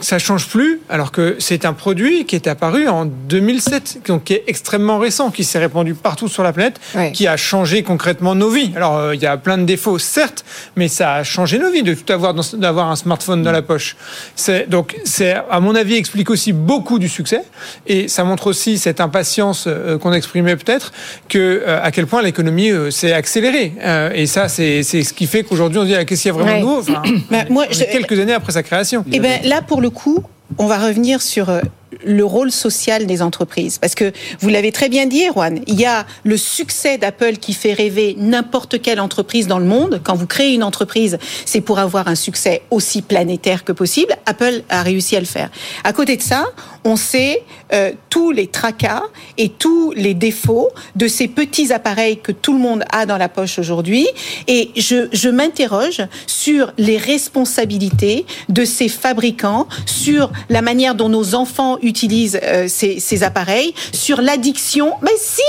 ça 0.00 0.18
change 0.18 0.48
plus, 0.48 0.80
alors 0.88 1.12
que 1.12 1.36
c'est 1.38 1.64
un 1.64 1.72
produit 1.72 2.24
qui 2.24 2.36
est 2.36 2.46
apparu 2.46 2.88
en 2.88 3.04
2007, 3.04 4.00
donc 4.06 4.24
qui 4.24 4.34
est 4.34 4.44
extrêmement 4.46 4.98
récent, 4.98 5.30
qui 5.30 5.44
s'est 5.44 5.58
répandu 5.58 5.94
partout 5.94 6.28
sur 6.28 6.42
la 6.42 6.52
planète, 6.52 6.80
qui 7.12 7.26
a 7.26 7.36
changé 7.36 7.82
concrètement 7.82 8.34
nos 8.34 8.50
vies. 8.50 8.72
Alors 8.76 8.96
euh, 8.96 9.14
il 9.14 9.20
y 9.20 9.26
a 9.26 9.36
plein 9.36 9.58
de 9.58 9.64
défauts, 9.64 9.98
certes, 9.98 10.44
mais 10.76 10.88
ça 10.88 11.14
a 11.14 11.24
changé 11.24 11.58
nos 11.58 11.70
vies 11.70 11.82
de 11.82 11.94
tout 11.94 12.12
avoir, 12.12 12.34
d'avoir 12.34 12.90
un 12.90 12.96
smartphone 12.96 13.42
dans 13.42 13.52
la 13.52 13.62
poche. 13.62 13.96
C'est 14.36 14.68
donc 14.68 14.96
c'est 15.04 15.36
à 15.50 15.60
mon 15.60 15.74
avis 15.74 15.96
explique 15.96 16.30
aussi 16.30 16.52
beaucoup 16.52 16.98
du 16.98 17.08
succès 17.08 17.42
et 17.86 18.08
ça 18.08 18.24
montre 18.24 18.46
aussi 18.46 18.78
cette 18.78 19.00
impatience 19.00 19.64
euh, 19.66 19.98
qu'on 19.98 20.12
exprimait 20.12 20.56
peut-être 20.56 20.92
que 21.28 21.38
euh, 21.66 21.82
à 21.82 21.90
quel 21.90 22.06
point 22.06 22.22
l'économie 22.22 22.70
s'est 22.90 23.12
accélérée. 23.12 23.72
et 24.14 24.26
ça 24.26 24.48
c'est 24.48 24.82
c'est 24.82 25.02
ce 25.02 25.12
qui 25.12 25.26
fait 25.26 25.42
qu'aujourd'hui 25.42 25.78
on 25.78 25.82
se 25.82 25.88
dit 25.88 25.94
ah, 25.94 26.04
qu'est-ce 26.04 26.22
qu'il 26.22 26.32
y 26.32 26.34
a 26.34 26.38
vraiment 26.38 26.56
de 26.56 26.60
nouveau? 26.60 26.80
Enfin, 26.80 27.02
bah, 27.30 27.44
moi, 27.50 27.66
je... 27.70 27.84
quelques 27.84 28.18
années 28.18 28.32
après 28.32 28.52
sa 28.52 28.62
création. 28.62 29.04
Et 29.12 29.20
ben 29.20 29.40
là 29.44 29.62
pour 29.62 29.80
le 29.80 29.87
coup, 29.90 30.22
on 30.56 30.66
va 30.66 30.78
revenir 30.78 31.20
sur 31.20 31.50
euh, 31.50 31.60
le 32.04 32.24
rôle 32.24 32.50
social 32.50 33.06
des 33.06 33.22
entreprises. 33.22 33.78
Parce 33.78 33.94
que 33.94 34.12
vous 34.40 34.48
l'avez 34.48 34.72
très 34.72 34.88
bien 34.88 35.06
dit, 35.06 35.26
Erwan, 35.28 35.60
il 35.66 35.78
y 35.78 35.84
a 35.84 36.06
le 36.24 36.36
succès 36.36 36.98
d'Apple 36.98 37.36
qui 37.36 37.52
fait 37.52 37.72
rêver 37.72 38.14
n'importe 38.18 38.80
quelle 38.80 39.00
entreprise 39.00 39.46
dans 39.46 39.58
le 39.58 39.64
monde. 39.64 40.00
Quand 40.04 40.14
vous 40.14 40.26
créez 40.26 40.54
une 40.54 40.64
entreprise, 40.64 41.18
c'est 41.44 41.60
pour 41.60 41.78
avoir 41.78 42.08
un 42.08 42.14
succès 42.14 42.62
aussi 42.70 43.02
planétaire 43.02 43.64
que 43.64 43.72
possible. 43.72 44.14
Apple 44.26 44.62
a 44.68 44.82
réussi 44.82 45.16
à 45.16 45.20
le 45.20 45.26
faire. 45.26 45.50
À 45.84 45.92
côté 45.92 46.16
de 46.16 46.22
ça, 46.22 46.46
on 46.84 46.96
sait 46.96 47.42
euh, 47.72 47.92
tous 48.10 48.30
les 48.30 48.46
tracas 48.46 49.02
et 49.36 49.48
tous 49.48 49.92
les 49.96 50.14
défauts 50.14 50.70
de 50.96 51.08
ces 51.08 51.28
petits 51.28 51.72
appareils 51.72 52.18
que 52.18 52.32
tout 52.32 52.52
le 52.52 52.58
monde 52.58 52.84
a 52.90 53.06
dans 53.06 53.18
la 53.18 53.28
poche 53.28 53.58
aujourd'hui. 53.58 54.06
Et 54.46 54.70
je, 54.76 55.08
je 55.12 55.28
m'interroge 55.28 56.02
sur 56.26 56.72
les 56.78 56.96
responsabilités 56.96 58.26
de 58.48 58.64
ces 58.64 58.88
fabricants, 58.88 59.68
sur 59.86 60.30
la 60.48 60.62
manière 60.62 60.94
dont 60.94 61.08
nos 61.08 61.34
enfants 61.34 61.78
utilisent 61.82 62.40
euh, 62.42 62.66
ces, 62.68 63.00
ces 63.00 63.22
appareils, 63.22 63.74
sur 63.92 64.20
l'addiction. 64.20 64.92
Mais 65.02 65.10
si 65.18 65.42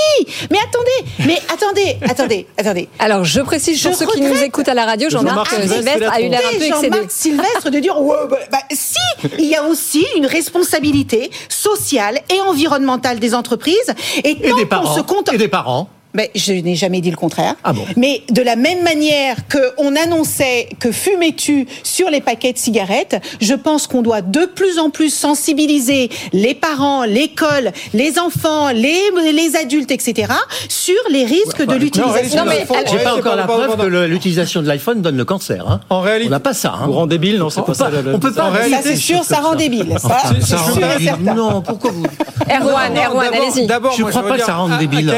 Mais 0.52 0.58
attendez 0.58 1.26
Mais 1.26 1.40
attendez, 1.54 1.98
attendez, 2.10 2.48
attendez. 2.58 2.90
Alors, 3.00 3.24
je 3.24 3.42
précise 3.42 3.82
pour 3.82 3.92
Je 3.92 3.98
ceux 3.98 4.08
qui 4.08 4.22
nous 4.22 4.44
écoutent 4.44 4.68
à 4.68 4.74
la 4.74 4.86
radio, 4.86 5.10
Jean-Marc 5.10 5.52
Jean-Marc 5.52 5.72
Sylvestre 5.72 6.12
a 6.12 6.22
eu 6.22 6.30
l'air 6.30 6.42
un 6.46 6.58
peu 6.58 6.64
excédé. 6.64 6.90
Jean-Marc 6.90 7.12
Sylvestre 7.12 7.70
de 7.70 7.80
dire 7.80 8.02
ouais, 8.02 8.18
bah, 8.30 8.38
bah, 8.52 8.60
si 8.72 8.98
il 9.38 9.46
y 9.46 9.56
a 9.56 9.64
aussi 9.64 10.06
une 10.16 10.26
responsabilité 10.26 11.29
sociale 11.50 12.20
et 12.34 12.42
environnementale 12.42 13.20
des 13.20 13.34
entreprises 13.34 13.94
et, 14.24 14.36
tant 14.36 14.56
des 14.56 14.64
qu'on 14.64 14.68
parents. 14.68 14.96
se 14.96 15.02
contente 15.02 15.34
Et 15.34 15.38
des 15.38 15.48
parents. 15.48 15.90
Mais 16.14 16.32
je 16.36 16.54
n'ai 16.54 16.76
jamais 16.76 17.02
dit 17.02 17.12
le 17.12 17.18
contraire. 17.18 17.56
Ah 17.64 17.74
bon 17.74 17.86
Mais 17.96 18.24
de 18.32 18.42
la 18.42 18.56
même 18.56 18.84
manière 18.84 19.36
qu'on 19.48 19.96
annonçait 19.96 20.70
que 20.80 20.92
fumais-tu 20.92 21.68
sur 21.84 22.10
les 22.10 22.22
paquets 22.22 22.54
de 22.54 22.58
cigarettes, 22.58 23.22
je 23.42 23.54
pense 23.54 23.86
qu'on 23.88 24.02
doit 24.02 24.22
de 24.22 24.46
plus 24.46 24.80
en 24.80 24.90
plus 24.90 25.14
sensibiliser 25.14 26.10
les 26.34 26.56
parents, 26.56 27.04
l'école, 27.04 27.72
les 27.94 28.18
enfants, 28.20 28.70
les, 28.72 29.00
les 29.34 29.56
adultes, 29.56 29.92
etc., 29.92 30.34
sur 30.68 30.96
les 31.12 31.26
risques 31.26 31.66
de 31.66 31.76
l'utilisation. 31.76 32.44
Non, 32.46 32.50
mais 32.50 32.66
j'ai 32.92 33.00
pas 33.00 33.16
encore 33.16 33.36
la 33.36 33.44
preuve 33.46 33.78
que 33.78 34.06
l'utilisation 34.06 34.62
de 34.62 34.68
l'iPhone 34.68 35.02
donne 35.02 35.18
le 35.18 35.26
cancer. 35.26 35.66
Hein. 35.70 35.80
En 35.90 36.02
réalité, 36.02 36.28
on 36.30 36.32
n'a 36.32 36.40
pas 36.40 36.54
ça. 36.54 36.74
Hein. 36.74 36.86
Vous 36.88 36.94
rend 36.94 37.08
débile, 37.08 37.38
non 37.38 37.50
C'est 37.50 37.60
On 37.60 37.64
pas 37.64 37.68
peut 37.74 37.78
ça. 37.78 37.86
pas- 37.90 38.02
le- 38.02 38.16
on 38.16 38.20
peut 38.20 38.34
pas. 38.34 38.46
En 38.46 38.52
réalité, 38.52 38.76
Ça, 38.82 38.90
c'est 38.90 38.96
sûr, 38.96 39.24
ça 39.24 39.38
rend 39.42 39.56
débile. 39.56 39.96
Ça, 40.00 40.58
rend. 40.58 41.36
Non, 41.36 41.62
pourquoi 41.62 41.92
vous 41.92 42.04
Erwan, 42.50 42.98
Erwan, 42.98 43.28
allez-y. 43.34 43.68
D'abord, 43.68 43.94
Je 43.96 44.02
moi, 44.02 44.10
crois 44.12 44.24
pas 44.28 44.38
que 44.38 44.44
ça 44.44 44.56
rende 44.56 44.72
à- 44.74 44.78
débile, 44.78 45.10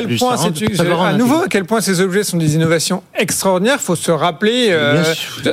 À 0.81 1.07
à 1.07 1.13
nouveau 1.13 1.43
à 1.43 1.47
quel 1.49 1.65
point 1.65 1.81
ces 1.81 2.01
objets 2.01 2.23
sont 2.23 2.37
des 2.37 2.55
innovations 2.55 3.03
extraordinaires. 3.17 3.79
Faut 3.79 3.95
se 3.95 4.11
rappeler 4.11 4.67
euh, 4.71 5.03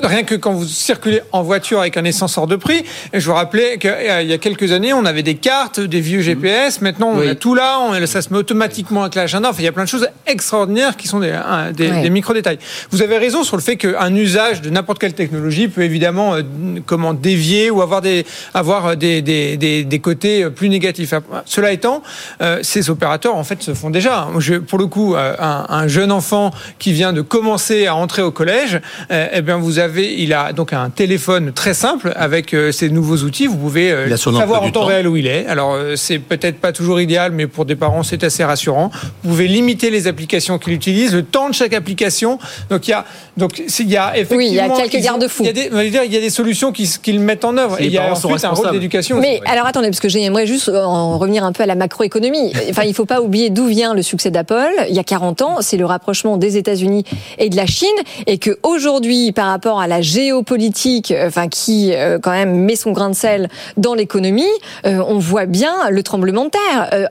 rien 0.03 0.22
que 0.22 0.35
quand 0.35 0.53
vous 0.53 0.64
circulez 0.66 1.20
en 1.33 1.43
voiture 1.43 1.81
avec 1.81 1.97
un 1.97 2.05
essence 2.05 2.39
hors 2.39 2.47
de 2.47 2.57
prix. 2.57 2.85
Et 3.12 3.20
je 3.20 3.26
vous 3.26 3.35
rappelais 3.35 3.79
qu'il 3.79 3.91
y 3.91 4.33
a 4.33 4.39
quelques 4.39 4.72
années, 4.72 4.93
on 4.93 5.05
avait 5.05 5.22
des 5.22 5.35
cartes, 5.37 5.81
des 5.81 6.01
vieux 6.01 6.20
GPS. 6.20 6.81
Maintenant, 6.81 7.11
on 7.14 7.18
Oui. 7.18 7.29
a 7.29 7.35
tout 7.35 7.55
là. 7.55 7.79
On, 7.81 8.07
ça 8.07 8.22
se 8.22 8.33
met 8.33 8.39
automatiquement 8.39 9.03
avec 9.03 9.14
l'agenda. 9.14 9.51
Enfin, 9.51 9.59
il 9.61 9.64
y 9.64 9.68
a 9.68 9.72
plein 9.72 9.85
de 9.85 9.89
choses 9.89 10.09
extraordinaires 10.26 10.97
qui 10.97 11.09
sont 11.09 11.20
des, 11.20 12.11
micro-détails. 12.11 12.59
Vous 12.91 13.03
avez 13.03 13.18
raison 13.18 13.43
sur 13.45 13.57
le 13.57 13.62
fait 13.62 13.76
qu'un 13.76 14.14
usage 14.14 14.62
de 14.62 14.70
n'importe 14.70 14.99
quelle 14.99 15.14
technologie 15.14 15.68
peut 15.68 15.83
évidemment 15.83 16.35
euh, 16.35 16.43
comment 16.87 17.14
dévier 17.14 17.70
ou 17.70 17.83
avoir 17.83 18.01
des 18.01 18.24
avoir 18.55 18.97
des, 18.97 19.22
des, 19.22 19.57
des, 19.57 19.85
des 19.85 19.99
côtés 19.99 20.45
euh, 20.45 20.51
plus 20.51 20.68
négatifs. 20.68 21.12
Cela 21.45 21.72
étant, 21.72 22.03
euh, 22.41 22.59
ces 22.62 22.91
opérateurs 22.91 23.35
en 23.37 23.45
fait 23.45 23.62
se 23.62 23.74
font 23.74 23.91
déjà. 23.91 24.29
Je, 24.39 24.55
pour 24.55 24.79
le 24.79 24.87
coup, 24.87 25.14
euh, 25.14 25.18
un, 25.19 25.66
un 25.69 25.89
jeune 25.89 26.12
enfant 26.12 26.51
qui 26.79 26.93
vient 26.93 27.12
de 27.12 27.23
commencer 27.23 27.87
à 27.87 27.95
entrer 27.95 28.23
au 28.23 28.31
collège, 28.31 28.81
euh, 29.11 29.27
eh 29.33 29.43
bien 29.43 29.57
vous 29.57 29.79
avez, 29.79 30.21
il 30.21 30.33
a 30.33 30.53
donc 30.53 30.73
un 30.73 30.91
téléphone 30.91 31.53
très 31.53 31.75
simple 31.75 32.12
avec 32.16 32.55
euh, 32.55 32.73
ces 32.73 32.89
nouveaux 32.91 33.19
outils. 33.19 33.47
Vous 33.47 33.57
pouvez 33.57 33.93
euh, 33.93 34.16
savoir 34.16 34.62
en 34.62 34.71
temps 34.71 34.81
temps. 34.81 34.87
réel 34.87 35.09
où 35.09 35.16
il 35.16 35.27
est. 35.27 35.47
Alors 35.47 35.75
euh, 35.75 35.97
c'est 35.97 36.19
peut-être 36.19 36.59
pas 36.59 36.73
toujours 36.73 37.01
idéal, 37.01 37.33
mais 37.33 37.47
pour 37.47 37.64
des 37.64 37.77
parents 37.77 38.03
c'est 38.03 38.25
assez 38.25 38.45
rassurant. 38.45 38.91
Vous 39.23 39.31
pouvez 39.31 39.49
limiter 39.49 39.91
les 39.91 40.07
applications 40.07 40.59
qu'il 40.59 40.73
utilise, 40.73 41.14
le 41.14 41.23
temps 41.23 41.49
de 41.49 41.55
chaque 41.55 41.75
application. 41.75 42.39
Donc 42.71 42.89
il 42.89 42.93
y 42.93 42.95
a 42.95 43.05
donc 43.37 43.59
il 43.59 43.91
y 43.91 43.97
a 43.97 44.16
effectivement 44.16 44.39
Oui, 44.39 44.49
il 44.49 44.55
y 44.55 44.61
a 44.61 44.69
quelques 44.69 45.03
garde-fous. 45.03 45.43
Il 45.45 45.47
y 45.47 45.51
a 45.51 45.53
des, 45.53 45.69
on 45.73 45.77
va 45.77 45.85
dire, 45.85 46.03
il 46.05 46.12
y 46.12 46.16
a 46.16 46.21
des 46.21 46.31
solutions 46.31 46.73
qu'ils 46.73 47.21
mettent 47.21 47.45
en 47.45 47.57
œuvre. 47.57 47.81
Et 47.81 47.87
il 47.87 47.93
y 47.93 47.99
a 47.99 48.12
ensuite 48.12 48.45
un 48.45 48.51
rôle 48.51 48.73
d'éducation. 48.73 49.19
Mais 49.19 49.41
alors 49.47 49.66
attendez, 49.66 49.89
parce 49.89 50.01
que 50.01 50.09
j'aimerais 50.09 50.47
juste 50.47 50.69
en 50.69 51.19
revenir 51.19 51.45
un 51.45 51.53
peu 51.53 51.62
à 51.62 51.66
la 51.66 51.75
macroéconomie. 51.75 52.53
Enfin, 52.71 52.83
il 52.85 52.95
faut 52.95 53.07
pas 53.07 53.21
oublier 53.21 53.51
d'où 53.51 53.66
vient 53.66 53.95
le 53.95 54.03
succès 54.03 54.31
d'Apple. 54.31 54.73
Il 54.89 54.95
y 54.95 54.99
a 54.99 55.05
40 55.09 55.42
ans, 55.42 55.56
c'est 55.61 55.78
le 55.78 55.86
rapprochement 55.86 56.36
des 56.36 56.56
États-Unis 56.56 57.04
et 57.38 57.48
de 57.48 57.56
la 57.56 57.66
Chine, 57.66 57.88
et 58.26 58.38
que 58.38 58.59
aujourd'hui, 58.62 59.32
par 59.32 59.46
rapport 59.46 59.80
à 59.80 59.86
la 59.86 60.02
géopolitique, 60.02 61.11
euh, 61.11 61.28
enfin 61.28 61.48
qui 61.48 61.92
euh, 61.94 62.18
quand 62.18 62.30
même 62.30 62.54
met 62.54 62.76
son 62.76 62.92
grain 62.92 63.09
de 63.09 63.14
sel 63.14 63.48
dans 63.76 63.94
l'économie, 63.94 64.44
euh, 64.86 65.02
on 65.09 65.18
voit 65.18 65.46
bien 65.46 65.88
le 65.90 66.02
tremblement 66.02 66.44
de 66.44 66.50
terre. 66.50 67.09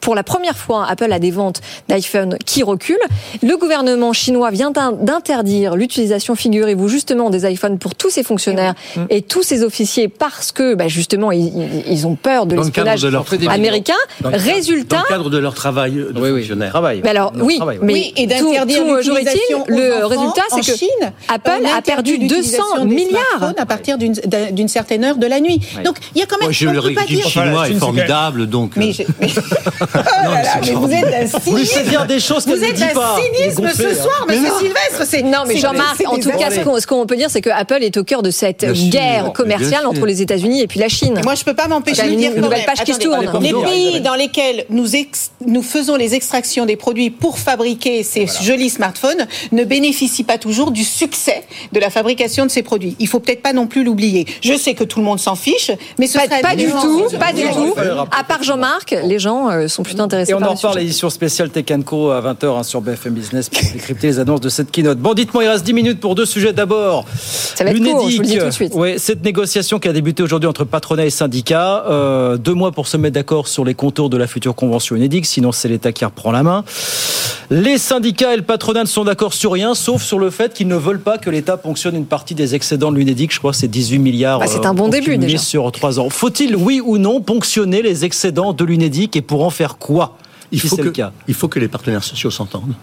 Pour 0.00 0.14
la 0.14 0.22
première 0.22 0.56
fois, 0.56 0.86
Apple 0.88 1.12
a 1.12 1.18
des 1.18 1.30
ventes 1.30 1.60
d'iPhone 1.88 2.36
qui 2.44 2.62
reculent. 2.62 2.96
Le 3.42 3.56
gouvernement 3.56 4.12
chinois 4.12 4.50
vient 4.50 4.70
d'in- 4.70 4.92
d'interdire 4.92 5.74
l'utilisation, 5.76 6.34
figurez-vous, 6.34 6.88
justement, 6.88 7.30
des 7.30 7.50
iPhones 7.50 7.78
pour 7.78 7.94
tous 7.94 8.10
ses 8.10 8.22
fonctionnaires 8.22 8.74
et 9.10 9.22
tous 9.22 9.42
ses 9.42 9.62
officiers 9.62 10.08
parce 10.08 10.52
que, 10.52 10.74
bah, 10.74 10.88
justement, 10.88 11.32
ils, 11.32 11.82
ils- 11.88 12.06
ont 12.06 12.14
peur 12.14 12.46
de 12.46 12.54
Dans 12.56 12.62
le 12.62 12.68
cadre 12.70 12.86
l'espionnage 12.90 13.02
de 13.02 13.08
leur 13.08 13.24
travail. 13.24 13.48
américain. 13.48 13.94
Dans 14.20 14.30
le 14.30 14.36
cadre- 14.36 14.44
Résultat. 14.54 14.96
Dans 14.96 15.02
le 15.02 15.08
cadre 15.08 15.30
de 15.30 15.38
leur 15.38 15.54
travail 15.54 15.92
de 15.92 16.12
Oui, 16.20 16.30
oui, 16.30 16.40
fonctionnaire. 16.40 16.70
travail. 16.70 17.00
Mais 17.02 17.10
alors, 17.10 17.32
oui, 17.40 17.56
travail, 17.56 17.78
mais 17.82 17.92
Oui, 17.94 18.12
et 18.16 18.26
d'interdire 18.26 18.84
tout 18.84 18.94
l'utilisation 18.96 19.64
le 19.68 20.04
résultat, 20.06 20.42
c'est 20.54 20.60
que 20.72 20.78
Chine. 20.78 20.88
Apple 21.28 21.50
a 21.74 21.82
perdu 21.82 22.12
interdit 22.14 22.28
200 22.28 22.32
l'utilisation 22.36 22.84
des 22.84 22.94
milliards. 22.94 23.54
à 23.56 23.66
partir 23.66 23.98
d'une 23.98 24.68
certaine 24.68 25.04
heure 25.04 25.16
de 25.16 25.26
la 25.26 25.40
nuit. 25.40 25.60
Ouais. 25.76 25.82
Donc 25.82 25.96
il 26.14 26.20
y 26.20 26.22
a 26.22 26.26
quand 26.26 26.36
même. 26.38 26.46
Moi, 26.48 26.52
je 26.52 26.68
on 26.68 26.72
le 26.72 26.80
peut 26.82 26.94
pas 26.94 27.00
régime 27.02 27.16
dire- 27.16 27.28
chinois 27.28 27.68
est 27.68 27.74
formidable, 27.74 28.46
donc. 28.46 28.72
Mais, 28.76 28.92
mais- 29.94 30.00
Oh 30.26 30.30
là 30.32 30.42
là, 30.42 30.50
mais 30.64 30.72
vous 30.72 30.90
êtes 30.90 31.04
laissez 31.10 31.40
cynisme. 31.40 31.82
dire 31.84 32.06
des 32.06 32.20
choses 32.20 32.44
qu'elle 32.44 32.56
Vous 32.58 32.64
êtes 32.64 32.94
pas. 32.94 33.16
cynisme 33.36 33.68
ce 33.70 33.94
soir, 33.94 34.14
hein. 34.22 34.24
Monsieur 34.28 34.50
Sylvestre. 34.58 35.04
c'est- 35.06 35.22
Non, 35.22 35.38
mais 35.46 35.56
Jean-Marc, 35.56 36.02
en 36.06 36.16
tout 36.18 36.30
cas, 36.30 36.50
ce 36.50 36.86
qu'on 36.86 37.06
peut 37.06 37.16
dire, 37.16 37.30
c'est 37.30 37.40
que 37.40 37.50
Apple 37.50 37.82
est 37.82 37.96
au 37.96 38.04
cœur 38.04 38.22
de 38.22 38.30
cette 38.30 38.64
guerre 38.90 39.32
commerciale 39.32 39.86
entre 39.86 40.04
les 40.06 40.22
États-Unis 40.22 40.62
et 40.62 40.66
puis 40.66 40.80
la 40.80 40.88
Chine. 40.88 41.20
Moi, 41.24 41.34
je 41.34 41.44
peux 41.44 41.54
pas 41.54 41.68
m'empêcher 41.68 42.02
de 42.04 42.08
une 42.10 42.16
dire 42.18 42.32
quand 42.34 42.40
nouvelle 42.40 42.64
page 42.64 42.84
qui 42.84 42.92
se 42.94 42.98
tourne. 42.98 43.26
Les 43.40 43.52
pays 43.52 44.00
dans 44.00 44.14
lesquels 44.14 44.66
nous, 44.70 45.62
faisons 45.62 45.96
les 45.96 46.14
extractions 46.14 46.66
des 46.66 46.76
produits 46.76 47.10
pour 47.10 47.38
fabriquer 47.38 48.02
ces 48.02 48.26
jolis 48.42 48.70
smartphones 48.70 49.26
ne 49.52 49.64
bénéficient 49.64 50.24
pas 50.24 50.38
toujours 50.38 50.70
du 50.70 50.84
succès 50.84 51.44
de 51.72 51.80
la 51.80 51.90
fabrication 51.90 52.46
de 52.46 52.50
ces 52.50 52.62
produits. 52.62 52.96
Il 52.98 53.08
faut 53.08 53.20
peut-être 53.20 53.42
pas 53.42 53.52
non 53.52 53.66
plus 53.66 53.84
l'oublier. 53.84 54.26
Je 54.42 54.54
sais 54.56 54.74
que 54.74 54.84
tout 54.84 54.98
le 54.98 55.04
monde 55.04 55.20
s'en 55.20 55.34
fiche, 55.34 55.70
mais 55.98 56.06
ce 56.06 56.18
Pas, 56.18 56.24
serait 56.24 56.40
pas 56.40 56.54
du 56.56 56.66
tout, 56.66 57.08
pas 57.18 57.32
du 57.32 57.42
tout. 57.42 57.74
un 57.78 58.06
À 58.18 58.24
part 58.24 58.42
Jean-Marc, 58.42 58.94
les 59.04 59.18
gens 59.18 59.50
euh, 59.50 59.68
sont 59.76 59.82
plutôt 59.82 60.02
intéressés 60.02 60.30
Et 60.30 60.34
on 60.34 60.38
par 60.38 60.48
en 60.48 60.52
le 60.52 60.56
reparle, 60.56 60.78
l'édition 60.78 61.10
spéciale 61.10 61.50
Tech 61.50 61.66
Co 61.84 62.10
à 62.10 62.20
20h 62.20 62.64
sur 62.64 62.80
BFM 62.80 63.12
Business 63.12 63.48
pour 63.48 63.60
décrypter 63.72 64.06
les 64.08 64.18
annonces 64.18 64.40
de 64.40 64.48
cette 64.48 64.70
keynote. 64.70 64.98
Bon, 64.98 65.14
dites-moi, 65.14 65.44
il 65.44 65.48
reste 65.48 65.64
10 65.64 65.72
minutes 65.74 66.00
pour 66.00 66.14
deux 66.14 66.24
sujets. 66.24 66.52
D'abord, 66.52 67.04
suite. 68.50 68.74
Ouais, 68.74 68.98
cette 68.98 69.22
négociation 69.24 69.78
qui 69.78 69.88
a 69.88 69.92
débuté 69.92 70.22
aujourd'hui 70.22 70.48
entre 70.48 70.64
patronat 70.64 71.06
et 71.06 71.10
syndicats, 71.10 71.84
euh, 71.88 72.36
deux 72.36 72.54
mois 72.54 72.72
pour 72.72 72.88
se 72.88 72.96
mettre 72.96 73.14
d'accord 73.14 73.48
sur 73.48 73.64
les 73.64 73.74
contours 73.74 74.10
de 74.10 74.16
la 74.16 74.26
future 74.26 74.54
convention 74.54 74.96
UNEDIC, 74.96 75.26
sinon 75.26 75.52
c'est 75.52 75.68
l'État 75.68 75.92
qui 75.92 76.04
reprend 76.04 76.32
la 76.32 76.42
main. 76.42 76.64
Les 77.50 77.78
syndicats 77.78 78.32
et 78.32 78.36
le 78.36 78.42
patronat 78.42 78.82
ne 78.82 78.88
sont 78.88 79.04
d'accord 79.04 79.32
sur 79.32 79.52
rien, 79.52 79.74
sauf 79.74 80.02
sur 80.02 80.18
le 80.18 80.30
fait 80.30 80.52
qu'ils 80.52 80.66
ne 80.66 80.76
veulent 80.76 81.00
pas 81.00 81.16
que 81.18 81.30
l'État 81.30 81.56
ponctionne 81.56 81.94
une 81.94 82.06
partie 82.06 82.34
des 82.34 82.54
excédents 82.54 82.90
de 82.90 82.96
l'UNEDIC. 82.96 83.32
Je 83.32 83.38
crois 83.38 83.52
que 83.52 83.56
c'est 83.56 83.68
18 83.68 83.98
milliards. 83.98 84.40
Bah, 84.40 84.46
c'est 84.48 84.66
un 84.66 84.74
bon 84.74 84.86
euh, 84.86 84.90
début, 84.90 85.12
cumulés 85.12 85.26
déjà. 85.26 85.38
Sur 85.38 85.70
trois 85.70 86.00
ans. 86.00 86.10
Faut-il, 86.10 86.56
oui 86.56 86.80
ou 86.84 86.98
non, 86.98 87.20
ponctionner 87.20 87.82
les 87.82 88.04
excédents 88.04 88.52
de 88.52 88.64
l'UNEDIC 88.64 89.14
et 89.16 89.22
pour 89.22 89.44
en 89.44 89.50
faire 89.50 89.65
quoi? 89.74 90.16
Il, 90.52 90.60
si 90.60 90.68
faut 90.68 90.76
c'est 90.76 90.82
que, 90.82 90.86
le 90.86 90.92
cas 90.92 91.12
il 91.26 91.34
faut 91.34 91.48
que 91.48 91.58
les 91.58 91.68
partenaires 91.68 92.04
sociaux 92.04 92.30
s'entendent. 92.30 92.74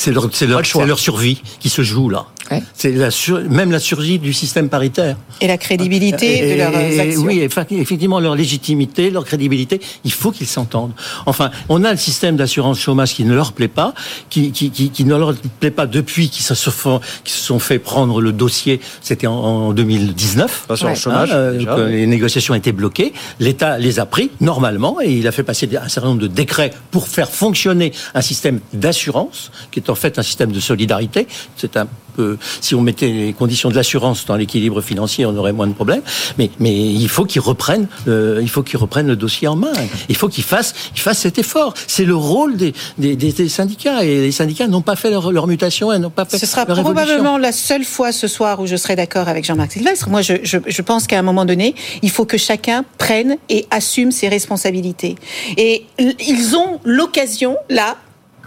C'est 0.00 0.12
leur, 0.12 0.22
leur, 0.46 0.58
le 0.60 0.64
choix. 0.64 0.82
c'est 0.82 0.86
leur 0.88 0.98
survie 1.00 1.42
qui 1.58 1.68
se 1.68 1.82
joue 1.82 2.08
là. 2.08 2.26
Ouais. 2.52 2.62
C'est 2.72 2.92
la 2.92 3.10
sur- 3.10 3.40
même 3.50 3.70
la 3.72 3.78
survie 3.80 4.18
du 4.18 4.32
système 4.32 4.70
paritaire. 4.70 5.16
Et 5.42 5.46
la 5.48 5.58
crédibilité 5.58 6.40
de 6.40 6.44
Et- 6.46 6.56
leurs 6.56 6.74
et- 6.78 7.00
actions. 7.00 7.22
Oui, 7.22 7.40
effectivement, 7.40 8.20
leur 8.20 8.36
légitimité, 8.36 9.10
leur 9.10 9.24
crédibilité, 9.26 9.80
il 10.04 10.12
faut 10.12 10.30
qu'ils 10.30 10.46
s'entendent. 10.46 10.92
Enfin, 11.26 11.50
on 11.68 11.84
a 11.84 11.90
le 11.90 11.98
système 11.98 12.36
d'assurance 12.36 12.78
chômage 12.78 13.12
qui 13.14 13.24
ne 13.24 13.34
leur 13.34 13.52
plaît 13.52 13.68
pas, 13.68 13.92
qui, 14.30 14.50
qui, 14.52 14.70
qui, 14.70 14.88
qui 14.90 15.04
ne 15.04 15.14
leur 15.14 15.34
plaît 15.60 15.70
pas 15.70 15.86
depuis 15.86 16.30
qu'ils 16.30 16.42
se, 16.44 16.54
qu'ils 16.54 17.34
se 17.34 17.40
sont 17.44 17.58
fait 17.58 17.78
prendre 17.78 18.22
le 18.22 18.32
dossier, 18.32 18.80
c'était 19.02 19.26
en, 19.26 19.34
en 19.34 19.72
2019. 19.74 20.66
Assurance 20.70 20.96
Ouais. 20.96 21.02
chômage, 21.02 21.30
Hein, 21.32 21.34
euh, 21.34 21.58
déjà, 21.58 21.74
que 21.76 21.80
oui. 21.86 21.92
les 21.92 22.06
négociations 22.06 22.54
étaient 22.54 22.72
bloquées. 22.72 23.12
L'État 23.40 23.76
les 23.78 23.98
a 24.00 24.06
pris 24.06 24.30
normalement 24.40 24.98
et 25.02 25.12
il 25.12 25.26
a 25.26 25.32
fait 25.32 25.42
passer 25.42 25.68
un 25.76 25.88
certain 25.88 26.08
nombre 26.08 26.22
de 26.22 26.28
décrets 26.28 26.70
pour 26.92 27.08
faire 27.08 27.28
fonctionner 27.28 27.92
un 28.14 28.22
système 28.22 28.60
d'assurance 28.72 29.50
qui 29.70 29.80
est 29.80 29.87
en 29.90 29.94
fait 29.94 30.18
un 30.18 30.22
système 30.22 30.52
de 30.52 30.60
solidarité. 30.60 31.26
C'est 31.56 31.76
un 31.76 31.86
peu 32.16 32.36
si 32.60 32.74
on 32.74 32.80
mettait 32.80 33.08
les 33.08 33.32
conditions 33.32 33.68
de 33.70 33.76
l'assurance 33.76 34.26
dans 34.26 34.34
l'équilibre 34.36 34.80
financier, 34.80 35.24
on 35.24 35.36
aurait 35.36 35.52
moins 35.52 35.68
de 35.68 35.72
problèmes. 35.72 36.02
Mais 36.36 36.50
mais 36.58 36.74
il 36.76 37.08
faut 37.08 37.24
qu'ils 37.24 37.40
reprennent 37.40 37.86
euh, 38.08 38.40
il 38.42 38.48
faut 38.50 38.62
qu'ils 38.64 38.78
reprennent 38.78 39.06
le 39.06 39.16
dossier 39.16 39.46
en 39.48 39.54
main. 39.56 39.72
Il 40.08 40.16
faut 40.16 40.28
qu'ils 40.28 40.44
fassent 40.44 40.74
ils 40.96 41.00
fassent 41.00 41.20
cet 41.20 41.38
effort. 41.38 41.74
C'est 41.86 42.04
le 42.04 42.16
rôle 42.16 42.56
des, 42.56 42.72
des, 42.98 43.14
des- 43.16 43.32
des 43.32 43.48
syndicats 43.48 44.04
et 44.04 44.20
les 44.22 44.32
syndicats 44.32 44.66
n'ont 44.66 44.82
pas 44.82 44.96
fait 44.96 45.10
leur, 45.10 45.30
leur 45.32 45.46
mutation 45.46 45.92
et 45.92 45.98
n'ont 45.98 46.10
pas 46.10 46.24
fait 46.24 46.38
Ce 46.38 46.46
sera 46.46 46.64
leur 46.64 46.78
évolution. 46.80 47.04
probablement 47.04 47.38
la 47.38 47.52
seule 47.52 47.84
fois 47.84 48.10
ce 48.12 48.26
soir 48.26 48.60
où 48.60 48.66
je 48.66 48.74
serai 48.76 48.96
d'accord 48.96 49.28
avec 49.28 49.44
Jean-Marc 49.44 49.72
Sylvestre. 49.72 50.08
Moi, 50.08 50.22
je, 50.22 50.34
je, 50.42 50.58
je 50.66 50.82
pense 50.82 51.06
qu'à 51.06 51.18
un 51.18 51.22
moment 51.22 51.44
donné, 51.44 51.74
il 52.02 52.10
faut 52.10 52.24
que 52.24 52.36
chacun 52.38 52.84
prenne 52.98 53.36
et 53.48 53.66
assume 53.70 54.10
ses 54.10 54.28
responsabilités. 54.28 55.14
Et 55.56 55.84
ils 55.98 56.56
ont 56.56 56.80
l'occasion, 56.84 57.56
là, 57.70 57.96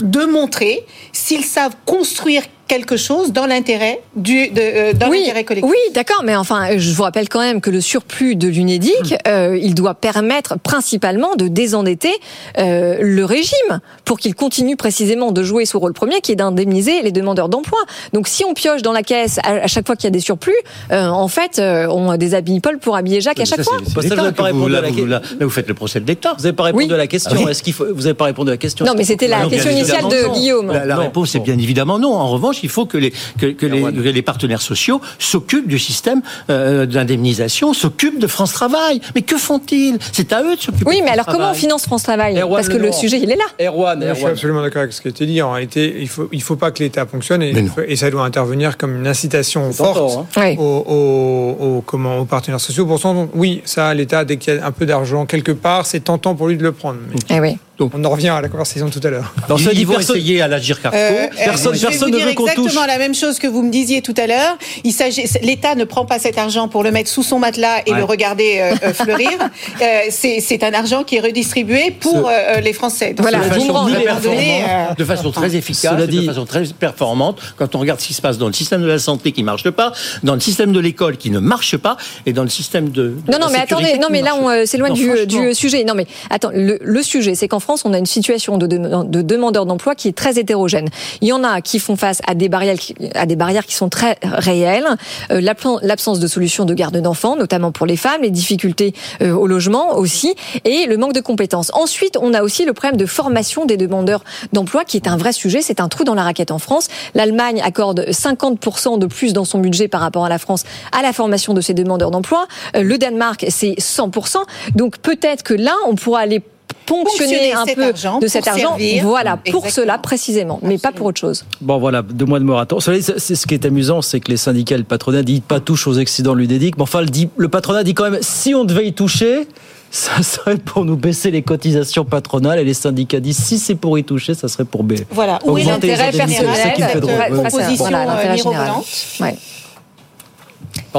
de 0.03 0.25
montrer 0.25 0.85
s'ils 1.11 1.45
savent 1.45 1.75
construire 1.85 2.43
quelque 2.71 2.95
chose 2.95 3.33
dans 3.33 3.45
l'intérêt 3.47 3.99
du 4.15 4.47
de, 4.47 4.61
euh, 4.61 4.93
dans 4.93 5.09
oui, 5.09 5.19
l'intérêt 5.19 5.43
collectif. 5.43 5.69
Oui, 5.69 5.93
d'accord, 5.93 6.21
mais 6.23 6.37
enfin, 6.37 6.77
je 6.77 6.93
vous 6.93 7.03
rappelle 7.03 7.27
quand 7.27 7.41
même 7.41 7.59
que 7.59 7.69
le 7.69 7.81
surplus 7.81 8.37
de 8.37 8.47
l'UNEDIC, 8.47 8.91
Hmm. 9.11 9.15
euh, 9.27 9.59
il 9.61 9.75
doit 9.75 9.93
permettre 9.93 10.57
principalement 10.57 11.35
de 11.35 11.49
désendetter 11.49 12.13
euh, 12.59 12.97
le 13.01 13.25
régime 13.25 13.81
pour 14.05 14.19
qu'il 14.19 14.35
continue 14.35 14.77
précisément 14.77 15.31
de 15.33 15.43
jouer 15.43 15.65
ce 15.65 15.75
rôle 15.75 15.91
premier, 15.93 16.21
qui 16.21 16.31
est 16.31 16.35
d'indemniser 16.35 17.01
les 17.01 17.11
demandeurs 17.11 17.49
d'emploi. 17.49 17.79
Donc, 18.13 18.27
si 18.29 18.45
on 18.45 18.53
pioche 18.53 18.81
dans 18.81 18.93
la 18.93 19.03
caisse 19.03 19.39
à, 19.43 19.53
à 19.63 19.67
chaque 19.67 19.85
fois 19.85 19.95
qu'il 19.97 20.05
y 20.05 20.07
a 20.07 20.11
des 20.11 20.19
surplus, 20.21 20.55
euh, 20.93 21.07
en 21.07 21.27
fait, 21.27 21.59
euh, 21.59 21.87
on 21.89 22.15
déshabille 22.15 22.61
Paul 22.61 22.79
pour 22.79 22.95
habiller 22.95 23.19
Jacques 23.19 23.39
à 23.41 23.45
chaque 23.45 23.57
Ça, 23.57 23.63
fois. 23.63 23.77
c'est- 23.79 23.85
c'est 24.01 24.07
vous 24.07 24.19
avez 24.19 24.31
pas 24.31 24.31
que 24.31 24.37
vous- 24.37 24.43
répondu 24.63 24.75
à 24.75 24.75
là, 24.75 24.81
la 24.81 24.87
vous- 24.87 24.93
question. 24.95 25.09
là, 25.09 25.21
là, 25.39 25.45
vous 25.45 25.49
faites 25.49 25.67
le 25.67 25.73
procès 25.73 25.99
de 25.99 26.07
l'État. 26.07 26.35
Vous 26.37 26.43
n'avez 26.43 26.55
pas 26.55 26.63
répondu 26.63 26.85
Oui. 26.85 26.93
à 26.93 26.97
la 26.97 27.07
question. 27.07 27.31
Ah 27.35 27.41
oui. 27.43 27.51
Est-ce 27.51 27.63
qu'il 27.63 27.73
faut 27.73 27.85
Vous 27.93 28.01
n'avez 28.03 28.13
pas 28.13 28.25
répondu 28.25 28.49
à 28.49 28.53
la 28.53 28.57
question. 28.57 28.85
Non, 28.85 28.93
mais 28.97 29.03
c'était 29.03 29.27
la 29.27 29.45
question 29.47 29.71
initiale 29.71 30.05
de. 30.07 30.31
Guillaume. 30.33 30.71
La, 30.71 30.95
réponse 30.95 31.35
est 31.35 31.39
bien 31.39 31.57
évidemment 31.57 31.99
non. 31.99 32.13
En 32.13 32.29
revanche, 32.29 32.60
il 32.63 32.69
faut 32.69 32.85
que 32.85 32.97
les, 32.97 33.11
que, 33.39 33.47
que 33.51 33.65
les, 33.65 33.81
que 33.81 33.99
les 34.09 34.21
partenaires 34.21 34.61
sociaux 34.61 35.01
s'occupent 35.19 35.67
du 35.67 35.79
système 35.79 36.21
euh, 36.49 36.85
d'indemnisation, 36.85 37.73
s'occupent 37.73 38.19
de 38.19 38.27
France 38.27 38.53
Travail. 38.53 39.01
Mais 39.15 39.21
que 39.21 39.37
font-ils? 39.37 39.97
C'est 40.11 40.31
à 40.33 40.43
eux 40.43 40.55
de 40.55 40.61
s'occuper. 40.61 40.85
Oui, 40.87 41.01
mais 41.03 41.11
alors 41.11 41.25
comment 41.25 41.51
on 41.51 41.53
finance 41.53 41.83
France 41.85 42.03
Travail? 42.03 42.37
Erwan 42.39 42.55
Parce 42.61 42.69
que 42.69 42.77
le 42.81 42.91
sujet, 42.91 43.19
il 43.21 43.31
est 43.31 43.35
là. 43.35 43.43
Erwan, 43.67 43.99
Je 44.01 44.13
suis 44.13 44.21
Erwan. 44.21 44.33
absolument 44.33 44.61
d'accord 44.61 44.81
avec 44.81 44.93
ce 44.93 45.01
qui 45.01 45.07
a 45.07 45.11
été 45.11 45.25
dit. 45.25 45.41
En 45.41 45.51
réalité, 45.51 45.95
il 45.99 46.07
faut, 46.07 46.27
il 46.31 46.41
faut 46.41 46.55
pas 46.55 46.71
que 46.71 46.83
l'État 46.83 47.05
fonctionne 47.05 47.41
et, 47.43 47.95
ça 47.95 48.09
doit 48.09 48.23
intervenir 48.23 48.77
comme 48.77 48.95
une 48.95 49.07
incitation 49.07 49.71
forte 49.71 50.27
hein. 50.35 50.55
Aux, 50.57 50.61
aux- 50.61 51.65
aux- 51.77 51.81
comment, 51.85 52.17
aux 52.19 52.25
partenaires 52.25 52.59
sociaux. 52.59 52.85
Pourtant, 52.85 53.29
oui, 53.33 53.61
ça, 53.65 53.93
l'État, 53.93 54.25
dès 54.25 54.37
qu'il 54.37 54.53
y 54.55 54.57
a 54.57 54.65
un 54.65 54.71
peu 54.71 54.85
d'argent 54.85 55.25
quelque 55.25 55.51
part, 55.51 55.85
c'est 55.85 55.99
tentant 56.01 56.35
pour 56.35 56.47
lui 56.47 56.57
de 56.57 56.63
le 56.63 56.71
prendre. 56.71 56.99
Mais 57.09 57.35
Eh 57.35 57.39
oui. 57.39 57.57
On 57.93 58.03
en 58.05 58.09
revient 58.09 58.29
à 58.29 58.41
la 58.41 58.49
conversation 58.49 58.87
de 58.87 58.91
tout 58.93 59.05
à 59.05 59.09
l'heure. 59.09 59.33
Ça 59.47 59.55
dit 59.55 59.81
ils 59.81 59.87
vont 59.87 59.93
personne- 59.95 60.17
essayer 60.17 60.41
à 60.41 60.47
l'Agir 60.47 60.81
Carco. 60.81 60.97
Euh, 60.97 61.27
Personne- 61.35 61.73
euh, 61.73 61.77
vais 61.77 61.87
personne 61.87 62.11
vous 62.11 62.17
ne 62.19 62.23
veut 62.25 62.33
qu'on 62.33 62.43
exactement 62.45 62.67
touche. 62.81 62.87
la 62.87 62.97
même 62.97 63.13
chose 63.15 63.39
que 63.39 63.47
vous 63.47 63.61
me 63.61 63.71
disiez 63.71 64.01
tout 64.01 64.13
à 64.17 64.27
l'heure. 64.27 64.57
Il 64.83 64.91
s'agit, 64.91 65.23
l'État 65.41 65.75
ne 65.75 65.83
prend 65.83 66.05
pas 66.05 66.19
cet 66.19 66.37
argent 66.37 66.67
pour 66.67 66.83
le 66.83 66.91
mettre 66.91 67.09
sous 67.09 67.23
son 67.23 67.39
matelas 67.39 67.79
et 67.85 67.91
Ouais. 67.91 67.97
le 67.97 68.03
regarder 68.03 68.59
euh, 68.83 68.93
fleurir. 68.93 69.29
Euh, 69.81 69.85
c'est, 70.09 70.63
un 70.63 70.73
argent 70.73 71.03
qui 71.03 71.15
est 71.15 71.19
redistribué 71.21 71.91
pour 71.91 72.27
euh, 72.29 72.59
les 72.59 72.73
Français. 72.73 73.13
Donc, 73.13 73.21
Voilà, 73.21 73.39
de 73.39 73.43
façon 73.45 73.65
moment 73.65 73.85
très 73.87 73.97
euh, 73.97 74.03
performante, 74.03 74.97
de 74.97 75.05
façon 75.05 75.31
très 75.31 75.55
efficace, 75.55 75.91
Cela 75.95 76.07
de 76.07 76.21
façon 76.21 76.45
très 76.45 76.63
performante. 76.65 77.39
Quand 77.57 77.73
on 77.75 77.79
regarde 77.79 77.99
ce 77.99 78.07
qui 78.07 78.13
se 78.13 78.21
passe 78.21 78.37
dans 78.37 78.47
le 78.47 78.53
système 78.53 78.81
de 78.81 78.87
la 78.87 78.99
santé 78.99 79.31
qui 79.31 79.43
marche 79.43 79.69
pas, 79.71 79.91
dans 80.23 80.33
le 80.35 80.39
système 80.39 80.71
de 80.71 80.79
l'école 80.79 81.17
qui 81.17 81.29
ne 81.31 81.39
marche 81.39 81.77
pas, 81.77 81.97
et 82.25 82.33
dans 82.33 82.43
le 82.43 82.49
système 82.49 82.89
de, 82.89 83.01
de 83.25 83.31
Non, 83.31 83.39
non, 83.39 83.47
la 83.47 83.51
mais 83.51 83.59
sécurité 83.61 83.73
attendez, 83.93 83.99
non, 83.99 84.07
mais 84.11 84.21
là, 84.21 84.35
on 84.39 84.49
euh, 84.49 84.65
s'éloigne 84.65 84.93
du 84.93 85.53
sujet. 85.55 85.83
Non, 85.83 85.93
mais 85.95 86.05
attends, 86.29 86.51
le, 86.53 86.77
le 86.81 87.03
sujet, 87.03 87.33
c'est 87.35 87.47
qu'en 87.47 87.59
France, 87.59 87.70
on 87.85 87.93
a 87.93 87.97
une 87.97 88.05
situation 88.05 88.57
de, 88.57 88.67
dem- 88.67 89.09
de 89.09 89.21
demandeurs 89.21 89.65
d'emploi 89.65 89.95
qui 89.95 90.07
est 90.07 90.15
très 90.17 90.37
hétérogène. 90.39 90.87
Il 91.21 91.27
y 91.27 91.33
en 91.33 91.43
a 91.43 91.61
qui 91.61 91.79
font 91.79 91.95
face 91.95 92.21
à 92.27 92.35
des 92.35 92.49
barrières, 92.49 92.77
qui- 92.77 93.75
sont 93.75 93.89
très 93.89 94.17
réelles, 94.23 94.85
euh, 95.31 95.41
l'absence- 95.41 95.79
l'absence 95.83 96.19
de 96.19 96.27
solutions 96.27 96.65
de 96.65 96.73
garde 96.73 96.97
d'enfants, 96.97 97.35
notamment 97.35 97.71
pour 97.71 97.85
les 97.85 97.97
femmes, 97.97 98.21
les 98.21 98.29
difficultés 98.29 98.93
euh, 99.21 99.31
au 99.33 99.47
logement 99.47 99.95
aussi, 99.97 100.35
et 100.65 100.85
le 100.87 100.97
manque 100.97 101.13
de 101.13 101.21
compétences. 101.21 101.71
Ensuite, 101.73 102.17
on 102.21 102.33
a 102.33 102.41
aussi 102.43 102.65
le 102.65 102.73
problème 102.73 102.97
de 102.97 103.05
formation 103.05 103.65
des 103.65 103.77
demandeurs 103.77 104.23
d'emploi, 104.53 104.83
qui 104.85 104.97
est 104.97 105.07
un 105.07 105.17
vrai 105.17 105.31
sujet. 105.33 105.61
C'est 105.61 105.79
un 105.79 105.87
trou 105.87 106.03
dans 106.03 106.15
la 106.15 106.23
raquette 106.23 106.51
en 106.51 106.59
France. 106.59 106.87
L'Allemagne 107.15 107.61
accorde 107.63 108.05
50% 108.11 108.97
de 108.97 109.05
plus 109.05 109.33
dans 109.33 109.45
son 109.45 109.59
budget 109.59 109.87
par 109.87 110.01
rapport 110.01 110.25
à 110.25 110.29
la 110.29 110.37
France 110.37 110.63
à 110.97 111.01
la 111.01 111.13
formation 111.13 111.53
de 111.53 111.61
ses 111.61 111.73
demandeurs 111.73 112.11
d'emploi. 112.11 112.47
Euh, 112.75 112.83
Le 112.83 112.97
Danemark, 112.97 113.45
c'est 113.49 113.75
100%. 113.79 114.37
Donc 114.75 114.97
peut-être 114.97 115.43
que 115.43 115.53
là, 115.53 115.75
on 115.87 115.95
pourra 115.95 116.19
aller 116.19 116.41
ponctionner 116.85 117.51
Ponctionner 117.51 117.53
un 117.53 117.65
peu 117.75 117.83
argent 117.89 118.19
de 118.19 118.27
cet 118.27 118.47
argent. 118.47 118.69
servir. 118.77 119.03
Voilà, 119.03 119.37
pour 119.37 119.45
Exactement. 119.65 119.71
cela 119.71 119.97
précisément, 119.97 120.59
mais 120.61 120.77
pas 120.77 120.91
pour 120.91 121.05
autre 121.07 121.19
chose. 121.19 121.45
Bon, 121.61 121.77
voilà, 121.79 122.01
deux 122.01 122.25
mois 122.25 122.39
de 122.39 122.43
moratoire. 122.45 122.81
C'est- 122.81 123.19
ce 123.19 123.47
qui 123.47 123.53
est 123.53 123.65
amusant, 123.65 124.01
c'est 124.01 124.19
que 124.19 124.31
les 124.31 124.37
syndicats 124.37 124.75
et 124.75 124.79
le 124.79 124.83
patronat 124.83 125.23
disent 125.23 125.41
pas 125.47 125.59
touche 125.59 125.87
aux 125.87 125.93
excédents 125.93 126.33
de 126.33 126.39
l'UDEDIC. 126.39 126.77
Mais 126.77 126.83
enfin, 126.83 127.01
le, 127.01 127.07
dit- 127.07 127.29
le 127.37 127.47
patronat 127.49 127.83
dit 127.83 127.93
quand 127.93 128.09
même, 128.09 128.19
si 128.21 128.53
on 128.55 128.63
devait 128.65 128.87
y 128.87 128.93
toucher, 128.93 129.47
ça 129.91 130.23
serait 130.23 130.57
pour 130.57 130.85
nous 130.85 130.95
baisser 130.95 131.31
les 131.31 131.41
cotisations 131.41 132.05
patronales. 132.05 132.59
Et 132.59 132.63
les 132.63 132.73
syndicats 132.73 133.19
disent, 133.19 133.37
si 133.43 133.59
c'est 133.59 133.75
pour 133.75 133.97
y 133.97 134.03
toucher, 134.03 134.33
ça 134.33 134.47
serait 134.47 134.65
pour 134.65 134.83
B. 134.83 134.93
Voilà. 135.11 135.39
Où 135.45 135.57
est 135.57 135.61
Augmenter 135.63 135.87
les 135.87 135.95
l'intérêt 135.95 136.23
indemnités, 136.23 136.43
personnel 136.77 137.31
proposition 137.31 137.75
Voilà, 137.75 138.17
euh, 138.19 138.33
mirobolante 138.33 138.85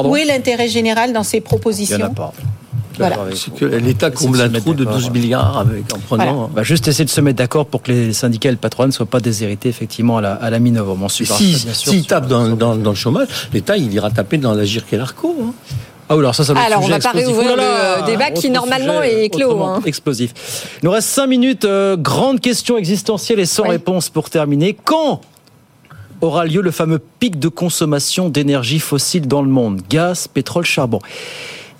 Où 0.04 0.16
est 0.16 0.24
l'intérêt 0.24 0.68
général 0.68 1.12
dans 1.12 1.22
ces 1.22 1.38
Il 1.38 1.40
y 1.40 1.42
en 1.42 1.46
a 1.46 1.48
propositions 1.48 2.14
pas. 2.14 2.32
Voilà. 2.98 3.16
C'est 3.34 3.54
que 3.54 3.64
l'État 3.64 4.10
comble 4.10 4.40
un 4.40 4.48
trou 4.50 4.74
de 4.74 4.84
mettre 4.84 4.92
12 4.92 5.02
d'accord. 5.02 5.10
milliards 5.12 5.58
avec, 5.58 5.84
en 5.94 5.98
prenant. 5.98 6.24
Voilà. 6.24 6.38
On 6.38 6.46
va 6.54 6.62
juste 6.62 6.88
essayer 6.88 7.04
de 7.04 7.10
se 7.10 7.20
mettre 7.20 7.38
d'accord 7.38 7.66
pour 7.66 7.82
que 7.82 7.90
les 7.92 8.12
syndicats 8.12 8.48
et 8.48 8.52
le 8.52 8.58
patronat 8.58 8.88
ne 8.88 8.92
soient 8.92 9.06
pas 9.06 9.20
déshérités 9.20 9.68
effectivement 9.68 10.18
à 10.18 10.20
la, 10.20 10.32
à 10.34 10.50
la 10.50 10.58
mi-novembre. 10.58 11.00
On 11.04 11.06
Et 11.06 11.10
suivra 11.10 11.36
si, 11.36 11.54
ça, 11.54 11.64
bien 11.64 11.74
sûr. 11.74 11.90
s'il 11.92 12.00
sur- 12.00 12.08
tape 12.08 12.26
dans, 12.28 12.48
dans, 12.56 12.76
dans 12.76 12.90
le 12.90 12.96
chômage, 12.96 13.28
l'État, 13.52 13.76
il 13.76 13.92
ira 13.92 14.10
taper 14.10 14.38
dans 14.38 14.54
l'Agir 14.54 14.86
Kelarco. 14.86 15.34
Hein. 15.42 15.52
Ah 16.08 16.16
oui, 16.16 16.20
alors 16.20 16.34
ça, 16.34 16.44
ça 16.44 16.52
va 16.52 16.60
être 16.60 16.66
Alors, 16.66 16.80
on 16.80 16.82
sujet 16.86 16.98
va 16.98 17.10
pas 17.12 17.16
réouvrir 17.18 17.56
le 17.56 18.06
débat 18.06 18.30
qui, 18.32 18.50
normalement, 18.50 19.00
sujet, 19.02 19.24
est 19.24 19.28
clos, 19.30 19.62
hein. 19.62 19.80
Explosif. 19.86 20.32
Il 20.82 20.84
nous 20.86 20.90
reste 20.90 21.08
cinq 21.08 21.26
minutes. 21.28 21.64
euh, 21.64 21.96
grande 21.96 22.40
question 22.40 22.76
existentielle 22.76 23.38
et 23.40 23.46
sans 23.46 23.62
Oui. 23.62 23.70
réponse 23.70 24.10
pour 24.10 24.28
terminer. 24.28 24.76
Quand 24.84 25.22
aura 26.20 26.44
lieu 26.44 26.60
le 26.60 26.70
fameux 26.70 27.00
pic 27.18 27.38
de 27.38 27.48
consommation 27.48 28.28
d'énergie 28.28 28.78
fossile 28.78 29.26
dans 29.26 29.42
le 29.42 29.48
monde? 29.48 29.80
Gaz, 29.88 30.28
pétrole, 30.28 30.64
charbon. 30.64 30.98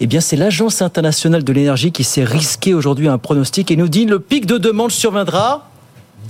Eh 0.05 0.09
bien, 0.09 0.20
c'est 0.20 0.34
l'Agence 0.34 0.82
internationale 0.82 1.44
de 1.44 1.53
l'énergie 1.53 1.92
qui 1.92 2.03
s'est 2.03 2.24
risquée 2.24 2.74
aujourd'hui 2.74 3.07
à 3.07 3.12
un 3.12 3.18
pronostic 3.18 3.70
et 3.70 3.76
nous 3.76 3.86
dit 3.86 4.05
le 4.05 4.18
pic 4.18 4.46
de 4.46 4.59
demande 4.59 4.90
surviendra 4.90 5.70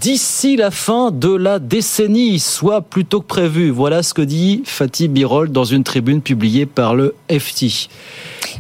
d'ici 0.03 0.57
la 0.57 0.71
fin 0.73 1.13
de 1.13 1.33
la 1.33 1.61
décennie, 1.61 2.41
soit 2.41 2.81
plus 2.81 3.05
tôt 3.05 3.21
que 3.21 3.27
prévu. 3.27 3.71
Voilà 3.71 4.03
ce 4.03 4.13
que 4.15 4.23
dit 4.23 4.63
Fatih 4.65 5.07
Birol 5.07 5.53
dans 5.53 5.63
une 5.63 5.85
tribune 5.85 6.21
publiée 6.21 6.67
par 6.67 6.97
le 6.97 7.15
FT. 7.31 7.89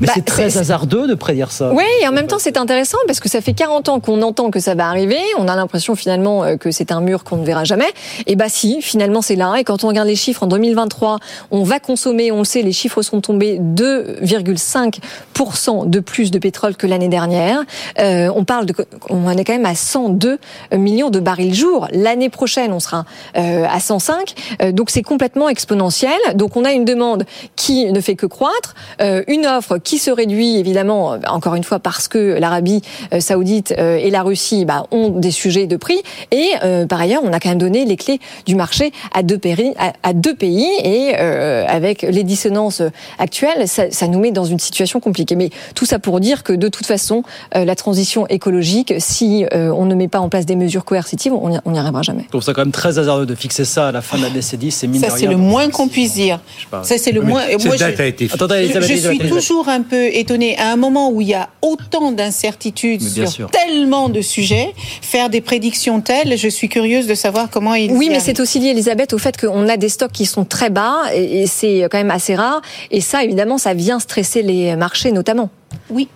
Mais 0.00 0.06
Bah, 0.06 0.12
c'est 0.14 0.24
très 0.24 0.56
hasardeux 0.56 1.08
de 1.08 1.14
prédire 1.14 1.50
ça. 1.50 1.72
Oui, 1.72 1.82
et 2.00 2.06
en 2.06 2.12
même 2.12 2.28
temps, 2.28 2.38
c'est 2.38 2.56
intéressant 2.56 2.98
parce 3.08 3.18
que 3.18 3.28
ça 3.28 3.40
fait 3.40 3.54
40 3.54 3.88
ans 3.88 3.98
qu'on 3.98 4.22
entend 4.22 4.50
que 4.50 4.60
ça 4.60 4.76
va 4.76 4.86
arriver. 4.86 5.18
On 5.36 5.48
a 5.48 5.56
l'impression 5.56 5.96
finalement 5.96 6.44
euh, 6.44 6.56
que 6.56 6.70
c'est 6.70 6.92
un 6.92 7.00
mur 7.00 7.24
qu'on 7.24 7.38
ne 7.38 7.44
verra 7.44 7.64
jamais. 7.64 7.92
Et 8.26 8.36
bah 8.36 8.48
si, 8.48 8.80
finalement, 8.80 9.20
c'est 9.20 9.34
là. 9.34 9.56
Et 9.58 9.64
quand 9.64 9.82
on 9.82 9.88
regarde 9.88 10.06
les 10.06 10.14
chiffres 10.14 10.44
en 10.44 10.46
2023, 10.46 11.18
on 11.50 11.64
va 11.64 11.80
consommer, 11.80 12.30
on 12.30 12.38
le 12.38 12.44
sait, 12.44 12.62
les 12.62 12.72
chiffres 12.72 13.02
sont 13.02 13.20
tombés 13.20 13.58
2,5% 13.58 15.90
de 15.90 15.98
plus 15.98 16.30
de 16.30 16.38
pétrole 16.38 16.76
que 16.76 16.86
l'année 16.86 17.08
dernière. 17.08 17.64
Euh, 17.98 18.30
on 18.34 18.44
parle 18.44 18.66
de, 18.66 18.74
on 19.10 19.26
en 19.26 19.36
est 19.36 19.44
quand 19.44 19.54
même 19.54 19.66
à 19.66 19.74
102 19.74 20.38
millions 20.76 21.10
de 21.10 21.18
barils 21.18 21.31
jour. 21.52 21.88
L'année 21.92 22.28
prochaine, 22.28 22.72
on 22.72 22.80
sera 22.80 23.04
euh, 23.36 23.64
à 23.70 23.80
105. 23.80 24.34
Euh, 24.62 24.72
donc 24.72 24.90
c'est 24.90 25.02
complètement 25.02 25.48
exponentiel. 25.48 26.18
Donc 26.34 26.56
on 26.56 26.64
a 26.64 26.72
une 26.72 26.84
demande 26.84 27.24
qui 27.56 27.90
ne 27.90 28.00
fait 28.00 28.14
que 28.14 28.26
croître, 28.26 28.74
euh, 29.00 29.22
une 29.28 29.46
offre 29.46 29.78
qui 29.78 29.98
se 29.98 30.10
réduit 30.10 30.56
évidemment, 30.56 31.16
encore 31.28 31.54
une 31.54 31.64
fois, 31.64 31.78
parce 31.78 32.08
que 32.08 32.38
l'Arabie 32.38 32.82
saoudite 33.20 33.72
et 33.72 34.10
la 34.10 34.22
Russie 34.22 34.64
bah, 34.64 34.86
ont 34.90 35.08
des 35.08 35.30
sujets 35.30 35.66
de 35.66 35.76
prix. 35.76 36.00
Et 36.30 36.52
par 36.88 37.00
ailleurs, 37.00 37.22
on 37.24 37.32
a 37.32 37.40
quand 37.40 37.48
même 37.48 37.58
donné 37.58 37.84
les 37.84 37.96
clés 37.96 38.20
du 38.46 38.54
marché 38.54 38.92
à 39.12 39.22
deux 39.22 39.38
pays, 39.38 39.74
à, 40.02 40.12
deux 40.12 40.34
pays 40.34 40.66
et 40.84 41.14
avec 41.14 42.02
les 42.02 42.24
dissonances 42.24 42.82
actuelles, 43.18 43.68
ça, 43.68 44.08
nous 44.08 44.18
met 44.18 44.30
dans 44.30 44.44
une 44.44 44.58
situation 44.58 45.00
compliquée. 45.00 45.36
Mais 45.36 45.50
tout 45.74 45.86
ça 45.86 45.98
pour 45.98 46.20
dire 46.20 46.42
que 46.42 46.52
de 46.52 46.68
toute 46.68 46.86
façon, 46.86 47.22
la 47.54 47.74
transition 47.74 48.26
écologique, 48.28 48.94
si 48.98 49.46
on 49.52 49.84
ne 49.84 49.94
met 49.94 50.08
pas 50.08 50.20
en 50.20 50.28
place 50.28 50.46
des 50.46 50.56
mesures 50.56 50.84
coercitives, 50.84 51.21
on 51.30 51.48
n'y 51.50 51.58
on 51.64 51.70
n'y 51.72 51.78
arrivera 51.78 52.02
jamais. 52.02 52.22
Je 52.24 52.28
trouve 52.28 52.42
ça 52.42 52.52
quand 52.52 52.62
même 52.62 52.72
très 52.72 52.98
hasardeux 52.98 53.26
de 53.26 53.34
fixer 53.34 53.64
ça 53.64 53.88
à 53.88 53.92
la 53.92 54.02
fin 54.02 54.18
de 54.18 54.22
la 54.22 54.30
décennie. 54.30 54.70
C'est 54.70 54.86
mine 54.86 55.00
Ça, 55.02 55.10
c'est 55.10 55.26
le 55.26 55.36
moins 55.36 55.68
qu'on 55.70 55.88
puisse 55.88 56.14
dire. 56.14 56.40
Je 56.56 56.62
sais 56.62 56.68
pas. 56.70 56.82
Ça, 56.84 56.98
c'est 56.98 57.12
le 57.12 57.20
Mais 57.22 57.28
moins. 57.30 57.42
cette 57.48 57.64
moi, 57.66 57.76
date 57.76 57.96
je- 57.96 58.02
a 58.02 58.06
été 58.06 58.24
fixée. 58.28 58.34
Attendez, 58.44 58.70
Je, 58.74 58.80
je 58.80 58.94
suis 58.94 59.18
toujours 59.18 59.68
un 59.68 59.82
peu 59.82 60.06
étonnée. 60.14 60.58
À 60.58 60.72
un 60.72 60.76
moment 60.76 61.10
où 61.10 61.20
il 61.20 61.28
y 61.28 61.34
a 61.34 61.48
autant 61.62 62.12
d'incertitudes 62.12 63.02
sur 63.02 63.28
sûr. 63.28 63.50
tellement 63.50 64.08
de 64.08 64.20
sujets, 64.20 64.72
faire 65.00 65.30
des 65.30 65.40
prédictions 65.40 66.00
telles, 66.00 66.36
je 66.36 66.48
suis 66.48 66.68
curieuse 66.68 67.06
de 67.06 67.14
savoir 67.14 67.50
comment 67.50 67.74
ils. 67.74 67.92
Oui, 67.92 68.08
mais 68.10 68.20
c'est 68.20 68.40
aussi 68.40 68.58
lié, 68.58 68.68
Elisabeth, 68.70 69.12
au 69.12 69.18
fait 69.18 69.38
qu'on 69.40 69.68
a 69.68 69.76
des 69.76 69.88
stocks 69.88 70.12
qui 70.12 70.26
sont 70.26 70.44
très 70.44 70.70
bas 70.70 71.02
et 71.14 71.46
c'est 71.46 71.86
quand 71.90 71.98
même 71.98 72.10
assez 72.10 72.34
rare. 72.34 72.60
Et 72.90 73.00
ça, 73.00 73.22
évidemment, 73.24 73.58
ça 73.58 73.74
vient 73.74 73.98
stresser 74.00 74.42
les 74.42 74.74
marchés 74.76 75.12
notamment. 75.12 75.50
Oui. 75.90 76.08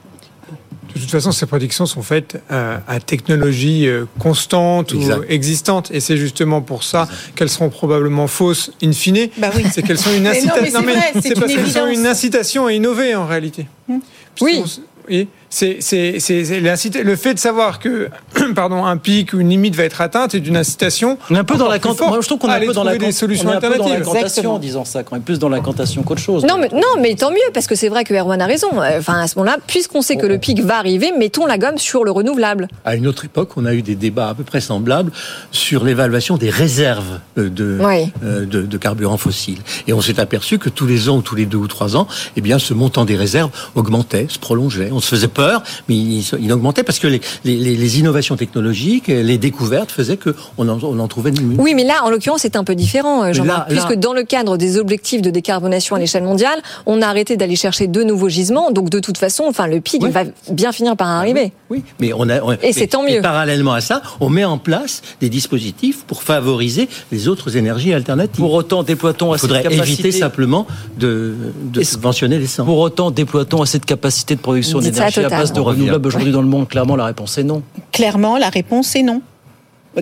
De 0.96 1.00
toute 1.02 1.10
façon, 1.10 1.30
ces 1.30 1.44
prédictions 1.46 1.84
sont 1.84 2.02
faites 2.02 2.42
euh, 2.50 2.78
à 2.88 3.00
technologie 3.00 3.86
euh, 3.86 4.06
constante 4.18 4.92
Exact. 4.94 5.18
ou 5.18 5.22
existante. 5.28 5.90
Et 5.92 6.00
c'est 6.00 6.16
justement 6.16 6.62
pour 6.62 6.82
ça 6.84 7.06
qu'elles 7.34 7.50
seront 7.50 7.68
probablement 7.68 8.26
fausses 8.26 8.72
in 8.82 8.92
fine. 8.92 9.28
Bah 9.36 9.50
oui. 9.54 9.64
C'est 9.72 9.82
qu'elles 9.82 9.98
sont 9.98 10.12
une 10.14 10.22
non, 10.24 10.30
incitation. 10.30 10.82
mais 10.82 10.94
c'est 11.20 11.38
parce 11.38 11.52
qu'elles 11.52 11.70
sont 11.70 11.86
une 11.86 12.06
incitation 12.06 12.66
à 12.66 12.72
innover 12.72 13.14
en 13.14 13.26
réalité. 13.26 13.66
S- 13.90 14.80
oui. 15.08 15.28
C'est- 15.50 15.78
c'est- 15.80 16.18
c'est 16.20 16.60
l'incita- 16.60 17.02
le 17.02 17.16
fait 17.16 17.34
de 17.34 17.38
savoir 17.38 17.78
que 17.78 18.08
pardon 18.54 18.84
un 18.84 18.96
pic 18.96 19.32
ou 19.32 19.40
une 19.40 19.48
limite 19.50 19.74
va 19.76 19.84
être 19.84 20.00
atteinte 20.00 20.34
est 20.34 20.38
une 20.38 20.56
incitation. 20.56 21.18
On 21.30 21.34
est 21.34 21.38
un 21.38 21.44
peu 21.44 21.56
dans 21.56 21.68
la 21.68 21.78
cantation. 21.78 22.20
Je 22.20 22.26
trouve 22.26 22.38
qu'on 22.38 22.48
est 22.48 22.52
un 22.64 22.66
peu 22.66 22.72
dans 22.72 22.84
la 22.84 22.96
des 22.98 23.12
solutions 23.12 23.48
on 23.48 23.52
est 23.52 23.56
un 23.56 23.60
peu 23.60 23.78
dans 23.78 24.50
en 24.52 24.58
disant 24.58 24.84
ça, 24.84 25.02
quand 25.02 25.14
même 25.16 25.22
plus 25.22 25.38
dans 25.38 25.48
l'incantation 25.48 26.02
qu'autre 26.02 26.20
chose. 26.20 26.44
Non 26.44 26.58
mais, 26.58 26.68
non, 26.72 27.00
mais 27.00 27.14
tant 27.14 27.30
mieux, 27.30 27.36
parce 27.54 27.66
que 27.66 27.74
c'est 27.74 27.88
vrai 27.88 28.04
que 28.04 28.14
Erwan 28.14 28.40
a 28.40 28.46
raison. 28.46 28.68
Euh, 28.80 28.98
Enfin, 28.98 29.20
à 29.20 29.28
ce 29.28 29.38
moment-là, 29.38 29.58
puisqu'on 29.66 30.00
sait 30.02 30.16
que 30.16 30.26
le 30.26 30.38
pic 30.38 30.60
va 30.60 30.78
arriver, 30.78 31.12
mettons 31.18 31.46
la 31.46 31.58
gomme 31.58 31.78
sur 31.78 32.02
le 32.04 32.10
renouvelable. 32.10 32.66
À 32.84 32.96
une 32.96 33.06
autre 33.06 33.24
époque, 33.26 33.50
on 33.56 33.64
a 33.66 33.74
eu 33.74 33.82
des 33.82 33.94
débats 33.94 34.28
à 34.30 34.34
peu 34.34 34.42
près 34.42 34.60
semblables 34.60 35.12
sur 35.52 35.84
l'évaluation 35.84 36.36
des 36.36 36.50
réserves 36.50 37.20
euh, 37.38 37.48
de, 37.50 37.78
Oui. 37.82 38.10
euh, 38.24 38.46
de, 38.46 38.62
de 38.62 38.76
carburants 38.78 39.16
fossiles. 39.18 39.58
Et 39.86 39.92
on 39.92 40.00
s'est 40.00 40.18
aperçu 40.18 40.58
que 40.58 40.68
tous 40.70 40.86
les 40.86 41.08
ans 41.08 41.18
ou 41.18 41.22
tous 41.22 41.34
les 41.34 41.46
deux 41.46 41.58
ou 41.58 41.66
trois 41.68 41.96
ans, 41.96 42.08
eh 42.36 42.40
bien, 42.40 42.58
ce 42.58 42.74
montant 42.74 43.04
des 43.04 43.16
réserves 43.16 43.50
augmentait, 43.74 44.26
se 44.28 44.38
prolongeait. 44.38 44.88
On 44.92 45.00
se 45.00 45.08
faisait 45.08 45.28
peur, 45.36 45.62
mais 45.88 45.94
il, 45.96 46.24
il 46.40 46.52
augmentait 46.52 46.82
parce 46.82 46.98
que 46.98 47.06
les, 47.06 47.20
les, 47.44 47.56
les- 47.56 47.76
les 47.76 47.98
innovations 48.00 48.36
technologiques, 48.36 49.08
les 49.08 49.38
découvertes 49.38 49.92
faisaient 49.92 50.16
qu'on 50.16 50.68
en, 50.68 50.78
on 50.82 50.98
en 50.98 51.08
trouvait 51.08 51.30
de 51.30 51.40
mieux. 51.42 51.56
Oui, 51.60 51.74
mais 51.74 51.84
là, 51.84 51.96
en 52.04 52.10
l'occurrence, 52.10 52.40
c'est 52.42 52.56
un 52.56 52.64
peu 52.64 52.74
différent, 52.74 53.22
euh, 53.24 53.32
Jean-Marc, 53.34 53.58
là- 53.70 53.74
puisque 53.74 53.94
dans 54.00 54.14
le 54.14 54.22
cadre 54.24 54.56
des 54.56 54.78
objectifs 54.78 55.20
de 55.22 55.30
décarbonation 55.30 55.94
à 55.94 55.98
l'échelle 55.98 56.24
mondiale, 56.24 56.58
on 56.86 57.02
a 57.02 57.06
arrêté 57.06 57.36
d'aller 57.36 57.56
chercher 57.56 57.86
de 57.86 58.02
nouveaux 58.02 58.28
gisements. 58.30 58.70
Donc, 58.70 58.88
de 58.88 58.98
toute 58.98 59.18
façon, 59.18 59.44
enfin, 59.46 59.66
le 59.66 59.80
pic 59.80 60.02
va 60.04 60.24
bien 60.50 60.72
finir 60.72 60.96
par 60.96 61.08
arriver. 61.08 61.52
Oui, 61.70 61.82
mais 62.00 62.12
on 62.14 62.28
a. 62.30 62.40
on- 62.42 62.52
Et 62.62 62.72
c'est 62.72 62.86
tant 62.86 63.02
mieux. 63.02 63.20
parallèlement 63.20 63.74
à 63.74 63.80
ça, 63.82 64.00
on 64.20 64.28
met 64.30 64.44
en 64.44 64.58
place 64.58 65.02
des 65.20 65.28
dispositifs 65.28 66.04
pour 66.06 66.22
favoriser 66.22 66.88
les 67.12 67.28
autres 67.28 67.56
énergies 67.56 67.92
alternatives. 67.92 68.36
Pour 68.40 68.54
autant, 68.54 68.82
déploie-t-on 68.82 69.32
de 69.32 69.36
faudrait 69.38 69.62
capacité 69.62 70.08
éviter 70.08 70.12
simplement 70.18 70.66
de, 70.98 71.34
de 71.72 71.82
subventionner 71.82 72.38
l'essence. 72.38 72.64
Pour 72.66 72.78
autant, 72.78 73.10
déploie-t-on 73.10 73.62
assez 73.62 73.78
de 73.78 73.84
capacité 73.84 74.34
de 74.36 74.40
production 74.40 74.78
d'énergie 74.78 75.20
total. 75.28 75.40
base 75.40 75.52
de 75.52 75.60
renouvelables 75.60 76.06
aujourd'hui 76.06 76.32
dans 76.32 76.42
le 76.42 76.48
monde 76.48 76.68
Clairement, 76.68 76.96
la 76.96 77.06
réponse 77.06 77.38
est 77.38 77.44
non. 77.44 77.62
Clairement, 77.92 78.36
la 78.36 78.48
réponse 78.48 78.94
est 78.96 79.02
non. 79.02 79.22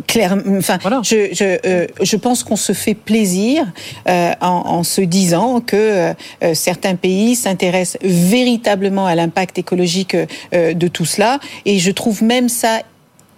Claire, 0.06 0.36
enfin, 0.58 0.78
je, 1.02 1.28
je, 1.32 1.58
euh, 1.64 1.86
je 2.02 2.16
pense 2.16 2.42
qu'on 2.42 2.56
se 2.56 2.72
fait 2.72 2.94
plaisir 2.94 3.64
euh, 4.08 4.32
en, 4.40 4.46
en 4.66 4.82
se 4.82 5.00
disant 5.00 5.60
que 5.60 5.76
euh, 5.76 6.14
certains 6.54 6.96
pays 6.96 7.36
s'intéressent 7.36 8.00
véritablement 8.02 9.06
à 9.06 9.14
l'impact 9.14 9.58
écologique 9.58 10.16
de 10.52 10.88
tout 10.88 11.04
cela, 11.04 11.38
et 11.64 11.78
je 11.78 11.90
trouve 11.90 12.22
même 12.22 12.48
ça 12.48 12.80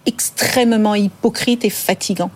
extrêmement 0.07 0.95
hypocrite 0.95 1.65
et 1.65 1.71
fatigant. 1.71 2.31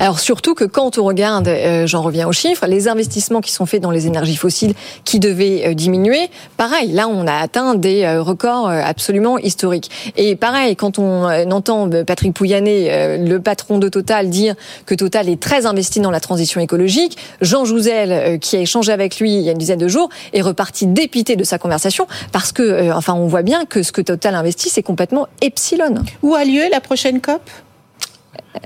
Alors 0.00 0.20
surtout 0.20 0.54
que 0.54 0.64
quand 0.64 0.98
on 0.98 1.04
regarde, 1.04 1.48
euh, 1.48 1.86
j'en 1.86 2.02
reviens 2.02 2.26
aux 2.26 2.32
chiffres, 2.32 2.66
les 2.66 2.88
investissements 2.88 3.40
qui 3.40 3.52
sont 3.52 3.66
faits 3.66 3.82
dans 3.82 3.90
les 3.90 4.06
énergies 4.06 4.36
fossiles 4.36 4.74
qui 5.04 5.20
devaient 5.20 5.66
euh, 5.66 5.74
diminuer, 5.74 6.30
pareil, 6.56 6.92
là 6.92 7.08
on 7.08 7.26
a 7.26 7.34
atteint 7.34 7.74
des 7.74 8.04
euh, 8.04 8.22
records 8.22 8.68
euh, 8.68 8.80
absolument 8.84 9.38
historiques. 9.38 9.90
Et 10.16 10.36
pareil, 10.36 10.76
quand 10.76 10.98
on 10.98 11.28
euh, 11.28 11.44
entend 11.50 11.88
Patrick 12.06 12.34
Pouyanné, 12.34 12.88
euh, 12.90 13.16
le 13.18 13.40
patron 13.40 13.78
de 13.78 13.88
Total, 13.88 14.30
dire 14.30 14.54
que 14.86 14.94
Total 14.94 15.28
est 15.28 15.40
très 15.40 15.66
investi 15.66 16.00
dans 16.00 16.10
la 16.10 16.20
transition 16.20 16.60
écologique, 16.60 17.16
Jean 17.40 17.64
Jouzel, 17.64 18.12
euh, 18.12 18.38
qui 18.38 18.56
a 18.56 18.60
échangé 18.60 18.92
avec 18.92 19.20
lui 19.20 19.34
il 19.34 19.42
y 19.42 19.48
a 19.48 19.52
une 19.52 19.58
dizaine 19.58 19.78
de 19.78 19.88
jours, 19.88 20.08
est 20.32 20.42
reparti 20.42 20.86
dépité 20.86 21.36
de 21.36 21.44
sa 21.44 21.58
conversation 21.58 22.06
parce 22.32 22.52
que, 22.52 22.62
euh, 22.62 22.94
enfin, 22.94 23.14
on 23.14 23.26
voit 23.26 23.42
bien 23.42 23.64
que 23.64 23.82
ce 23.82 23.92
que 23.92 24.02
Total 24.02 24.34
investit, 24.34 24.70
c'est 24.70 24.82
complètement 24.82 25.28
epsilon. 25.40 25.94
Où 26.22 26.34
a 26.34 26.44
lieu 26.44 26.62
la 26.70 26.80
prochaine 26.80 27.20
COP? 27.20 27.40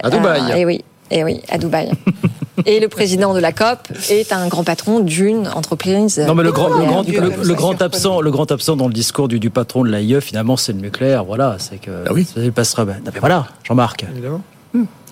À 0.03 0.11
Dubaï. 0.11 0.43
Ah, 0.51 0.59
eh 0.59 0.64
oui, 0.64 0.85
eh 1.11 1.24
oui, 1.24 1.40
à 1.48 1.59
Dubaï. 1.59 1.90
Et 2.66 2.80
le 2.80 2.88
président 2.88 3.34
de 3.34 3.38
la 3.38 3.52
COP 3.52 3.88
est 4.11 4.32
un 4.32 4.48
grand 4.48 4.64
patron 4.64 5.00
d'une 5.00 5.46
entreprise. 5.48 6.18
Non, 6.26 6.34
mais 6.34 6.42
le 6.42 6.50
grand, 6.50 6.68
le 6.68 6.84
grand, 6.84 7.04
Dieu, 7.04 7.20
le, 7.20 7.30
comme 7.30 7.40
le 7.40 7.44
ça, 7.44 7.54
grand 7.54 7.82
absent, 7.82 8.20
le 8.20 8.30
grand 8.32 8.50
absent 8.50 8.74
dans 8.74 8.88
le 8.88 8.92
discours 8.92 9.28
du, 9.28 9.38
du 9.38 9.50
patron 9.50 9.84
de 9.84 9.90
l'AIE, 9.90 10.20
finalement, 10.20 10.56
c'est 10.56 10.72
le 10.72 10.80
nucléaire. 10.80 11.24
Voilà, 11.24 11.56
c'est 11.59 11.78
que. 11.78 11.90
Ah 12.06 12.12
oui. 12.12 12.24
ça, 12.24 12.40
il 12.42 12.52
passera. 12.52 12.84
ben, 12.84 12.96
non, 13.04 13.12
mais 13.14 13.20
voilà, 13.20 13.46
Jean-Marc. 13.64 14.06
Évidemment. 14.11 14.42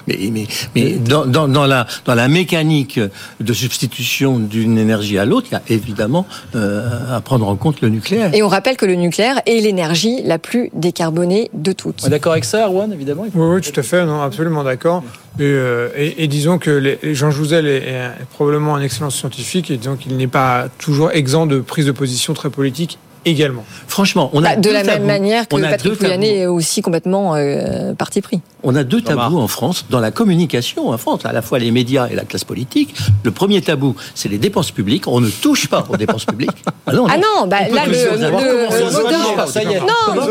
Mais, 0.07 0.19
mais, 0.33 0.47
mais 0.75 0.93
dans, 0.93 1.27
dans, 1.27 1.49
dans, 1.49 1.67
la, 1.67 1.87
dans 2.05 2.15
la 2.15 2.29
mécanique 2.29 3.01
de 3.41 3.53
substitution 3.53 4.39
d'une 4.39 4.79
énergie 4.79 5.19
à 5.19 5.25
l'autre, 5.25 5.49
il 5.51 5.55
y 5.55 5.57
a 5.57 5.63
évidemment 5.69 6.27
euh, 6.55 7.17
à 7.17 7.21
prendre 7.21 7.49
en 7.49 7.57
compte 7.57 7.81
le 7.81 7.89
nucléaire. 7.89 8.35
Et 8.35 8.43
on 8.43 8.49
rappelle 8.49 8.77
que 8.77 8.87
le 8.87 8.95
nucléaire 8.95 9.41
est 9.47 9.61
l'énergie 9.61 10.23
la 10.25 10.39
plus 10.39 10.71
décarbonée 10.75 11.51
de 11.55 11.73
toutes. 11.73 12.03
On 12.05 12.07
est 12.07 12.11
d'accord 12.11 12.33
avec 12.33 12.45
ça, 12.45 12.67
Erwan, 12.67 12.93
évidemment 12.93 13.27
Oui, 13.35 13.57
oui, 13.57 13.61
tout 13.61 13.79
à 13.79 13.83
fait, 13.83 14.05
non, 14.05 14.23
absolument 14.23 14.65
d'accord. 14.65 15.03
Et, 15.39 15.43
euh, 15.43 15.89
et, 15.97 16.25
et 16.25 16.29
disons 16.29 16.59
que 16.59 16.71
les, 16.71 17.15
Jean 17.15 17.31
Jouzel 17.31 17.67
est, 17.67 17.89
est 17.89 18.11
probablement 18.33 18.75
un 18.77 18.83
excellent 18.83 19.11
scientifique 19.11 19.71
et 19.71 19.77
disons 19.77 19.97
qu'il 19.97 20.17
n'est 20.17 20.27
pas 20.27 20.69
toujours 20.79 21.11
exempt 21.11 21.47
de 21.47 21.61
prise 21.61 21.87
de 21.87 21.93
position 21.93 22.33
très 22.33 22.49
politique 22.49 22.99
également. 23.27 23.64
Franchement, 23.89 24.31
on 24.33 24.43
a 24.45 24.55
Bah, 24.55 24.57
de 24.57 24.70
la 24.70 24.83
même 24.85 25.05
manière 25.05 25.47
que 25.49 25.55
On 25.57 25.62
a 25.62 25.68
Patrick. 25.68 25.99
Pouyanné 25.99 26.39
est 26.41 26.47
aussi 26.47 26.81
complètement 26.81 27.35
euh, 27.35 27.93
parti 27.95 28.22
pris. 28.22 28.41
On 28.62 28.74
a 28.74 28.83
deux 28.85 29.01
tabous 29.03 29.39
en 29.39 29.49
France, 29.49 29.85
dans 29.91 30.01
la 30.01 30.11
communication 30.11 30.89
en 30.89 30.97
France, 30.99 31.20
à 31.24 31.33
la 31.33 31.43
fois 31.43 31.59
les 31.59 31.70
médias 31.70 32.09
et 32.09 32.14
la 32.14 32.24
classe 32.24 32.45
politique. 32.45 32.95
Le 33.22 33.31
premier 33.31 33.61
tabou, 33.61 33.95
c'est 34.14 34.29
les 34.29 34.39
dépenses 34.39 34.70
publiques. 34.70 35.07
On 35.07 35.20
ne 35.20 35.29
touche 35.29 35.68
pas 35.68 35.85
aux 35.89 35.97
dépenses 35.97 36.24
publiques. 36.24 36.51
Ah 36.89 36.93
non, 36.93 37.07
Ah 37.11 37.16
non, 37.18 37.49
bah, 37.49 37.57
là, 37.68 37.85
le, 37.85 37.93
le- 37.93 38.22
le 38.22 38.31
mot. 38.31 38.39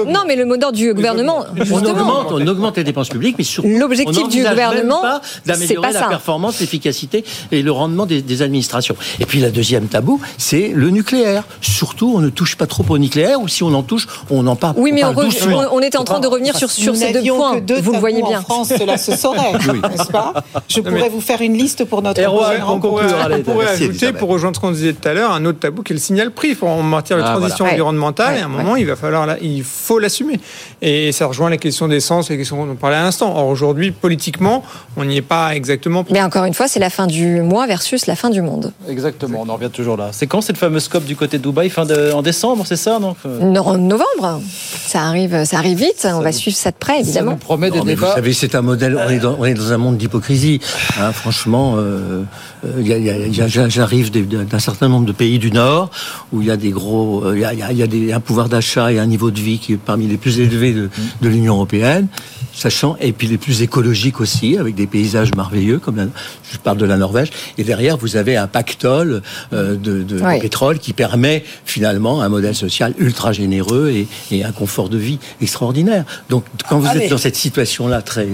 Non, 0.06 0.12
non, 0.14 0.20
mais 0.26 0.38
le 0.38 0.46
mot 0.46 0.56
d'ordre 0.56 0.78
du 0.78 0.94
gouvernement, 0.94 1.46
On 1.70 1.84
augmente, 1.84 2.28
on 2.32 2.48
augmente 2.48 2.78
les 2.78 2.86
dépenses 2.86 3.10
publiques, 3.10 3.36
mais 3.38 3.44
surtout, 3.44 3.68
L'objectif 3.70 4.30
du 4.30 4.42
gouvernement, 4.42 5.02
c'est 5.22 5.48
d'améliorer 5.48 5.88
pas 5.88 5.94
la 5.94 6.00
ça. 6.00 6.08
performance, 6.08 6.62
l'efficacité 6.62 7.26
et 7.52 7.62
le 7.62 7.72
rendement 7.74 8.06
des, 8.06 8.22
des 8.22 8.42
administrations. 8.42 8.96
Et 9.20 9.26
puis 9.26 9.42
la 9.42 9.52
deuxième 9.52 9.88
tabou, 9.88 10.22
c'est 10.38 10.70
le 10.74 10.92
nucléaire. 10.92 11.44
Surtout, 11.60 12.14
on 12.16 12.20
ne 12.20 12.30
touche 12.30 12.56
pas 12.56 12.68
trop 12.68 12.84
au 12.90 12.98
nucléaire, 12.98 13.40
ou 13.42 13.48
si 13.48 13.64
on 13.64 13.74
en 13.74 13.84
touche, 13.84 14.08
on 14.30 14.46
en 14.48 14.56
parle. 14.56 14.76
Oui, 14.78 14.92
mais 14.92 15.04
on 15.04 15.14
parle 15.14 15.28
était 15.84 15.98
en 15.98 16.04
train 16.04 16.20
de 16.20 16.28
revenir 16.28 16.58
sur, 16.58 16.70
sur 16.72 16.96
ces 16.96 17.12
deux 17.14 17.24
points. 17.34 17.56
que 17.56 17.60
deux 17.62 17.80
Vous 17.82 17.94
le 17.94 18.00
voyez 18.00 18.22
bien. 18.24 18.40
En 18.40 18.44
France, 18.44 18.70
cela 18.78 18.98
se 18.98 19.16
saurait, 19.16 19.54
n'est-ce 19.54 20.12
pas? 20.12 20.34
Je 20.68 20.80
mais- 20.82 20.90
pourrais 20.92 21.10
vous 21.10 21.22
faire 21.22 21.42
une 21.42 21.54
liste 21.54 21.86
pour 21.86 22.02
notre 22.02 22.22
On 22.22 22.26
pourrait, 22.38 22.62
on 22.68 22.80
pourrait- 22.80 23.04
rencontre. 23.04 23.32
on 23.32 23.42
pourrait 23.42 23.66
Merci, 23.66 23.84
ajouter, 23.84 23.86
Elisabeth. 23.86 24.18
pour 24.18 24.30
rejoindre 24.30 24.56
ce 24.56 24.62
qu'on 24.62 24.72
disait 24.72 24.94
tout 24.94 25.08
à 25.08 25.14
l'heure, 25.14 25.32
un 25.32 25.46
autre 25.46 25.60
tabou 25.60 25.84
qui 25.84 25.94
est 25.94 25.96
le 25.96 26.00
signal 26.02 26.32
prix. 26.32 26.58
En 26.62 26.82
matière 26.82 27.18
de 27.20 27.24
Ah, 27.24 27.32
transition 27.34 27.58
voilà. 27.66 27.74
environnementale, 27.74 28.34
Ouais, 28.34 28.40
et 28.40 28.44
à 28.44 28.46
un 28.46 28.50
ouais, 28.52 28.58
moment, 28.64 28.76
il 28.76 28.86
va 28.88 28.96
falloir, 28.96 29.26
la- 29.26 29.40
il 29.40 29.64
faut 29.64 30.00
l'assumer. 30.00 30.40
Et 30.82 31.12
ça 31.12 31.28
rejoint 31.28 31.50
les 31.50 31.58
questions 31.58 31.88
d'essence, 31.88 32.30
les 32.30 32.38
questions 32.38 32.66
dont 32.66 32.72
on 32.72 32.76
parlait 32.76 32.96
à 32.98 33.04
l'instant. 33.04 33.34
Or, 33.36 33.48
aujourd'hui, 33.48 33.92
politiquement, 33.92 34.64
on 34.98 35.06
n'y 35.06 35.18
est 35.18 35.22
pas 35.22 35.56
exactement. 35.56 36.06
Mais 36.10 36.22
encore 36.22 36.46
une 36.46 36.54
fois, 36.54 36.68
c'est 36.68 36.80
la 36.80 36.90
fin 36.90 37.08
du 37.08 37.42
mois 37.42 37.68
versus 37.68 38.08
la 38.08 38.16
fin 38.16 38.30
du 38.30 38.42
monde. 38.42 38.72
Exactement, 38.90 39.44
on 39.46 39.50
en 39.50 39.56
revient 39.56 39.70
toujours 39.70 39.98
là. 39.98 40.10
C'est 40.12 40.28
quand 40.28 40.42
cette 40.42 40.58
fameuse 40.58 40.88
COP 40.88 41.04
du 41.06 41.16
côté 41.16 41.38
de 41.38 41.44
Dubaï 41.44 41.70
fin 41.70 41.86
de, 41.86 42.12
En 42.14 42.22
décembre, 42.22 42.64
c'est 42.66 42.75
ça 42.76 43.00
donc 43.00 43.18
euh, 43.26 43.40
No- 43.40 43.64
En 43.64 43.78
novembre, 43.78 44.42
ça 44.96 45.02
arrive, 45.04 45.44
ça 45.44 45.58
arrive 45.58 45.78
vite. 45.78 46.08
On 46.10 46.22
va 46.22 46.32
suivre 46.32 46.56
ça 46.56 46.72
de 46.72 46.78
près, 46.80 46.94
Ça 46.94 47.00
évidemment. 47.02 47.32
nous 47.32 47.38
promet 47.38 47.70
des 47.70 47.80
Non, 47.80 47.84
mais 47.84 47.96
vous 47.96 48.02
débats. 48.02 48.16
savez, 48.16 48.32
c'est 48.32 48.56
un 48.56 48.62
modèle. 48.62 48.98
On 49.06 49.10
est 49.10 49.20
dans, 49.20 49.36
on 49.38 49.44
est 49.44 49.54
dans 49.54 49.74
un 49.74 49.78
monde 49.78 49.98
d'hypocrisie. 49.98 50.62
hein, 50.98 51.12
franchement, 51.12 51.76
euh, 51.78 52.24
euh, 52.66 53.68
j'arrive 53.68 54.10
d'un 54.12 54.60
certain 54.60 54.88
nombre 54.88 55.06
de 55.06 55.12
pays 55.12 55.38
du 55.38 55.52
Nord 55.52 55.90
où 56.32 56.42
il 56.42 56.48
y 56.48 56.52
a 56.52 56.56
des 56.56 56.70
gros, 56.70 57.26
euh, 57.26 57.34
il 57.36 57.42
y 57.42 57.46
a, 57.46 57.52
il 57.54 57.60
y 57.60 57.64
a- 57.64 57.72
il 57.74 57.78
y 57.78 57.84
a 57.84 57.88
des- 57.88 58.14
un 58.14 58.22
pouvoir 58.22 58.48
d'achat 58.48 58.92
et 58.94 59.00
un 59.00 59.06
niveau 59.06 59.32
de 59.32 59.40
vie 59.40 59.60
qui 59.60 59.74
est 59.74 59.78
parmi 59.78 60.08
les 60.08 60.16
plus 60.18 60.40
élevés 60.40 60.72
de, 60.72 60.90
de 61.22 61.28
l'Union 61.30 61.56
européenne, 61.56 62.08
sachant 62.54 62.96
et 63.02 63.12
puis 63.12 63.28
les 63.28 63.38
plus 63.38 63.62
écologiques 63.64 64.22
aussi, 64.22 64.58
avec 64.58 64.76
des 64.76 64.88
paysages 64.88 65.32
merveilleux 65.36 65.80
comme 65.80 65.98
la, 65.98 66.06
je 66.54 66.58
parle 66.58 66.78
de 66.78 66.86
la 66.86 66.96
Norvège. 66.96 67.32
Et 67.58 67.66
derrière, 67.66 67.98
vous 67.98 68.16
avez 68.16 68.38
un 68.38 68.48
pactole 68.48 69.22
euh, 69.52 69.76
de, 69.76 70.04
de- 70.04 70.20
de 70.20 70.24
Oui. 70.24 70.40
pétrole 70.40 70.80
qui 70.80 70.94
permet 70.94 71.44
finalement 71.66 72.22
un 72.22 72.30
modèle 72.30 72.56
social 72.56 72.94
ultra 72.98 73.34
généreux 73.34 73.90
et, 73.90 74.08
et 74.32 74.44
un 74.46 74.54
confort 74.86 74.90
de 74.90 74.98
vie 74.98 75.20
extraordinaire. 75.42 76.06
Donc, 76.30 76.44
quand 76.70 76.80
vous 76.80 76.88
Ah, 76.88 76.96
êtes 76.96 77.04
mais- 77.04 77.08
dans 77.10 77.18
cette 77.18 77.36
situation-là 77.36 78.02
très, 78.02 78.28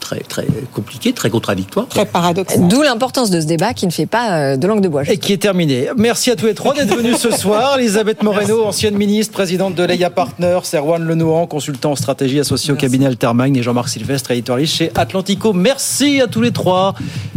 très, 0.00 0.20
très 0.20 0.46
compliquée, 0.72 1.12
très 1.12 1.30
contradictoire, 1.30 1.86
Très 1.88 2.06
paradoxal. 2.06 2.66
D'où 2.68 2.82
l'importance 2.82 3.30
de 3.30 3.40
ce 3.40 3.46
débat 3.46 3.74
qui 3.74 3.86
ne 3.86 3.90
fait 3.92 4.06
pas 4.06 4.32
euh, 4.32 4.56
de 4.56 4.66
langue 4.66 4.80
de 4.80 4.88
bois. 4.88 5.02
Et 5.08 5.18
qui 5.18 5.32
est 5.32 5.38
terminé. 5.42 5.88
Merci 5.96 6.30
à 6.30 6.36
tous 6.36 6.46
les 6.46 6.54
trois 6.54 6.74
d'être 6.74 6.94
venus 6.96 7.16
ce 7.16 7.30
soir. 7.30 7.78
Elisabeth 7.78 8.22
Moreno, 8.22 8.64
ancienne 8.64 8.96
ministre, 8.96 9.32
présidente 9.32 9.74
de 9.74 9.84
Leia 9.84 10.10
Partners, 10.10 10.60
Erwan 10.74 11.04
Lenouan, 11.06 11.46
consultant 11.46 11.92
en 11.92 11.96
stratégie 11.96 12.40
associé 12.40 12.72
au 12.72 12.76
cabinet 12.76 13.06
Altermagne, 13.06 13.56
et 13.56 13.62
Jean-Marc 13.62 13.88
Sylvestre, 13.88 14.30
éditorialiste 14.32 14.74
chez 14.76 14.90
Atlantico. 14.94 15.52
Merci 15.52 16.20
à 16.20 16.26
tous 16.26 16.40
les 16.40 16.52
trois 16.52 16.94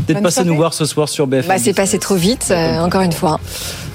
d'être 0.07 0.21
passés 0.21 0.43
nous 0.43 0.55
voir 0.55 0.73
ce 0.73 0.85
soir 0.85 1.09
sur 1.09 1.27
BFM. 1.27 1.49
Bah, 1.49 1.57
c'est 1.59 1.73
passé 1.73 1.99
trop 1.99 2.15
vite, 2.15 2.47
euh, 2.51 2.79
encore 2.79 3.01
une 3.01 3.11
fois. 3.11 3.39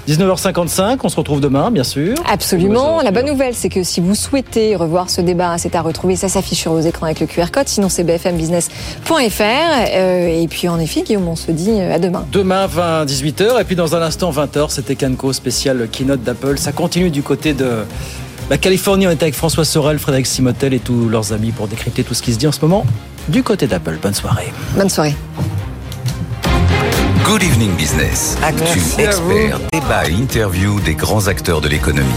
19h55, 0.09 0.99
on 1.05 1.09
se 1.09 1.17
retrouve 1.17 1.41
demain, 1.41 1.71
bien 1.71 1.85
sûr. 1.85 2.15
Absolument. 2.29 3.03
La 3.03 3.13
bonne 3.13 3.27
nouvelle, 3.27 3.55
c'est 3.55 3.69
que 3.69 3.83
si 3.83 4.01
vous 4.01 4.15
souhaitez 4.15 4.75
revoir 4.75 5.09
ce 5.11 5.21
débat, 5.21 5.59
c'est 5.59 5.75
à 5.77 5.81
retrouver. 5.81 6.17
Ça 6.17 6.29
s'affiche 6.29 6.59
sur 6.59 6.73
vos 6.73 6.81
écrans 6.81 7.07
avec 7.07 7.21
le 7.21 7.27
QR 7.27 7.51
code. 7.53 7.69
Sinon, 7.69 7.89
c'est 7.89 8.03
bfmbusiness.fr. 8.03 9.13
Euh, 9.95 10.43
et 10.43 10.49
puis, 10.49 10.69
en 10.69 10.81
effet, 10.81 11.03
Guillaume, 11.03 11.29
on 11.29 11.37
se 11.37 11.53
dit 11.53 11.71
euh, 11.71 11.95
à 11.95 11.99
demain. 11.99 12.27
Demain, 12.33 12.67
20, 12.67 13.05
18h. 13.05 13.61
Et 13.61 13.65
puis, 13.65 13.77
dans 13.77 13.95
un 13.95 14.03
instant, 14.03 14.33
20h, 14.33 14.71
c'était 14.71 14.97
Canco 14.97 15.33
spécial 15.33 15.89
keynote 15.91 16.23
d'Apple. 16.23 16.59
Ça 16.59 16.73
continue 16.73 17.11
du 17.11 17.23
côté 17.23 17.55
de 17.55 17.85
la 18.51 18.59
Californie. 18.59 19.07
On 19.07 19.11
est 19.11 19.23
avec 19.23 19.35
François 19.35 19.65
Sorel, 19.65 19.99
Frédéric 19.99 20.27
Simotel 20.27 20.75
et 20.75 20.81
tous 20.81 21.09
leurs 21.09 21.33
amis 21.33 21.53
pour 21.53 21.69
décrypter 21.69 22.03
tout 22.03 22.15
ce 22.15 22.23
qui 22.23 22.33
se 22.33 22.39
dit 22.39 22.47
en 22.47 22.53
ce 22.53 22.61
moment 22.61 22.85
du 23.29 23.43
côté 23.43 23.67
d'Apple. 23.67 23.99
Bonne 24.03 24.15
soirée. 24.15 24.53
Bonne 24.77 24.89
soirée. 24.89 25.15
Good 27.25 27.43
Evening 27.45 27.77
Business. 27.77 28.37
Actu, 28.43 28.81
experts, 28.99 29.61
débat 29.73 30.09
et 30.09 30.13
interview 30.13 30.81
des 30.81 30.95
grands 30.95 31.29
acteurs 31.29 31.61
de 31.61 31.69
l'économie. 31.69 32.09